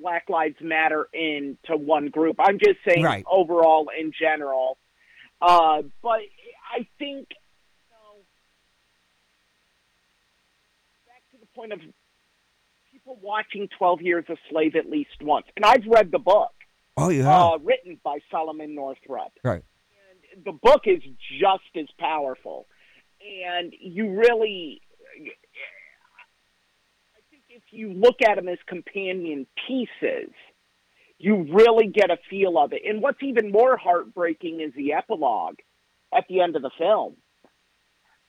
[0.00, 2.36] Black Lives Matter into one group.
[2.38, 3.24] I'm just saying Right.
[3.30, 4.78] overall in general.
[5.40, 6.20] Uh, but
[6.74, 8.24] I think, you know,
[11.06, 11.80] back to the point of
[12.90, 15.46] people watching 12 Years a Slave at least once.
[15.56, 16.50] And I've read the book,
[16.96, 17.40] Oh, you have?
[17.40, 19.62] uh, written by Solomon Northrop right.
[20.44, 21.02] The book is
[21.40, 22.66] just as powerful.
[23.20, 24.80] And you really
[27.16, 30.30] i think if you look at them as companion pieces
[31.18, 32.82] you really get a feel of it.
[32.86, 35.56] And what's even more heartbreaking is the epilogue
[36.16, 37.16] at the end of the film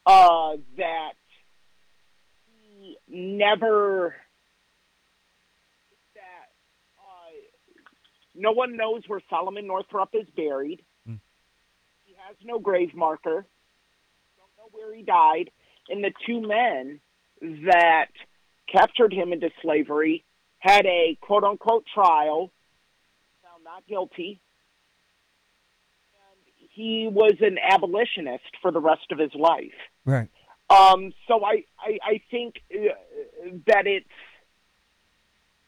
[0.05, 1.13] uh, that
[2.47, 4.15] he never
[6.15, 6.49] that
[6.97, 7.31] uh,
[8.35, 10.81] no one knows where solomon northrop is buried
[12.29, 13.45] has no grave marker.
[14.37, 15.49] Don't know where he died.
[15.89, 16.99] And the two men
[17.65, 18.11] that
[18.71, 20.23] captured him into slavery
[20.59, 22.51] had a quote unquote trial,
[23.41, 24.39] found not guilty.
[26.13, 29.73] And he was an abolitionist for the rest of his life.
[30.05, 30.29] Right.
[30.69, 32.93] Um, so I, I, I think uh,
[33.65, 34.05] that it's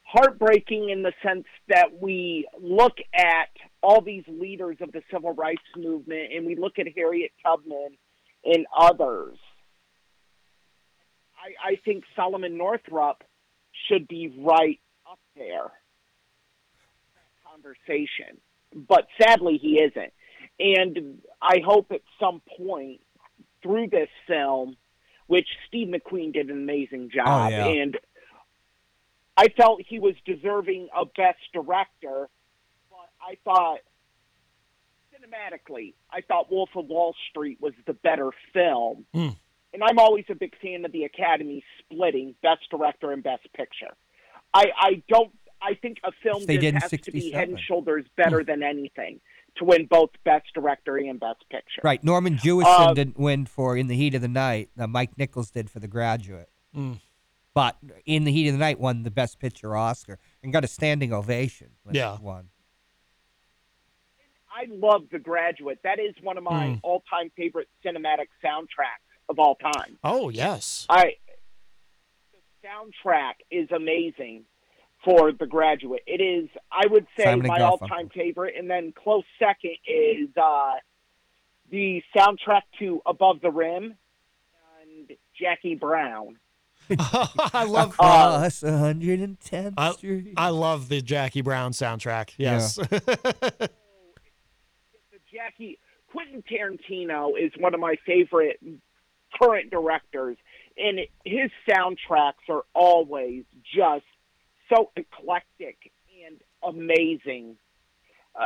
[0.04, 3.50] heartbreaking in the sense that we look at
[3.82, 7.98] all these leaders of the civil rights movement and we look at Harriet Tubman
[8.46, 9.38] and others.
[11.36, 13.24] I, I think Solomon Northrop
[13.88, 14.80] should be right
[15.10, 15.72] up there.
[17.52, 18.40] Conversation,
[18.74, 20.14] but sadly he isn't.
[20.60, 23.02] And I hope at some point
[23.64, 24.78] through this film,
[25.28, 27.66] which Steve McQueen did an amazing oh, job, yeah.
[27.66, 27.98] and
[29.38, 32.30] I felt he was deserving of Best Director,
[33.32, 33.80] I thought
[35.14, 39.06] cinematically, I thought Wolf of Wall Street was the better film.
[39.16, 39.36] Mm.
[39.74, 43.96] And I'm always a big fan of the Academy splitting Best Director and Best Picture.
[44.54, 45.32] I, I don't.
[45.62, 48.44] I think a film They just did in has to be head and shoulders better
[48.44, 49.22] than anything
[49.58, 51.82] to win both Best Director and Best Picture.
[51.84, 52.04] Right.
[52.04, 54.70] Norman Jewison Uh, didn't win for In the Heat of the Night.
[54.78, 56.50] Uh, Mike Nichols did for The Graduate.
[56.76, 57.00] Mm.
[57.54, 60.68] But In the Heat of the Night won the Best Picture Oscar and got a
[60.68, 61.70] standing ovation.
[61.84, 62.16] when Yeah.
[62.16, 62.50] it Won.
[64.54, 65.80] I love The Graduate.
[65.84, 66.80] That is one of my Mm.
[66.84, 69.98] all-time favorite cinematic soundtracks of all time.
[70.04, 70.86] Oh yes.
[70.90, 71.16] I
[72.34, 74.46] the soundtrack is amazing
[75.06, 76.04] for The Graduate.
[76.06, 80.74] It is, I would say, Simon my all-time favorite, and then close second is uh,
[81.72, 83.96] the soundtrack to Above the Rim
[84.82, 86.38] and Jackie Brown.
[87.00, 90.34] I love Across 110th I, Street.
[90.36, 92.32] I love the Jackie Brown soundtrack.
[92.38, 92.76] Yes.
[92.76, 93.70] The
[95.34, 95.80] Jackie
[96.12, 98.60] Quentin Tarantino is one of my favorite
[99.42, 100.38] current directors,
[100.78, 103.44] and his soundtracks are always
[103.74, 104.06] just
[104.74, 105.92] so eclectic
[106.28, 107.56] and amazing.
[108.36, 108.46] Uh,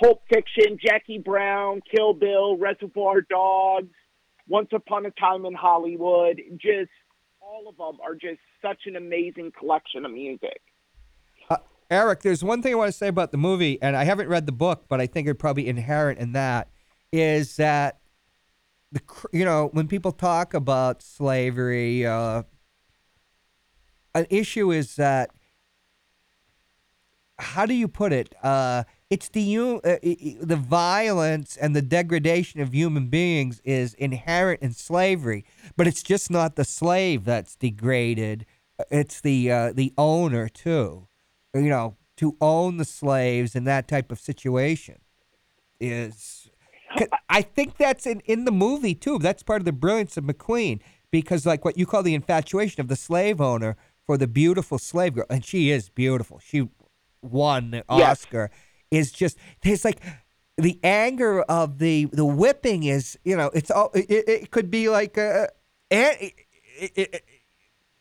[0.00, 3.92] Pulp Fiction, Jackie Brown, Kill Bill, Reservoir Dogs,
[4.48, 6.90] Once Upon a Time in Hollywood, just
[7.40, 10.60] all of them are just such an amazing collection of music.
[11.90, 14.46] Erich, there's one thing I want to say about the movie, and I haven't read
[14.46, 16.68] the book, but I think it probably inherent in that
[17.12, 17.98] is that
[18.92, 19.00] the
[19.32, 22.44] you know when people talk about slavery, uh,
[24.14, 25.30] an issue is that
[27.38, 28.34] how do you put it?
[28.42, 34.72] Uh, it's the uh, the violence and the degradation of human beings is inherent in
[34.72, 35.44] slavery,
[35.76, 38.46] but it's just not the slave that's degraded.
[38.90, 41.08] It's the uh, the owner too.
[41.54, 45.00] You know, to own the slaves in that type of situation
[45.80, 46.48] is.
[47.28, 49.18] I think that's in, in the movie too.
[49.18, 50.80] That's part of the brilliance of McQueen
[51.12, 55.14] because, like, what you call the infatuation of the slave owner for the beautiful slave
[55.14, 56.40] girl, and she is beautiful.
[56.40, 56.68] She
[57.22, 58.24] won the Yes.
[58.24, 58.50] Oscar.
[58.90, 60.00] Is just there's like
[60.56, 64.68] the anger of the the whipping is you know it's all it, it, it could
[64.68, 65.48] be like a,
[65.92, 66.34] and it,
[66.76, 67.24] it, it,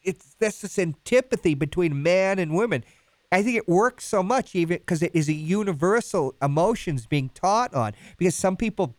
[0.02, 2.84] it's that's this antipathy between man and women.
[3.32, 7.74] I think it works so much even because it is a universal emotions being taught
[7.74, 8.96] on because some people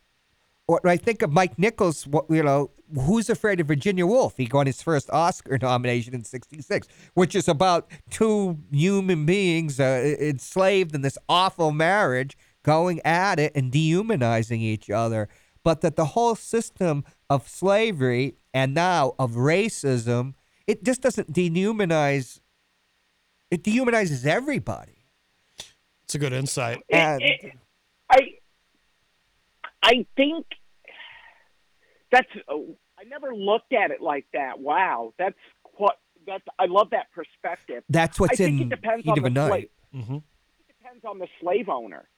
[0.71, 4.37] or I think of Mike Nichols, you know, who's afraid of Virginia Woolf?
[4.37, 10.17] He got his first Oscar nomination in '66, which is about two human beings uh,
[10.21, 15.29] enslaved in this awful marriage, going at it and dehumanizing each other.
[15.65, 20.35] But that the whole system of slavery and now of racism,
[20.69, 22.39] it just doesn't dehumanize.
[23.51, 25.07] It dehumanizes everybody.
[26.05, 26.83] It's a good insight.
[26.91, 27.53] And It-
[28.11, 28.19] I
[29.83, 30.47] I think
[32.11, 34.59] that's oh, I never looked at it like that.
[34.61, 35.97] Wow, that's quite
[36.27, 37.85] that's I love that perspective.
[37.89, 39.51] that's what's I think in it depends Heat on of a the slave.
[39.51, 39.71] Night.
[40.03, 40.15] Mm-hmm.
[40.17, 42.09] It depends on the slave owner.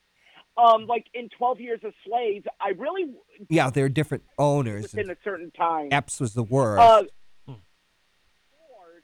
[0.57, 3.13] Um, like in Twelve Years a Slave, I really
[3.49, 4.83] Yeah, they're different owners.
[4.83, 5.89] within a certain time.
[5.91, 6.79] Epps was the worst.
[6.81, 7.03] Uh,
[7.45, 9.03] Ford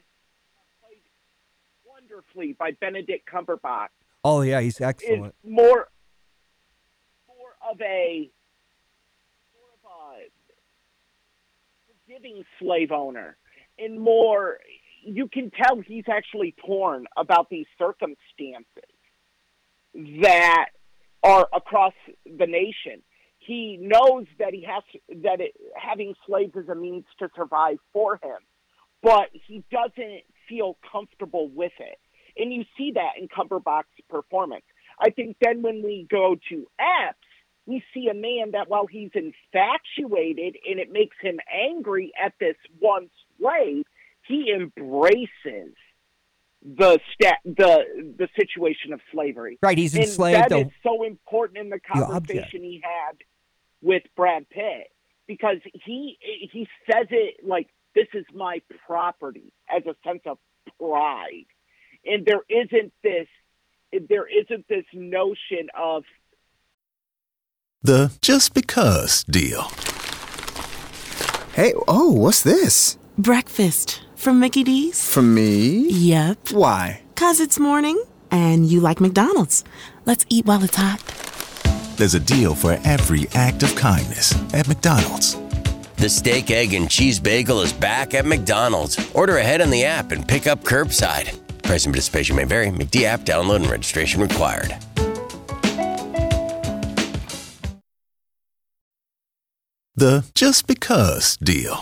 [0.82, 1.02] played
[2.58, 3.90] by Benedict Cumberbatch.
[4.24, 5.36] oh yeah, he's Is excellent.
[5.44, 5.88] more
[7.28, 8.30] more of a
[9.54, 10.30] more of a
[12.08, 13.38] forgiving slave owner,
[13.78, 14.60] and more
[15.04, 18.66] you can tell he's actually torn about these circumstances
[20.22, 20.68] that
[21.24, 21.94] are across
[22.26, 23.02] the nation.
[23.40, 24.84] He knows that he has
[25.24, 28.38] that it, having slaves is a means to survive for him,
[29.02, 31.98] but he doesn't feel comfortable with it.
[32.40, 34.64] And you see that in Cumberbatch's performance.
[35.00, 37.18] I think then when we go to Epps,
[37.66, 42.56] we see a man that while he's infatuated and it makes him angry at this
[42.80, 43.86] one slave,
[44.28, 45.76] he embraces
[46.62, 49.58] the stat the the situation of slavery.
[49.62, 53.18] Right, he's and enslaved That is so important in the The conversation he had
[53.82, 54.92] with Brad Pitt
[55.28, 60.38] because he he says it like this is my property as a sense of
[60.78, 61.46] pride,
[62.06, 63.28] and there isn't this
[64.08, 66.04] there isn't this notion of
[67.82, 69.64] The just because deal.
[71.54, 72.98] Hey, oh, what's this?
[73.18, 75.10] Breakfast from Mickey D's?
[75.12, 75.90] From me?
[75.90, 76.52] Yep.
[76.52, 77.02] Why?
[77.16, 78.02] Cause it's morning
[78.32, 79.64] and you like McDonald's.
[80.06, 81.04] Let's eat while it's hot.
[81.98, 85.36] There's a deal for every act of kindness at McDonald's.
[85.98, 88.98] The steak, egg, and cheese bagel is back at McDonald's.
[89.14, 91.38] Order ahead on the app and pick up curbside.
[91.70, 92.72] Price and participation may vary.
[92.72, 94.76] McD app download and registration required.
[99.94, 101.76] The just because deal.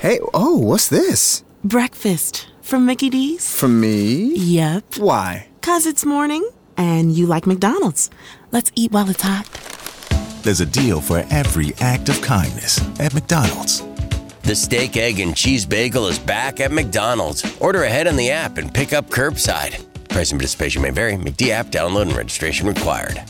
[0.00, 1.44] Hey, oh, what's this?
[1.62, 3.54] Breakfast from Mickey D's?
[3.54, 4.34] From me?
[4.34, 4.96] Yep.
[4.96, 5.46] Why?
[5.60, 8.10] Cause it's morning and you like McDonald's.
[8.50, 9.46] Let's eat while it's hot.
[10.42, 13.84] There's a deal for every act of kindness at McDonald's.
[14.42, 17.44] The steak, egg, and cheese bagel is back at McDonald's.
[17.60, 19.84] Order ahead on the app and pick up curbside.
[20.08, 21.14] Price and participation may vary.
[21.14, 23.22] McD app download and registration required.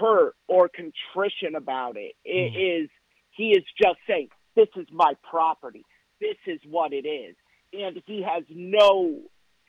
[0.00, 2.14] hurt or contrition about it.
[2.24, 2.58] It Hmm.
[2.84, 2.90] is
[3.30, 5.84] he is just saying, This is my property.
[6.20, 7.34] This is what it is.
[7.72, 9.22] And he has no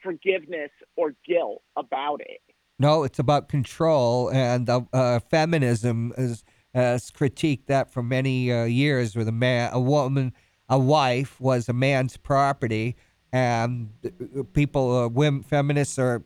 [0.04, 2.42] forgiveness or guilt about it.
[2.78, 6.44] No, it's about control, and uh, uh, feminism is,
[6.76, 9.16] has critiqued that for many uh, years.
[9.16, 10.34] Where the man, a woman,
[10.70, 12.96] a wife was a man's property,
[13.32, 16.24] and uh, people, uh, women, feminists are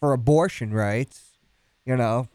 [0.00, 1.38] for abortion rights,
[1.84, 2.28] you know,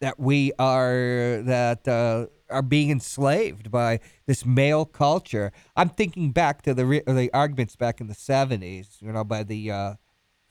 [0.00, 5.52] that we are that uh, are being enslaved by this male culture.
[5.76, 9.42] I'm thinking back to the re- the arguments back in the '70s, you know, by
[9.42, 9.94] the uh,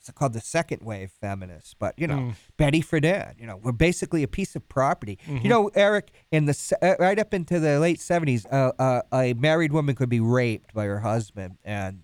[0.10, 2.36] it's called the second wave feminists, but you know, Mm.
[2.58, 5.18] Betty Friedan, you know, we're basically a piece of property.
[5.26, 5.44] Mhm.
[5.44, 9.34] You know, Erich, in the uh, right up into the late '70s, uh, uh, a
[9.34, 12.02] married woman could be raped by her husband, and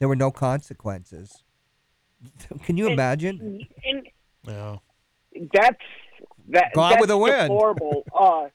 [0.00, 1.44] there were no consequences.
[2.64, 3.60] Can you imagine?
[3.84, 4.08] And
[4.46, 4.76] Yeah.
[5.52, 5.76] that's
[6.48, 6.72] that.
[6.74, 7.48] Gone that's with the wind.
[7.50, 8.04] deplorable.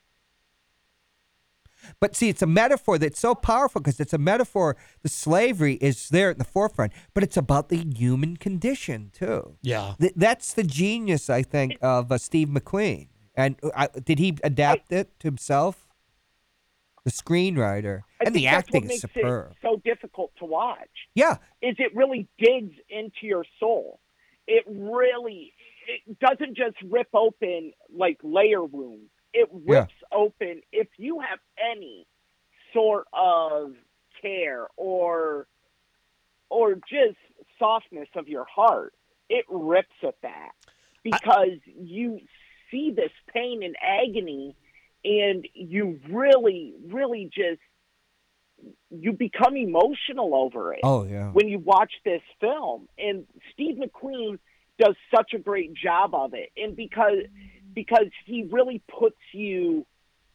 [1.99, 4.75] But see, it's a metaphor that's so powerful because it's a metaphor.
[5.01, 9.57] The slavery is there at the forefront, but it's about the human condition too.
[9.61, 9.95] Yeah.
[9.99, 13.07] Th- that's the genius, I think, of uh, Steve McQueen.
[13.35, 15.87] And uh, did he adapt it to himself?
[17.03, 19.51] The screenwriter I and the acting what is makes superb.
[19.51, 20.89] it so difficult to watch.
[21.13, 23.99] Yeah, is it really digs into your soul.
[24.47, 25.53] It really
[25.87, 29.11] it doesn't just rip open like layer wounds.
[29.35, 29.79] It Yeah.
[29.81, 32.07] rips open if you have any
[32.73, 33.75] sort of
[34.21, 35.47] care or
[36.49, 37.17] or just
[37.59, 38.93] softness of your heart.
[39.29, 40.51] It rips at that
[41.03, 42.21] because you
[42.71, 44.55] see this pain and agony
[45.03, 47.61] and you really really just
[48.89, 51.31] you become emotional over it Oh, yeah.
[51.31, 54.39] when you watch this film and steve mcqueen
[54.79, 57.19] does such a great job of it and because
[57.75, 59.85] because he really puts you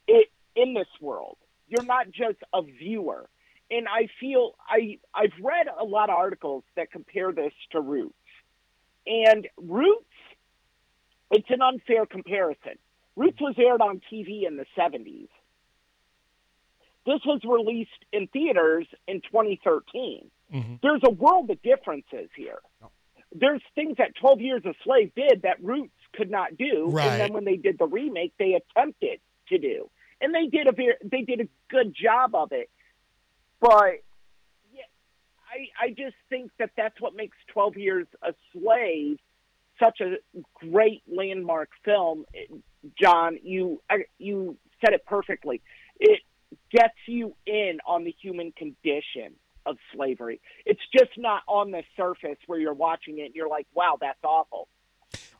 [0.06, 1.38] it, in this world.
[1.66, 3.28] You're not just a viewer.
[3.72, 8.14] And i feel i i've read a lot of articles that compare this to roots.
[9.06, 10.04] And roots
[11.30, 12.78] it's an unfair comparison.
[13.16, 15.28] Roots was aired on tv in the 70s
[17.06, 20.74] this was released in theaters in 2013 mm-hmm.
[20.82, 22.58] there's a world of differences here.
[22.82, 22.88] Oh.
[23.32, 27.06] There's things that 12 Years a Slave did that Roots could not do, Right.
[27.12, 30.72] and then when they did the remake, they attempted to do, and they did a
[30.72, 32.70] very, they did a good job of it.
[33.60, 34.02] But
[34.74, 34.82] yeah,
[35.48, 39.18] I I just think that that's what makes 12 Years a Slave
[39.78, 40.16] such a
[40.54, 42.24] great landmark film.
[43.00, 43.80] Jon, you
[44.18, 45.60] you said it perfectly.
[45.98, 46.20] It
[46.70, 49.34] gets you in on the human condition
[49.66, 50.40] of slavery.
[50.64, 54.18] It's just not on the surface where you're watching it and you're like, wow, that's
[54.24, 54.68] awful.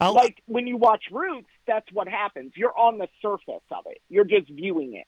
[0.01, 2.53] Like when you watch Roots, that's what happens.
[2.57, 3.99] You're on the surface of it.
[4.09, 5.07] You're just viewing it.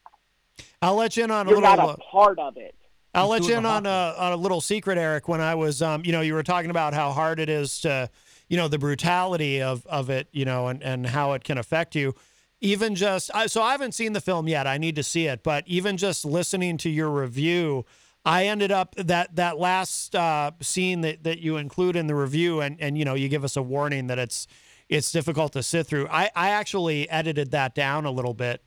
[0.83, 1.77] I'll let you in on a You're little.
[1.77, 2.75] not uh, a part of it.
[3.15, 5.29] I'll let you in on a, on a little secret, Erich.
[5.29, 8.11] When I was, um, you know, you were talking about how hard it is to,
[8.49, 11.95] you know, the brutality of, of it, you know, and, and how it can affect
[11.95, 12.15] you.
[12.61, 14.67] Even just, I, so I haven't seen the film yet.
[14.67, 15.43] I need to see it.
[15.43, 17.85] But even just listening to your review,
[18.25, 22.61] I ended up that that last uh, scene that, that you include in the review,
[22.61, 24.47] and and you know, you give us a warning that it's
[24.89, 26.09] it's difficult to sit through.
[26.09, 28.63] I I actually edited that down a little bit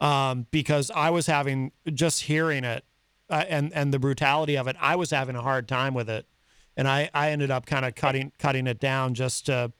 [0.00, 2.84] um, because I was having just hearing it
[3.28, 4.76] uh, and and the brutality of it.
[4.80, 6.26] I was having a hard time with it,
[6.76, 9.72] and I I ended up kind of cutting cutting it down just to,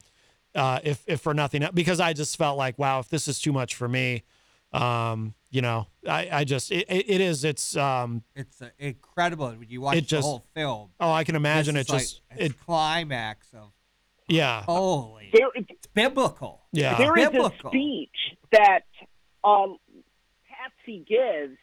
[0.54, 3.40] uh, if if for nothing else, because I just felt like wow, if this is
[3.40, 4.22] too much for me,
[4.72, 9.48] um, you know, I I just it, it it is it's um It's uh, incredible
[9.50, 10.90] when you watch It the just- whole film.
[11.00, 13.72] oh I can imagine it is like just its climax of
[14.30, 16.62] yeah holy There, it's biblical.
[16.72, 16.96] Yeah.
[16.96, 18.84] There is a speech that
[19.44, 19.78] um,
[20.48, 21.58] Patsey gives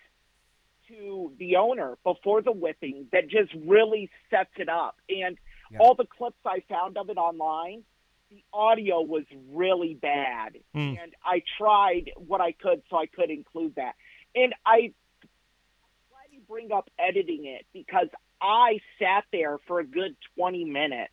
[0.89, 4.95] to the owner before the whipping that just really sets it up.
[5.09, 5.37] And
[5.79, 7.83] all the clips I found of it online,
[8.31, 10.57] the audio was really bad.
[10.73, 10.95] Hmm.
[11.01, 13.95] And I tried what I could so I could include that.
[14.33, 14.93] And I
[16.09, 18.07] glad you bring up editing it because
[18.41, 21.11] I sat there for a good 20 minutes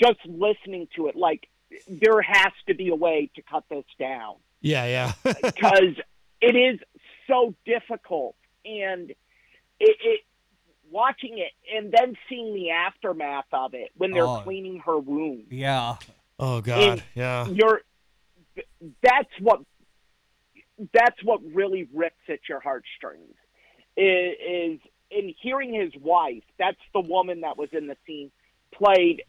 [0.00, 1.16] just listening to it.
[1.16, 1.48] Like,
[1.88, 5.12] there has to be a way to cut this down yeah yeah
[5.42, 5.94] because
[6.40, 6.80] it is
[7.28, 8.34] so difficult
[8.64, 9.16] and it,
[9.78, 10.20] it
[10.90, 14.40] watching it and then seeing the aftermath of it when they're Oh.
[14.44, 15.96] cleaning her wound Yeah.
[16.40, 17.82] oh god And yeah you're
[19.02, 19.60] that's what
[20.94, 23.34] that's what really rips at your heartstrings
[23.96, 24.80] is, is
[25.10, 28.30] in hearing his wife that's the woman that was in the scene
[28.72, 29.22] played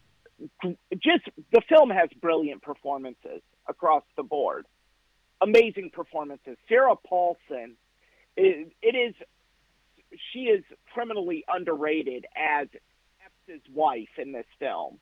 [0.94, 4.66] just the film has brilliant performances across the board
[5.40, 7.76] amazing performances sarah paulson
[8.36, 9.14] it, it is
[10.32, 12.68] she is criminally underrated as
[13.24, 14.98] Epps' wife in this film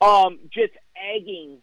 [0.00, 1.58] um, just egging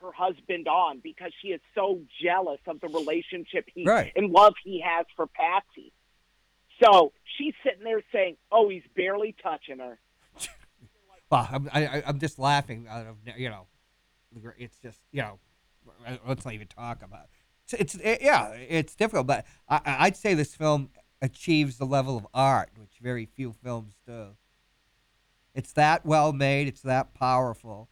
[0.00, 4.12] uh, her husband on because she is so jealous of the relationship he Right.
[4.14, 5.92] and love he has for Patsey.
[6.82, 9.98] So she's sitting there saying, "Oh, he's barely touching her."
[11.30, 13.66] Well, I'm, I, I- I'm just laughing out of you know,
[14.58, 15.38] it's just you know,
[16.26, 17.24] let's not even talk about.
[17.24, 17.30] It.
[17.80, 20.90] It's, it's it- yeah, it's difficult, but I, I- I'd say this film
[21.20, 24.28] achieves the level of art, which very few films do.
[25.54, 26.68] It's that well made.
[26.68, 27.88] It's that powerful.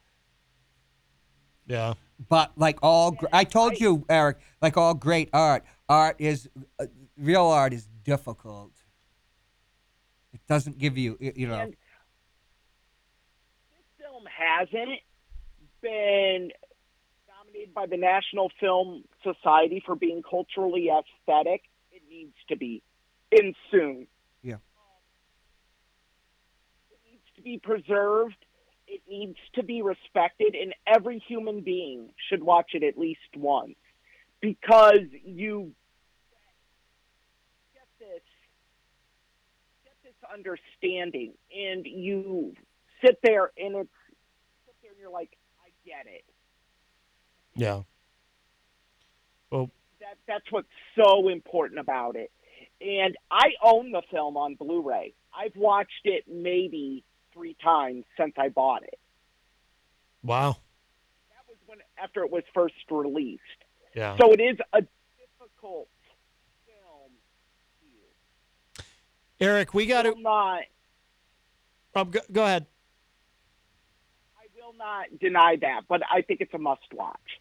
[1.67, 1.95] Yeah.
[2.29, 6.49] But like all, gr- I told you, Erich, like all great art, art is
[6.79, 6.87] uh,
[7.19, 8.71] real art is difficult.
[10.33, 11.55] It doesn't give you, you know.
[11.55, 11.86] And this film
[14.37, 15.01] hasn't
[15.81, 16.51] been
[17.29, 21.63] nominated by the National Film Society for being culturally aesthetic.
[21.93, 22.83] It needs to be
[23.31, 24.07] in soon.
[24.43, 24.55] Yeah.
[24.55, 24.61] Um,
[26.91, 28.37] it needs to be preserved.
[28.87, 33.75] It needs to be respected, and every human being should watch it at least once
[34.41, 35.73] because you
[37.75, 38.23] get this
[39.85, 42.55] get this understanding, and you
[43.05, 43.89] sit there and it's sit there and
[45.07, 46.25] you're like, I get it.
[47.55, 47.83] Yeah.
[49.51, 49.71] Well,
[50.01, 50.67] That that's what's
[50.99, 52.31] so important about it.
[52.81, 55.15] And I own the film on Blu-ray.
[55.35, 58.99] I've watched it maybe three times since I bought it.
[60.23, 60.57] wow.
[61.31, 63.43] That was when after it was first released.
[63.95, 64.17] Yeah.
[64.19, 65.89] So it is a difficult
[66.67, 67.13] film.
[69.41, 70.15] Erich, we got to.
[70.21, 70.63] Not
[71.95, 72.67] Um, go, go ahead.
[74.81, 77.41] I will not deny that, but I think it's a must watch.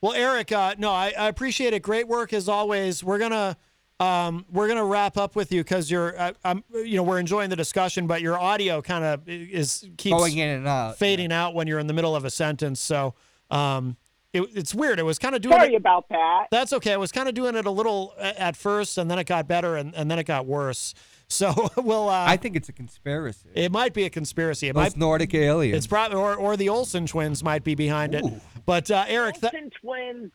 [0.00, 1.82] Well, Erich, uh, no, I, I appreciate it.
[1.82, 3.02] Great work as always.
[3.02, 3.56] We're gonna
[4.00, 7.48] um, we're gonna wrap up with you because you're, uh, I'm, you know, we're enjoying
[7.48, 11.54] the discussion, but your audio kind of is keeps Going in and out, fading out
[11.54, 12.80] when you're in the middle of a sentence.
[12.80, 13.14] So
[13.50, 13.96] um,
[14.32, 14.98] it, it's weird.
[14.98, 15.56] It was kind of doing.
[15.56, 16.48] Sorry it, about that.
[16.50, 16.92] That's okay.
[16.92, 19.76] I was kind of doing it a little at first, and then it got better,
[19.76, 20.92] and, and then it got worse.
[21.28, 22.08] So we'll.
[22.10, 23.48] Uh, I think it's a conspiracy.
[23.54, 24.68] it might be a conspiracy.
[24.68, 24.96] It Those might.
[24.96, 25.76] Nordic aliens.
[25.78, 28.24] It's probably or or the Olsen twins might be behind it.
[28.66, 30.30] But uh, Erich, th- Olsen twins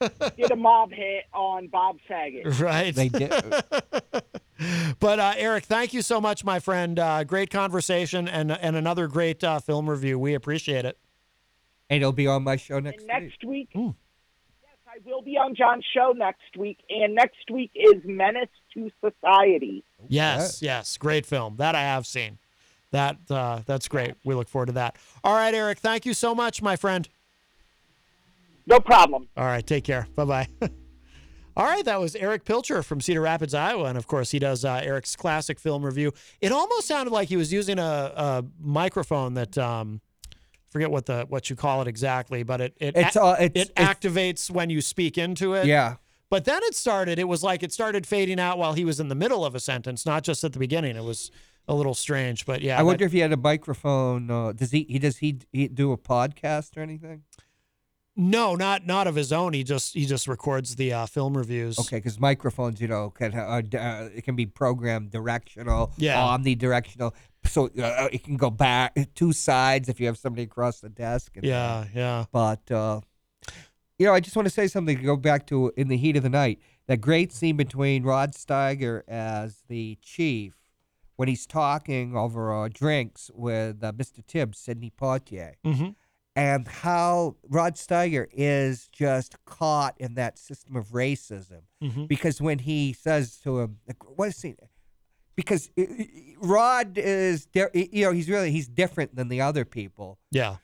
[0.36, 2.60] did a mob hit on Bob Saget.
[2.60, 2.94] Right.
[2.94, 3.32] They did.
[5.00, 6.98] But uh, Erich, thank you so much, my friend.
[6.98, 10.18] Uh, great conversation and and another great uh, film review.
[10.18, 10.98] We appreciate it.
[11.90, 13.22] and it'll be on my show next And week.
[13.22, 13.94] next week, yes,
[14.96, 19.84] I will be on Jon's show next week, and next week is Menace to Society.
[20.08, 22.38] Yes, yes, great film that I have seen.
[22.92, 24.14] That uh, that's great.
[24.24, 24.96] We look forward to that.
[25.22, 27.08] All right, Erich, thank you so much, my friend.
[28.66, 29.28] No problem.
[29.36, 30.08] All right, take care.
[30.14, 30.48] Bye bye.
[31.56, 34.64] All right, that was Erich Pilcher from Cedar Rapids, Iowa, and of course he does
[34.64, 36.12] uh, Erich's classic film review.
[36.40, 40.00] It almost sounded like he was using a, a microphone that um,
[40.70, 43.70] forget what the what you call it exactly, but it it It's, uh, it's- it
[43.70, 45.66] it's- activates when you speak into it.
[45.66, 45.96] Yeah.
[46.28, 47.18] But then it started.
[47.20, 49.60] It was like it started fading out while he was in the middle of a
[49.60, 50.96] sentence, not just at the beginning.
[50.96, 51.30] It was
[51.68, 52.78] a little strange, but yeah.
[52.78, 54.30] I wonder that- if he had a microphone.
[54.30, 54.86] Uh, does he?
[54.88, 57.22] He does he, he do a podcast or anything?
[58.16, 59.52] No, not not of his own.
[59.52, 61.78] He just he just records the uh, film reviews.
[61.78, 66.16] Okay, because microphones, you know, can uh, uh, it can be programmed directional, Yeah.
[66.16, 67.12] omnidirectional,
[67.44, 71.32] so uh, it can go back two sides if you have somebody across the desk.
[71.36, 72.24] And, Yeah, yeah.
[72.32, 73.00] But uh,
[73.98, 76.16] you know, I just want to say something to go back to in the heat
[76.16, 76.60] of the night.
[76.86, 80.54] That great scene between Rod Steiger as the chief
[81.16, 84.24] when he's talking over uh, drinks with uh, Mr.
[84.26, 85.94] Tibbs, Sidney Poitier Mhm.
[86.36, 91.62] And how Rod Steiger is just caught in that system of racism.
[91.82, 92.06] Mhm.
[92.06, 93.78] Because when he says to him,
[94.14, 94.54] "What is he?"
[95.34, 96.04] Because uh, uh,
[96.40, 100.56] Rod is, you know, he's really he's different than the other people Yeah.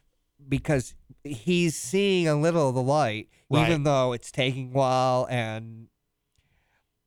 [0.49, 0.95] because
[1.25, 3.67] he's seeing a little of the light, Right.
[3.67, 5.27] even though it's taking a while.
[5.31, 5.89] And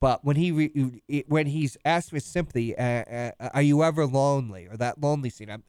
[0.00, 4.66] but when he re, when he's asked with sympathy, uh, uh, "Are you ever lonely?"
[4.66, 5.64] or that lonely scene, I'm,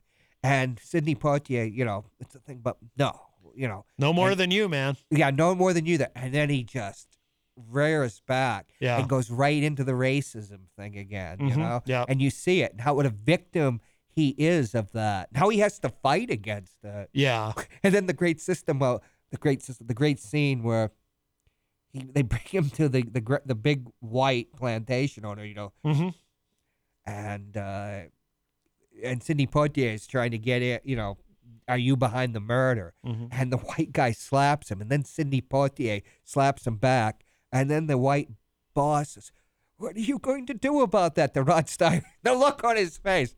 [0.48, 3.20] and Sidney Poitier, you know, it's a thing, but no,
[3.56, 4.98] you know, No more and- than you, man.
[5.12, 5.98] yeah, no more than you.
[6.00, 7.18] That and then he just
[7.56, 9.00] rears back Yeah.
[9.00, 11.38] and goes right into the racism thing again.
[11.40, 12.06] You Mhm, know, yeah.
[12.08, 15.30] and you see it and how what a victim he is of that.
[15.36, 17.10] How he has to fight against it.
[17.14, 17.54] Yeah.
[17.84, 20.92] And then the great system, well, the great system, the great scene where
[21.94, 26.14] he they bring him to the the the big white plantation owner, you know, Mhm.
[27.06, 28.02] and uh,
[29.04, 31.18] and Sidney Poitier is trying to get it, you know,
[31.68, 32.94] are you behind the murder?
[33.06, 33.28] Mhm.
[33.32, 37.88] And the white guy slaps him, and then Sidney Poitier slaps him back, and then
[37.88, 38.30] the white
[38.74, 39.32] boss says,
[39.78, 42.98] "What are you going to do about that?" The Rod Stein, the look on his
[42.98, 43.36] face.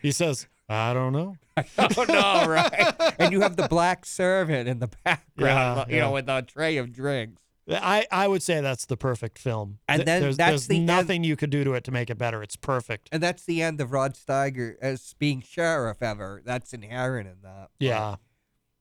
[0.00, 1.36] He says, "I don't know."
[1.78, 2.94] oh no, right?
[3.18, 6.76] and you have the black servant in the background, Yeah, you know, with a tray
[6.78, 7.42] of drinks.
[7.70, 9.78] I, I would say that's the perfect film.
[9.88, 12.10] And then there's, that's there's the end- nothing you could do to it to make
[12.10, 12.42] it better.
[12.42, 13.08] It's perfect.
[13.12, 16.42] And that's the end of Rod Steiger as being sheriff ever.
[16.44, 17.68] That's inherent in that.
[17.78, 18.16] Yeah.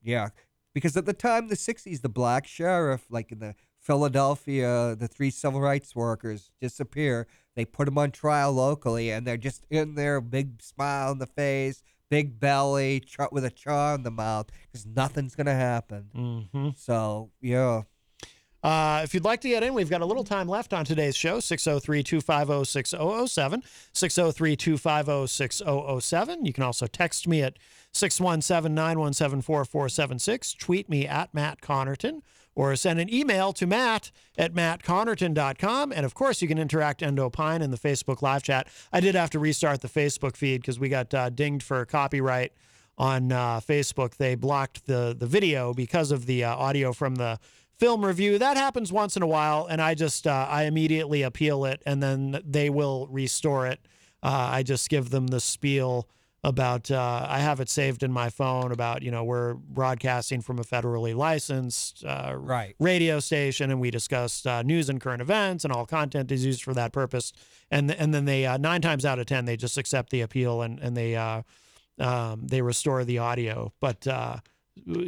[0.02, 0.30] Yeah.
[0.74, 5.30] Because at the time, the 60s, the black sheriff, like in the Philadelphia, the three
[5.30, 7.28] civil rights workers disappear.
[7.56, 11.28] They put them on trial locally, and they're just in there, big smile on the
[11.28, 16.10] face, big belly, ch- with a chaw in the mouth, because nothing's going to happen.
[16.16, 16.70] Mm-hmm.
[16.78, 17.82] So, yeah.
[18.64, 21.16] Uh, if you'd like to get in, we've got a little time left on today's
[21.16, 23.64] show 603 250 6007.
[23.94, 26.46] 603 250 6007.
[26.46, 27.58] You can also text me at
[27.92, 30.54] 617 917 4476.
[30.54, 32.22] Tweet me at Matt Connarton
[32.54, 35.92] or send an email to matt at mattconnarton.com.
[35.92, 38.68] And of course, you can interact and opine in the Facebook live chat.
[38.92, 42.52] I did have to restart the Facebook feed because we got uh, dinged for copyright
[42.98, 44.18] on uh, Facebook.
[44.18, 47.40] They blocked the, the video because of the uh, audio from the
[47.82, 48.38] film review.
[48.38, 52.02] That happens once in a while, and I just uh, I immediately appeal it, and
[52.02, 53.80] then they will restore it.
[54.22, 56.08] Uh, I just give them the spiel
[56.44, 60.60] about uh, I have it saved in my phone about you know we're broadcasting from
[60.60, 62.76] a federally licensed uh, Right.
[62.80, 66.62] radio station, and we discussed uh, news and current events, and all content is used
[66.64, 67.34] for that purpose.
[67.72, 70.62] And and then they uh, nine times out of ten they just accept the appeal
[70.62, 71.41] and and they uh,
[71.99, 73.74] um, they restore the audio.
[73.80, 74.38] But uh,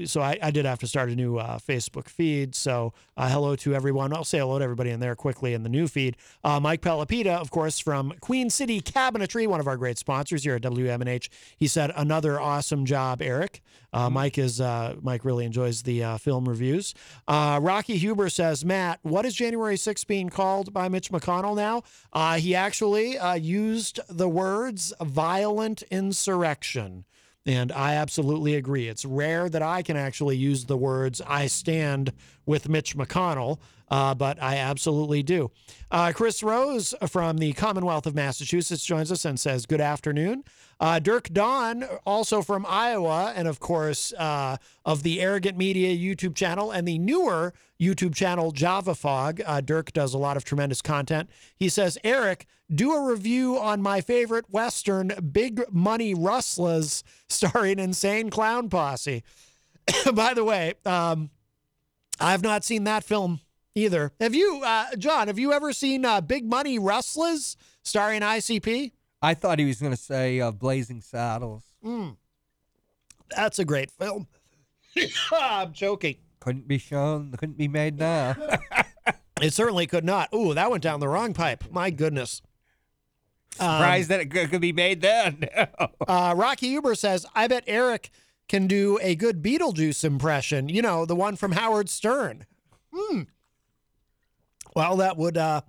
[0.06, 2.56] so I, I did have to start a new uh, Facebook feed.
[2.56, 4.14] So uh, hello to everyone.
[4.14, 6.18] I'll say hello to everybody in there quickly in the new feed.
[6.44, 10.56] Uh, Mike Pelopita, of course, from Queen City Cabinetry, one of our great sponsors here
[10.56, 11.30] at WMNH.
[11.58, 13.62] He said another awesome job, Erich.
[13.94, 16.96] Uh, Mike is uh, Mike really enjoys the uh, film reviews.
[17.28, 21.84] Uh, Rocky Huber says, Matt, what is January 6th being called by Mitch McConnell now?
[22.12, 27.06] Uh, he actually uh, used the words violent insurrection.
[27.46, 28.88] And I absolutely agree.
[28.88, 32.14] It's rare that I can actually use the words I stand
[32.46, 33.60] with Mitch McConnell,
[33.94, 35.52] uh, but I absolutely do.
[35.92, 40.44] Uh, Chris Rose from the Commonwealth of Massachusetts joins us and says, Good afternoon.
[40.80, 46.34] Uh, Dirk Don, also from Iowa, and of course, uh, of the Arrogant Media YouTube
[46.34, 49.44] channel and the newer YouTube channel Java Fog.
[49.46, 51.30] Uh, Dirk does a lot of tremendous content.
[51.56, 58.32] He says, Erich, do a review on my favorite Western, Big Money Rustlers, starring Insane
[58.32, 59.24] Clown Posse.
[60.16, 61.30] By the way, um,
[62.20, 63.40] I've not seen that film
[63.76, 64.12] either.
[64.20, 65.28] Have you, uh, Jon?
[65.28, 68.92] Have you ever seen uh, Big Money Rustlers, starring ICP?
[69.22, 71.64] I thought he was going to say uh, Blazing Saddles.
[71.84, 72.18] Mm.
[73.36, 74.28] That's a great film.
[75.32, 76.18] I'm joking.
[76.40, 78.36] Couldn't be shown, couldn't be made now.
[79.42, 80.30] It certainly could not.
[80.34, 81.66] Ooh, that went down the wrong pipe.
[81.70, 82.42] My goodness.
[83.52, 85.48] Surprised that it could, be made then.
[86.08, 88.10] Uh, Rocky Huber says, I bet Erich
[88.48, 90.70] can do a good Beetlejuice impression.
[90.70, 92.46] You know, the one from Howard Stern.
[92.94, 93.22] Hmm.
[94.76, 95.62] Well, that would uh,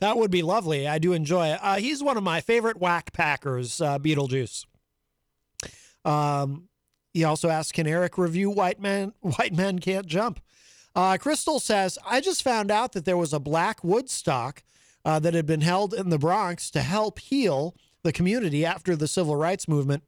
[0.00, 0.88] that would be lovely.
[0.88, 1.58] I do enjoy it.
[1.62, 4.66] Uh, he's one of my favorite whack packers, uh, Beetlejuice.
[6.04, 6.68] Um,
[7.12, 9.12] he also asks, "Can Erich review White Man?
[9.20, 10.40] White Men Can't Jump?"
[10.94, 14.62] Uh, Crystal says, "I just found out that there was a Black Woodstock
[15.04, 19.08] uh, that had been held in the Bronx to help heal the community after the
[19.08, 20.02] civil rights movement.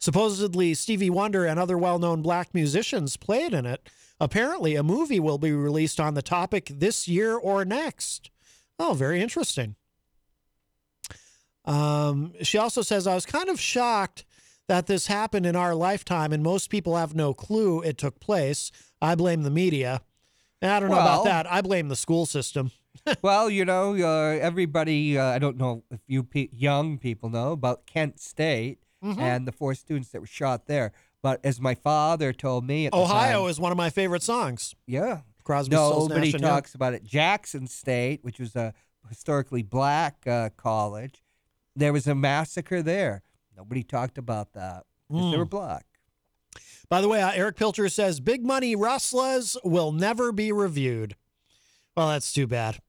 [0.00, 3.88] Supposedly, Stevie Wonder and other well-known black musicians played in it.
[4.18, 8.30] Apparently, a movie will be released on the topic this year or next."
[8.78, 9.76] Oh, very interesting.
[11.64, 14.24] Um, she also says, I was kind of shocked
[14.68, 18.72] that this happened in our lifetime, and most people have no clue it took place.
[19.02, 20.00] I blame the media.
[20.62, 21.50] I don't know about that.
[21.50, 22.70] I blame the school system.
[23.22, 27.52] well, you know, uh, everybody, uh, I don't know if you pe- young people know
[27.52, 29.18] about Kent State Mhm.
[29.18, 30.92] and the four students that were shot there.
[31.22, 34.22] But as my father told me at the Ohio time- is one of my favorite
[34.22, 34.74] songs.
[34.86, 35.20] Yeah.
[35.44, 37.02] Crosby, Stills, Nobody talks about it.
[37.04, 38.74] Jackson State, which was a
[39.08, 41.22] historically black uh, college,
[41.74, 43.22] there was a massacre there.
[43.56, 45.38] Nobody talked about that because they Mm.
[45.38, 45.86] were black.
[46.88, 51.16] By the way, uh, Erich Pilcher says Big Money Rustlers will never be reviewed.
[51.96, 52.80] Well, that's too bad.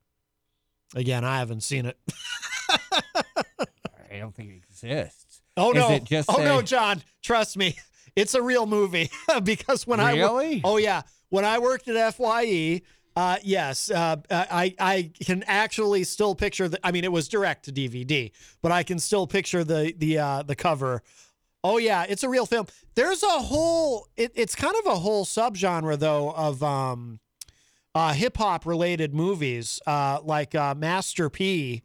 [0.96, 1.98] Again, I haven't seen it.
[2.70, 5.31] I don't think it exists.
[5.58, 6.24] Oh Is no!
[6.30, 7.76] oh no, Jon, trust me,
[8.16, 9.10] it's a real movie
[9.44, 10.62] because when I Really?
[10.64, 12.82] oh yeah, when I worked at Fye,
[13.16, 16.80] uh, yes, uh, I I can actually still picture the.
[16.86, 20.44] I mean, it was direct to DVD, but I can still picture the the uh,
[20.44, 21.04] the cover.
[21.64, 22.68] Oh yeah, it's a real film.
[22.96, 24.08] There's a whole.
[24.16, 27.20] It, it's kind of a whole subgenre though of um,
[27.94, 31.84] uh, hip hop related movies, uh, like uh, Master P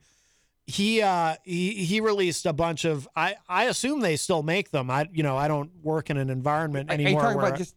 [0.67, 4.91] he uh he he released a bunch of I I assume they still make them.
[4.91, 7.23] I you know I don't work in an environment Are you anymore.
[7.23, 7.75] talking where about just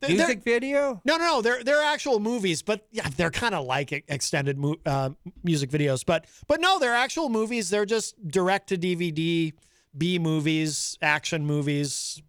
[0.00, 1.00] They're- Music video?
[1.04, 1.42] No, no, no.
[1.42, 5.10] They're they're actual movies, but yeah, they're kind of like extended mu- uh,
[5.42, 6.04] music videos.
[6.06, 7.70] But but no, they're actual movies.
[7.70, 9.52] They're just direct to DVD
[9.96, 12.22] B movies, action movies.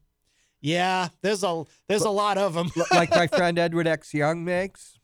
[0.61, 2.71] Yeah, there's a there's a lot of them.
[2.91, 4.13] like my friend Edward X.
[4.13, 4.97] Young makes?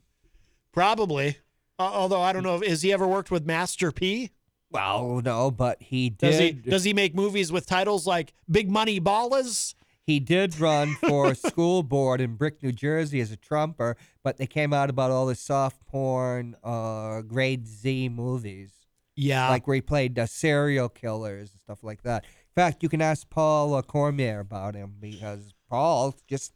[0.72, 1.38] Probably.
[1.78, 4.30] Uh, although I don't know, if, has he ever worked with Master P?
[4.74, 6.18] Well, no, but he did.
[6.30, 9.74] Does he does he make movies with titles like Big Money Ballers?
[10.02, 14.46] He did run for school board in Brick, New Jersey as a trumper, but they
[14.46, 18.72] came out about all the soft porn, uh, grade Z movies.
[19.16, 19.48] Yeah.
[19.48, 22.24] Like where he played uh, serial killers and stuff like that.
[22.24, 26.52] In fact, you can ask Paul uh, Cormier about him because Paul just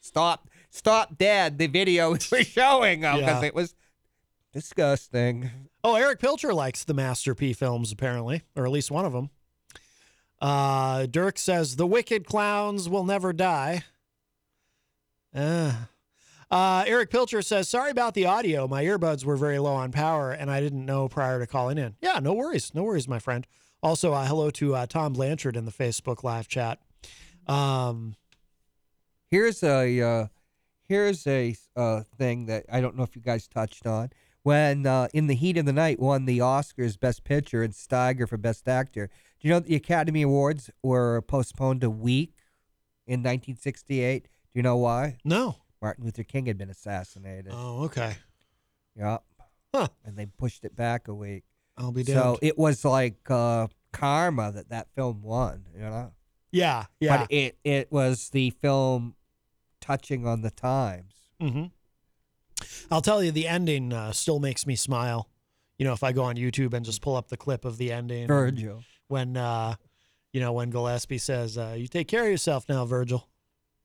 [0.00, 3.46] stopped stopped dead the video were showing him because Yeah.
[3.46, 3.74] it was
[4.52, 5.50] disgusting.
[5.84, 9.30] Oh, Erich Pilcher likes the Master P films, apparently, or at least one of them.
[10.40, 13.84] Uh, Dirk says the wicked clowns will never die.
[15.34, 15.72] Uh,
[16.50, 18.68] uh, Erich Pilcher says, sorry about the audio.
[18.68, 21.96] My earbuds were very low on power, and I didn't know prior to calling in.
[22.00, 22.74] Yeah, no worries.
[22.74, 23.46] No worries, my friend.
[23.82, 26.78] Also, uh, hello to uh, Tom Blanchard in the Facebook live chat.
[27.46, 28.16] Um,
[29.32, 30.26] Here's a uh,
[30.86, 34.10] here's a uh, thing that I don't know if you guys touched on.
[34.42, 38.28] When uh, In the Heat of the Night won the Oscars Best Picture and Steiger
[38.28, 39.06] for Best Actor.
[39.40, 42.34] Do you know the Academy Awards were postponed a week
[43.06, 44.24] in 1968?
[44.24, 45.18] Do you know why?
[45.24, 45.56] No.
[45.80, 47.52] Martin Luther King had been assassinated.
[47.54, 48.16] oh, okay.
[48.96, 49.22] Yep.
[49.74, 49.88] Huh.
[50.04, 51.44] And they pushed it back a week.
[51.76, 52.18] I'll be damned.
[52.18, 56.12] So it was like uh, karma that that film won, you know?
[56.50, 57.16] yeah, yeah.
[57.18, 59.14] But it, it was the film
[59.80, 61.14] touching on the times.
[61.40, 61.64] hmm
[62.90, 65.28] I'll tell you, the ending uh, still makes me smile.
[65.78, 67.92] You know, if I go on YouTube and just pull up the clip of the
[67.92, 68.84] ending, Virgil.
[69.08, 69.74] when uh,
[70.32, 73.26] you know when Gillespie says, uh, "You take care of yourself now, Virgil,"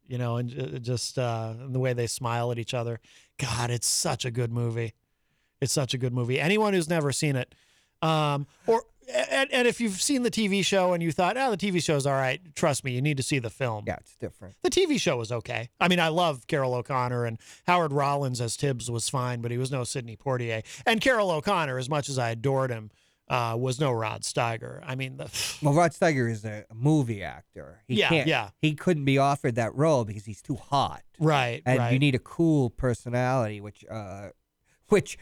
[0.07, 2.99] you know, and just uh, the way they smile at each other.
[3.37, 4.93] God, it's such a good movie.
[5.59, 6.39] It's such a good movie.
[6.39, 7.53] Anyone who's never seen it,
[8.01, 11.57] um, or and, and if you've seen the TV show and you thought, "Oh, the
[11.57, 13.85] TV show's all right," trust me, you need to see the film.
[13.87, 14.55] Yeah, it's different.
[14.63, 15.69] The TV show was okay.
[15.79, 19.57] I mean, I love Carroll O'Connor and Howard Rollins as Tibbs was fine, but he
[19.57, 20.63] was no Sidney Poitier.
[20.85, 22.91] And Carroll O'Connor, as much as I adored him,
[23.29, 24.81] uh, was no Rod Steiger.
[24.85, 25.29] I mean, the,
[25.61, 27.81] Well, Rod Steiger is a movie actor.
[27.87, 28.49] He Yeah, can't, yeah.
[28.61, 31.03] He couldn't be offered that role because he's too hot.
[31.19, 31.93] right, and right.
[31.93, 34.29] you need a cool personality, which, uh,
[34.87, 35.17] which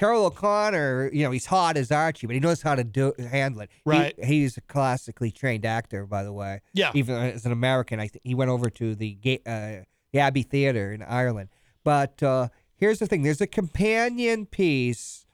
[0.00, 3.60] Carroll O'Connor, you know, he's hot as Archie, but he knows how to do handle
[3.60, 3.70] it.
[3.84, 4.24] He- Right.
[4.24, 6.62] he's a classically trained actor, by the way.
[6.72, 6.90] Yeah.
[6.94, 10.92] Even as an American, I think he went over to the uh, the Abbey Theater
[10.94, 11.50] in Ireland.
[11.84, 15.26] But uh, here's the thing: there's a companion piece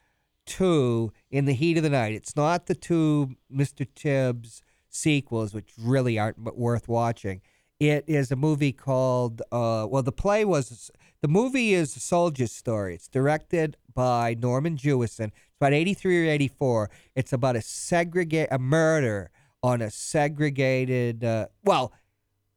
[0.46, 2.14] to In the Heat of the Night.
[2.14, 3.86] It's not the two Mr.
[3.94, 7.40] Tibbs sequels, which really aren't worth watching.
[7.78, 10.90] It is a movie called, uh, well, the play was,
[11.26, 12.94] the movie is a soldier's story.
[12.94, 15.32] It's directed by Norman Jewison.
[15.34, 16.90] It's about 83 or 84.
[17.16, 21.92] It's about a segregate, a murder on a segregated, uh, well,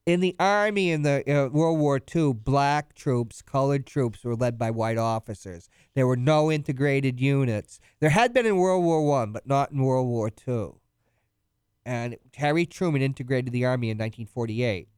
[0.06, 4.60] in the army in the uh, World War II, black troops, colored troops were led
[4.60, 5.68] by white officers.
[5.96, 7.80] There were no integrated units.
[8.00, 10.74] There had been in World War One, but not in World War II.
[11.88, 14.89] And Harry Truman integrated the army in 1948.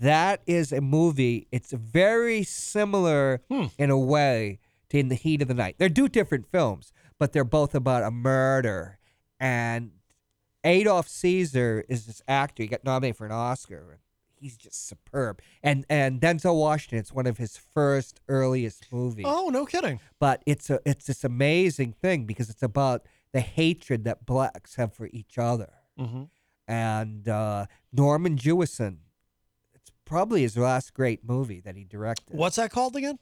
[0.00, 1.48] That is a movie.
[1.50, 3.42] It's very similar
[3.78, 4.58] in a way
[4.90, 5.76] to In the Heat of the Night.
[5.78, 8.98] They're two different films, but they're both about a murder.
[9.40, 9.90] And
[10.64, 12.62] Adolph Caesar is this actor.
[12.62, 13.98] He got nominated for an Oscar.
[14.40, 15.40] He's just superb.
[15.64, 16.98] And and Denzel Washington.
[17.00, 19.24] It's one of his first earliest movies.
[19.28, 19.98] oh, no kidding.
[20.20, 23.02] But it's a it's this amazing thing because it's about
[23.32, 25.72] the hatred that blacks have for each other.
[25.98, 26.24] Mm-hmm.
[26.68, 28.98] And uh, Norman Jewison.
[30.08, 32.34] Probably his last great movie that he directed.
[32.36, 33.18] What's that called again?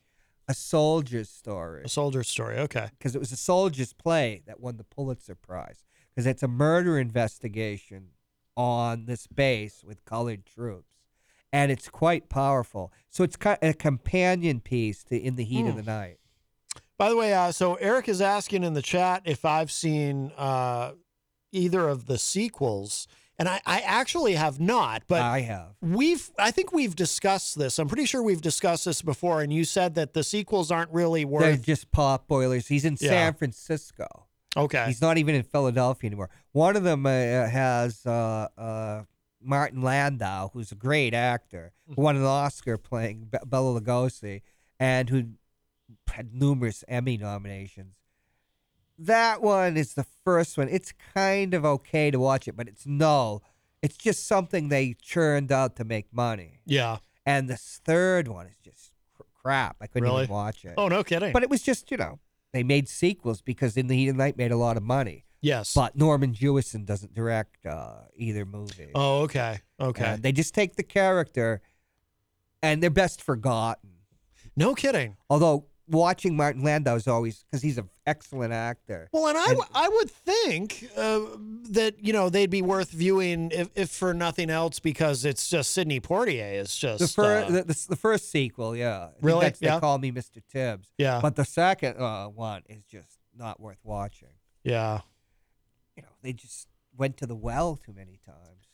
[0.48, 1.82] A soldier's story.
[1.84, 2.58] A soldier's story.
[2.58, 2.90] Okay.
[2.96, 5.82] Because it was a soldier's play that won the Pulitzer Prize.
[6.14, 8.10] Because it's a murder investigation
[8.56, 10.92] on this base with colored troops.
[11.52, 12.92] And it's quite powerful.
[13.10, 15.76] So it's kind of a companion piece to In the Heat of Hmm.
[15.78, 16.18] the Night.
[16.98, 20.92] By the way, uh, so Erich is asking in the chat if I've seen uh,
[21.52, 23.06] either of the sequels,
[23.38, 25.02] and I, I actually have not.
[25.08, 25.74] But I have.
[25.80, 27.78] We've, I think we've discussed this.
[27.78, 31.24] I'm pretty sure we've discussed this before, and you said that the sequels aren't really
[31.24, 31.42] worth.
[31.42, 32.68] They're just pop boilers.
[32.68, 33.10] He's in Yeah.
[33.10, 34.26] San Francisco.
[34.56, 34.86] Okay.
[34.86, 36.30] He's not even in Philadelphia anymore.
[36.52, 39.02] One of them uh, has uh, uh,
[39.42, 44.40] Martin Landau, who's a great actor, who won an Oscar playing Be- Bela Lugosi,
[44.80, 45.24] and who
[46.10, 47.94] had numerous Emmy nominations.
[48.98, 50.68] That one is the first one.
[50.68, 53.42] It's kind of okay to watch it, but it's no.
[53.82, 56.60] It's just something they churned out to make money.
[56.64, 56.98] Yeah.
[57.26, 59.76] and this third one is just cr- crap.
[59.80, 60.22] I couldn't Really?
[60.24, 60.74] even watch it.
[60.76, 61.32] Oh, no kidding.
[61.32, 62.18] But it was just you know
[62.52, 65.24] they made sequels because In the Heat of the Night made a lot of money.
[65.42, 65.74] Yes.
[65.74, 68.90] But Norman Jewison doesn't direct uh, either movie.
[68.94, 69.58] Oh, okay.
[69.78, 70.04] Okay.
[70.04, 71.60] And they just take the character,
[72.62, 73.90] and they're best forgotten.
[74.56, 75.16] No kidding.
[75.28, 79.08] Although watching Martin Landau is always because he's an excellent actor.
[79.12, 81.20] Well, and I, w- I would think uh,
[81.70, 85.70] that you know they'd be worth viewing if, if for nothing else because it's just
[85.72, 89.08] Sidney Poitier is just The first, uh, the, the, the first sequel, yeah.
[89.20, 89.42] Really?
[89.46, 89.74] That's, Yeah.
[89.76, 90.42] They call me Mr.
[90.50, 90.92] Tibbs.
[90.98, 91.20] Yeah.
[91.22, 94.28] But the second uh, one is just not worth watching.
[94.64, 95.00] yeah.
[95.96, 98.66] You know, they just went to the well too many times.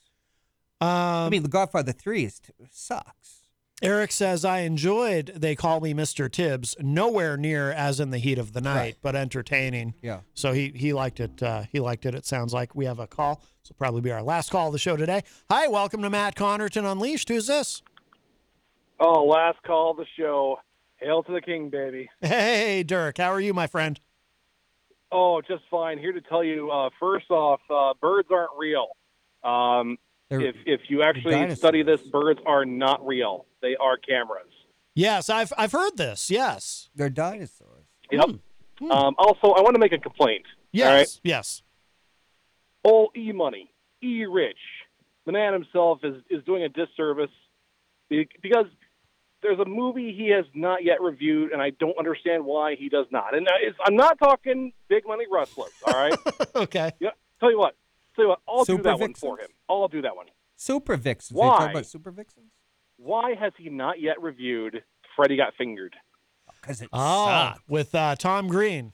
[0.81, 3.42] Um, I mean, The Godfather Three is t- sucks.
[3.83, 6.31] Erich says I enjoyed They Call Me Mr.
[6.31, 8.95] Tibbs, nowhere near as in the heat of the night, Right.
[9.01, 9.93] but entertaining.
[10.01, 10.21] Yeah.
[10.33, 11.43] So he he liked it.
[11.43, 12.15] Uh, he liked it.
[12.15, 13.41] It sounds like we have a call.
[13.61, 15.21] This will probably be our last call of the show today.
[15.51, 17.27] Hi, welcome to Matt Connarton Unleashed.
[17.27, 17.81] Who's this?
[19.01, 20.59] Oh, last call of the show.
[20.95, 22.09] Hail to the king, baby.
[22.21, 23.17] Hey, Dirk.
[23.17, 23.99] How are you, my friend?
[25.11, 25.97] Oh, just fine.
[25.97, 26.71] Here to tell you.
[26.71, 28.87] Uh, first off, uh, birds aren't real.
[29.43, 29.97] Um,
[30.39, 33.45] They're- if if you actually study this, birds are not real.
[33.61, 34.47] They are cameras.
[34.95, 36.29] Yes, I've I've heard this.
[36.29, 36.89] Yes.
[36.95, 37.85] They're dinosaurs.
[38.11, 38.29] Yep.
[38.91, 40.45] Um, also, I want to make a complaint.
[40.71, 40.87] Yes.
[40.89, 41.19] All right.
[41.23, 41.63] Yes.
[42.85, 43.71] Old E Money,
[44.03, 44.57] E Rich,
[45.25, 47.31] the man himself is is doing a disservice
[48.09, 48.65] because
[49.41, 53.05] there's a movie he has not yet reviewed, and I don't understand why he does
[53.11, 53.35] not.
[53.35, 55.71] And uh, it's, I'm not talking big money wrestlers.
[55.85, 56.13] All right.
[56.55, 56.91] okay.
[56.99, 57.09] Yeah.
[57.39, 57.75] Tell you what.
[58.15, 58.39] Tell you what.
[58.47, 59.47] I'll do Super that one for him.
[59.69, 60.27] I'll do that one.
[60.55, 61.39] Super Vixens.
[61.39, 61.71] Are you talking Why?
[61.71, 62.51] about Super Vixens?
[62.97, 64.83] Why has he not yet reviewed
[65.15, 65.95] Freddy Got Fingered?
[66.61, 67.59] Because it Oh, sucks.
[67.67, 68.93] with uh, Tom Green.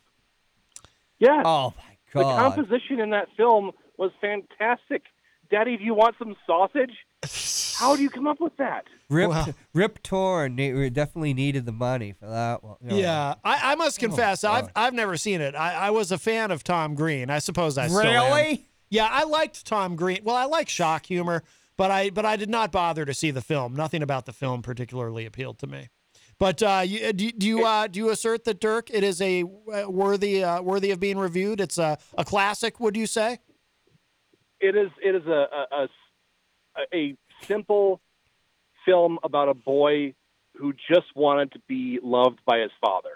[1.19, 1.43] Yes.
[1.45, 2.21] Oh my God.
[2.31, 5.03] The composition in that film was fantastic.
[5.51, 6.91] Daddy, do you want some sausage?
[7.79, 8.85] How do you come up with that?
[9.09, 9.45] Rip, Wow.
[9.73, 12.75] Rip Torn we definitely needed the money for that one.
[12.81, 12.95] you know.
[12.97, 15.55] Yeah, I, I must confess, I've I've never seen it.
[15.55, 17.29] I, I was a fan of Tom Green.
[17.29, 18.31] I suppose I still am.
[18.31, 18.68] Really?
[18.89, 20.21] Yeah, I liked Tom Green.
[20.23, 21.43] Well, I like shock humor,
[21.77, 23.75] but I but I did not bother to see the film.
[23.75, 25.89] Nothing about the film particularly appealed to me.
[26.39, 29.43] But uh, you, do, do you uh, do you assert that Dirk it is a
[29.43, 31.59] uh, worthy uh, worthy of being reviewed?
[31.59, 33.39] It's a, a classic, would you say?
[34.59, 34.89] It is.
[35.03, 35.87] It is a a,
[36.77, 37.99] a, a simple
[38.85, 40.13] film about a boy
[40.55, 43.09] who just wanted to be loved by his father.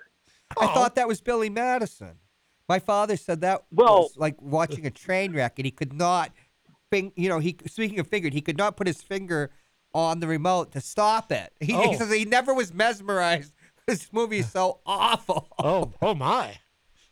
[0.60, 2.20] I thought that was Billy Madison.
[2.70, 6.32] My father said that Well- was like watching a train wreck, and he could not,
[6.90, 9.52] fing, you know, he speaking of fingered, he could not put his finger
[9.94, 11.54] on the remote to stop it.
[11.62, 11.92] He, Oh.
[11.92, 13.54] he says he never was mesmerized.
[13.86, 15.50] This movie is so awful.
[15.60, 16.58] Oh, oh my!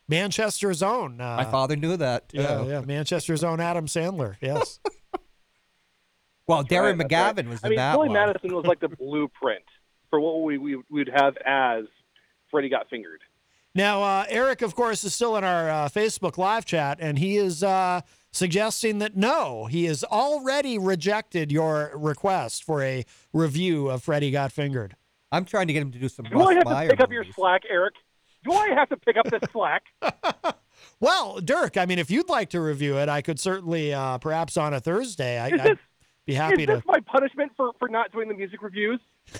[0.08, 1.20] Manchester's own.
[1.20, 2.38] Uh, My father knew that too.
[2.38, 2.80] Yeah, yeah.
[2.82, 4.38] Manchester's own Adam Sandler.
[4.40, 4.80] Yes.
[6.48, 7.36] Well, Darren Right, that's right.
[7.46, 8.14] McGavin was I in mean, that Billy one.
[8.14, 9.64] Madison was like the blueprint
[10.10, 11.86] for what we, we would have as
[12.50, 13.22] Freddy Got Fingered.
[13.74, 17.38] Now, uh, Erich, of course, is still in our uh, Facebook live chat, and he
[17.38, 24.04] is uh, suggesting that no, he has already rejected your request for a review of
[24.04, 24.96] Freddy Got Fingered.
[25.32, 27.12] I'm trying to get him to do some Do I have Meyer to pick up
[27.12, 27.96] your slack, Erich?
[28.44, 29.84] Do I have to pick up this slack?
[31.00, 34.58] Well, Dirk, I mean, if you'd like to review it, I could certainly, uh, perhaps
[34.58, 35.80] on a Thursday, I, Is I'd
[36.26, 36.76] be happy Is to.
[36.76, 39.00] this my punishment for, for not doing the music reviews?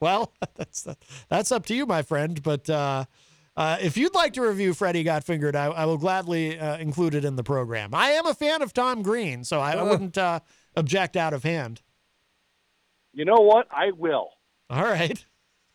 [0.00, 0.86] Well, that's
[1.28, 2.42] that's up to you, my friend.
[2.42, 3.04] But uh,
[3.56, 7.14] uh, if you'd like to review Freddy Got Fingered, I, I will gladly uh, include
[7.14, 7.94] it in the program.
[7.94, 10.40] I am a fan of Tom Green, so I, I wouldn't uh,
[10.76, 11.82] object out of hand.
[13.12, 13.66] You know what?
[13.70, 14.30] I will.
[14.70, 15.24] All right.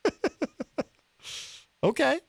[1.84, 2.20] okay.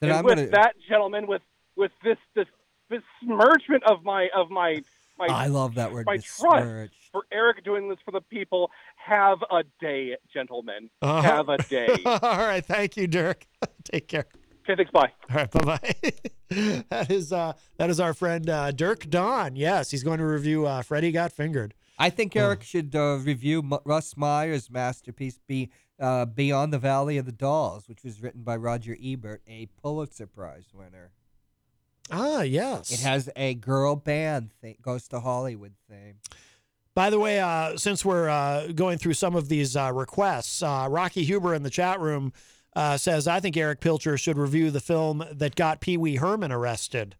[0.00, 1.42] Then and I'm with gonna- that, gentlemen, with
[1.76, 2.46] with this this
[2.88, 4.82] besmirchment of my of my
[5.18, 6.92] my I love that word, my trust besmirch.
[7.12, 8.70] For Erich doing this for the people.
[8.96, 10.88] Have a day, gentlemen.
[11.02, 11.20] Uh-huh.
[11.22, 11.88] Have a day.
[12.06, 12.64] All right.
[12.64, 13.46] Thank you, Dirk.
[13.84, 14.26] Take care.
[14.62, 14.90] Okay, thanks.
[14.92, 15.12] Bye.
[15.30, 15.50] All right.
[15.50, 15.94] Bye bye.
[16.90, 19.56] that is uh, that is our friend uh, Dirk Don.
[19.56, 21.74] Yes, he's going to review uh, Freddy Got Fingered.
[21.98, 25.70] I think Erich should uh, review M- Russ Meyer's masterpiece, "Be
[26.00, 30.26] uh, Beyond the Valley of the Dolls," which was written by Roger Ebert, a Pulitzer
[30.26, 31.10] Prize winner.
[32.10, 32.90] Ah, yes.
[32.90, 36.16] It has a girl band thing, goes to Hollywood theme.
[36.94, 40.86] By the way, uh, since we're uh, going through some of these uh, requests, uh,
[40.90, 42.32] Rocky Huber in the chat room
[42.76, 46.52] uh, says, I think Erich Pilcher should review the film that got Pee Wee Herman
[46.52, 47.16] arrested.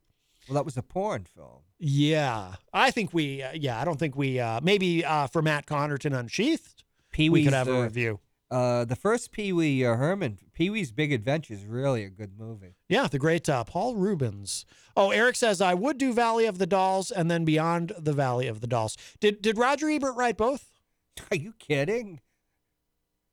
[0.48, 1.60] Well, that was a porn film.
[1.78, 2.56] Yeah.
[2.72, 6.18] I think we, uh, yeah, I don't think we, uh, maybe uh, for Matt Connarton
[6.18, 8.20] Unsheathed, Pee we could have a uh, review.
[8.52, 12.38] Uh, the first Pee Wee uh, Herman, Pee Wee's Big Adventure is really a good
[12.38, 12.74] movie.
[12.88, 14.66] Yeah, the great uh, Paul Reubens.
[14.94, 18.48] Oh, Erich says, I would do Valley of the Dolls and then Beyond the Valley
[18.48, 18.98] of the Dolls.
[19.20, 20.68] Did, did Roger Ebert write both?
[21.30, 22.20] Are you kidding?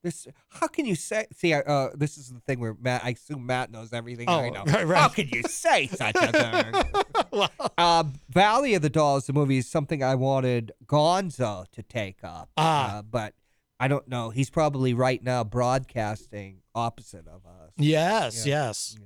[0.01, 1.25] This how can you say?
[1.33, 3.03] See, uh, this is the thing where Matt.
[3.03, 4.63] I assume Matt knows everything I Oh, know.
[4.67, 5.01] right, right.
[5.01, 7.47] How can you say such a thing?
[7.77, 12.49] uh, Valley of the Dolls, the movie, is something I wanted Gonzo to take up.
[12.55, 12.99] Ah.
[12.99, 13.33] uh, but
[13.79, 14.29] I don't know.
[14.29, 17.71] He's probably right now broadcasting opposite of us.
[17.77, 18.67] Yes, Yeah.
[18.67, 18.97] yes.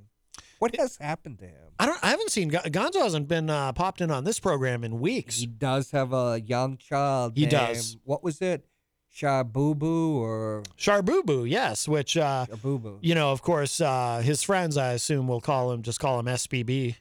[0.60, 1.56] What has happened to him?
[1.78, 2.00] I don't.
[2.02, 3.02] I haven't seen Gonzo.
[3.04, 5.40] Hasn't been uh, popped in on this program in weeks.
[5.40, 7.34] He does have a young child.
[7.36, 7.98] He named- does.
[8.06, 8.66] What was it?
[9.14, 12.98] Shabubu or Sharbubu, yes, which uh, Shabubu.
[13.02, 16.26] you know, of course, uh, his friends, I assume, will call him just call him
[16.26, 16.96] SBB.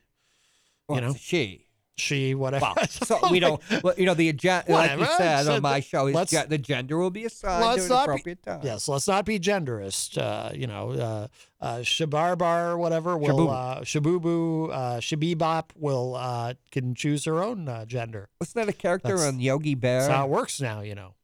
[0.89, 1.66] Well, you know, she.
[2.02, 2.66] She, whatever.
[2.76, 3.60] Well, so we don't.
[3.82, 6.58] Well, you know, the agenda, like you said so on my show, is ge- the
[6.58, 8.60] gender will be assigned to an not be- appropriate time.
[8.62, 10.18] Yes, let's not be genderist.
[10.18, 11.28] Uh, you know, uh,
[11.60, 13.50] uh, Shabarbar, whatever, will Shabubu.
[13.52, 18.28] uh, Shabubu, uh, Shabibop will uh, can choose her own uh, gender.
[18.40, 20.00] Wasn't that a character That's- on Yogi Bear?
[20.00, 20.80] That's how it works now.
[20.80, 21.14] You know.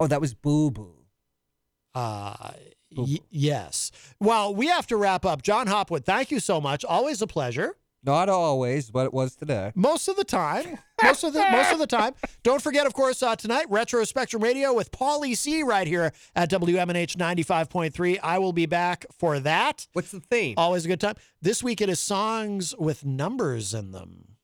[0.00, 0.94] oh, that was Boo Boo.
[1.94, 2.52] Uh,
[2.96, 3.90] y- yes.
[4.20, 5.42] Well, we have to wrap up.
[5.42, 6.84] Jon Hopwood, thank you so much.
[6.84, 7.76] Always a pleasure.
[8.04, 9.70] Not always, but it was today.
[9.76, 10.78] Most of the time.
[11.02, 12.14] Most of the most of the time.
[12.42, 16.50] Don't forget, of course, uh, tonight Retro Spectrum Radio with Paulie C right here at
[16.50, 18.18] WMNH ninety five point three.
[18.18, 19.86] I will be back for that.
[19.92, 20.54] What's the theme?
[20.56, 21.14] Always a good time.
[21.40, 24.36] This week it is songs with numbers in them.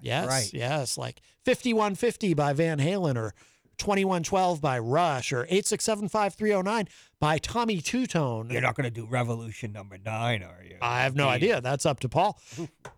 [0.00, 0.50] yes, right.
[0.52, 3.34] yes, like fifty one fifty by Van Halen or.
[3.76, 6.86] 2112 by Rush or 8675309
[7.24, 8.52] by Tommy Tutone.
[8.52, 10.76] You're not going to do Revolution number nine, are you?
[10.82, 11.30] I have no Yeah.
[11.30, 11.60] idea.
[11.62, 12.38] That's up to Paul.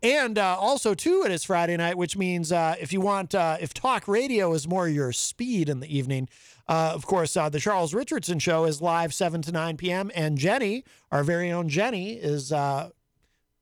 [0.02, 3.56] And uh, also, too, it is Friday night, which means uh, if you want, uh,
[3.60, 6.28] if talk radio is more your speed in the evening,
[6.66, 10.10] uh, of course, uh, the Charles Richardson Show is live 7 to 9 p.m.
[10.12, 10.82] And Jenny,
[11.12, 12.50] our very own Jenny, is.
[12.50, 12.90] Uh,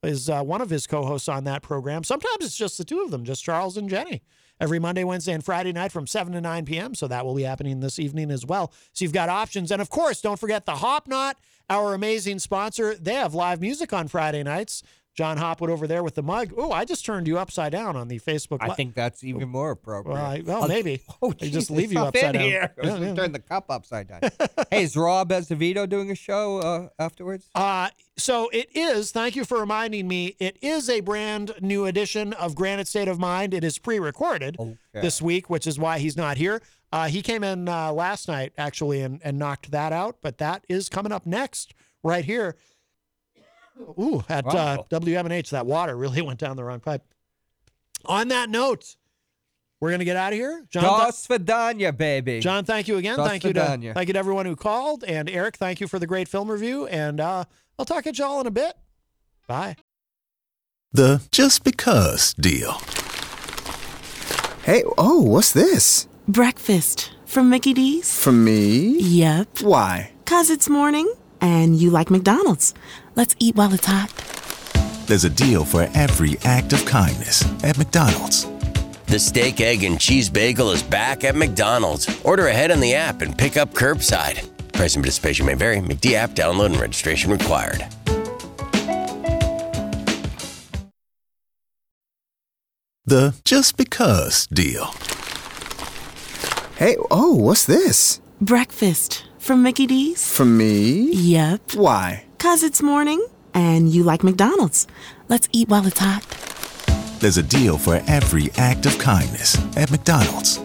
[0.03, 2.05] is uh, one of his co-hosts on that program.
[2.05, 4.23] Sometimes it's just the two of them, just Charles and Jenny.
[4.60, 6.94] Every Monday, Wednesday, and Friday night from 7 to 9 p.m.
[6.94, 8.72] So that will be happening this evening as well.
[8.93, 9.70] So you've got options.
[9.70, 11.36] And of course, don't forget the Hop Knot,
[11.68, 12.94] our amazing sponsor.
[12.94, 14.82] They have live music on Friday nights.
[15.15, 16.53] Jon Hopwood over there with the mug.
[16.57, 18.59] Oh, I just turned you upside down on the Facebook.
[18.61, 20.15] I Li- think that's even more appropriate.
[20.15, 21.03] Well, I- well, maybe.
[21.23, 22.43] Oh, They just leave you upside in down.
[22.43, 22.74] Here.
[22.82, 23.15] Yeah, yeah.
[23.15, 24.20] Turn the cup upside down.
[24.70, 27.49] hey, is Rob Azevedo doing a show uh, afterwards?
[27.55, 32.32] Uh, so it is, thank you for reminding me, it is a brand new edition
[32.35, 33.55] of Granite State of Mind.
[33.55, 34.57] It is pre recorded
[34.93, 36.61] this week, which is why he's not here.
[36.93, 40.65] Uh, he came in uh, last night, actually, and, and knocked that out, but that
[40.69, 42.57] is coming up next right here.
[43.99, 47.03] Ooh, at uh, WMNH, that water really went down the wrong pipe.
[48.07, 48.97] On that note,
[49.81, 50.65] we're going to get out of here.
[50.71, 52.41] Jon, th- Dos Vidania, baby.
[52.41, 53.17] Jon, thank you again.
[53.17, 55.99] Dos thank you to thank you to everyone who called, and Eric, thank you for
[55.99, 56.87] the great film review.
[56.87, 57.45] And uh,
[57.79, 58.75] I'll talk at y'all in a bit.
[59.47, 59.77] Bye.
[60.93, 62.81] The just because deal.
[64.63, 66.09] Hey, oh, what's this?
[66.29, 68.19] Breakfast from Mickey D's?
[68.19, 68.97] From me?
[68.99, 69.61] Yep.
[69.61, 70.13] Why?
[70.25, 72.73] Cause it's morning and you like McDonald's.
[73.16, 74.11] Let's eat while it's hot.
[75.07, 78.47] There's a deal for every act of kindness at McDonald's.
[79.07, 82.09] The steak, egg, and cheese bagel is back at McDonald's.
[82.24, 84.49] Order ahead on the app and pick up curbside.
[84.73, 85.78] Price and participation may vary.
[85.78, 87.86] McD app download and registration required.
[93.07, 94.86] The just because deal.
[96.77, 98.20] Hey, oh, what's this?
[98.41, 100.35] Breakfast from Mickey D's?
[100.35, 101.12] From me?
[101.12, 101.74] Yep.
[101.74, 102.24] Why?
[102.45, 104.87] Cause it's morning and you like McDonald's.
[105.31, 106.21] Let's eat while it's hot.
[107.19, 110.61] There's a deal for every act of kindness at McDonald's.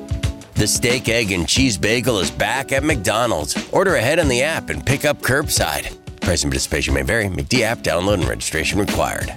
[0.55, 3.55] The steak, egg, and cheese bagel is back at McDonald's.
[3.71, 5.95] Order ahead on the app and pick up curbside.
[6.19, 7.27] Price and participation may vary.
[7.27, 9.33] McD app download and registration required.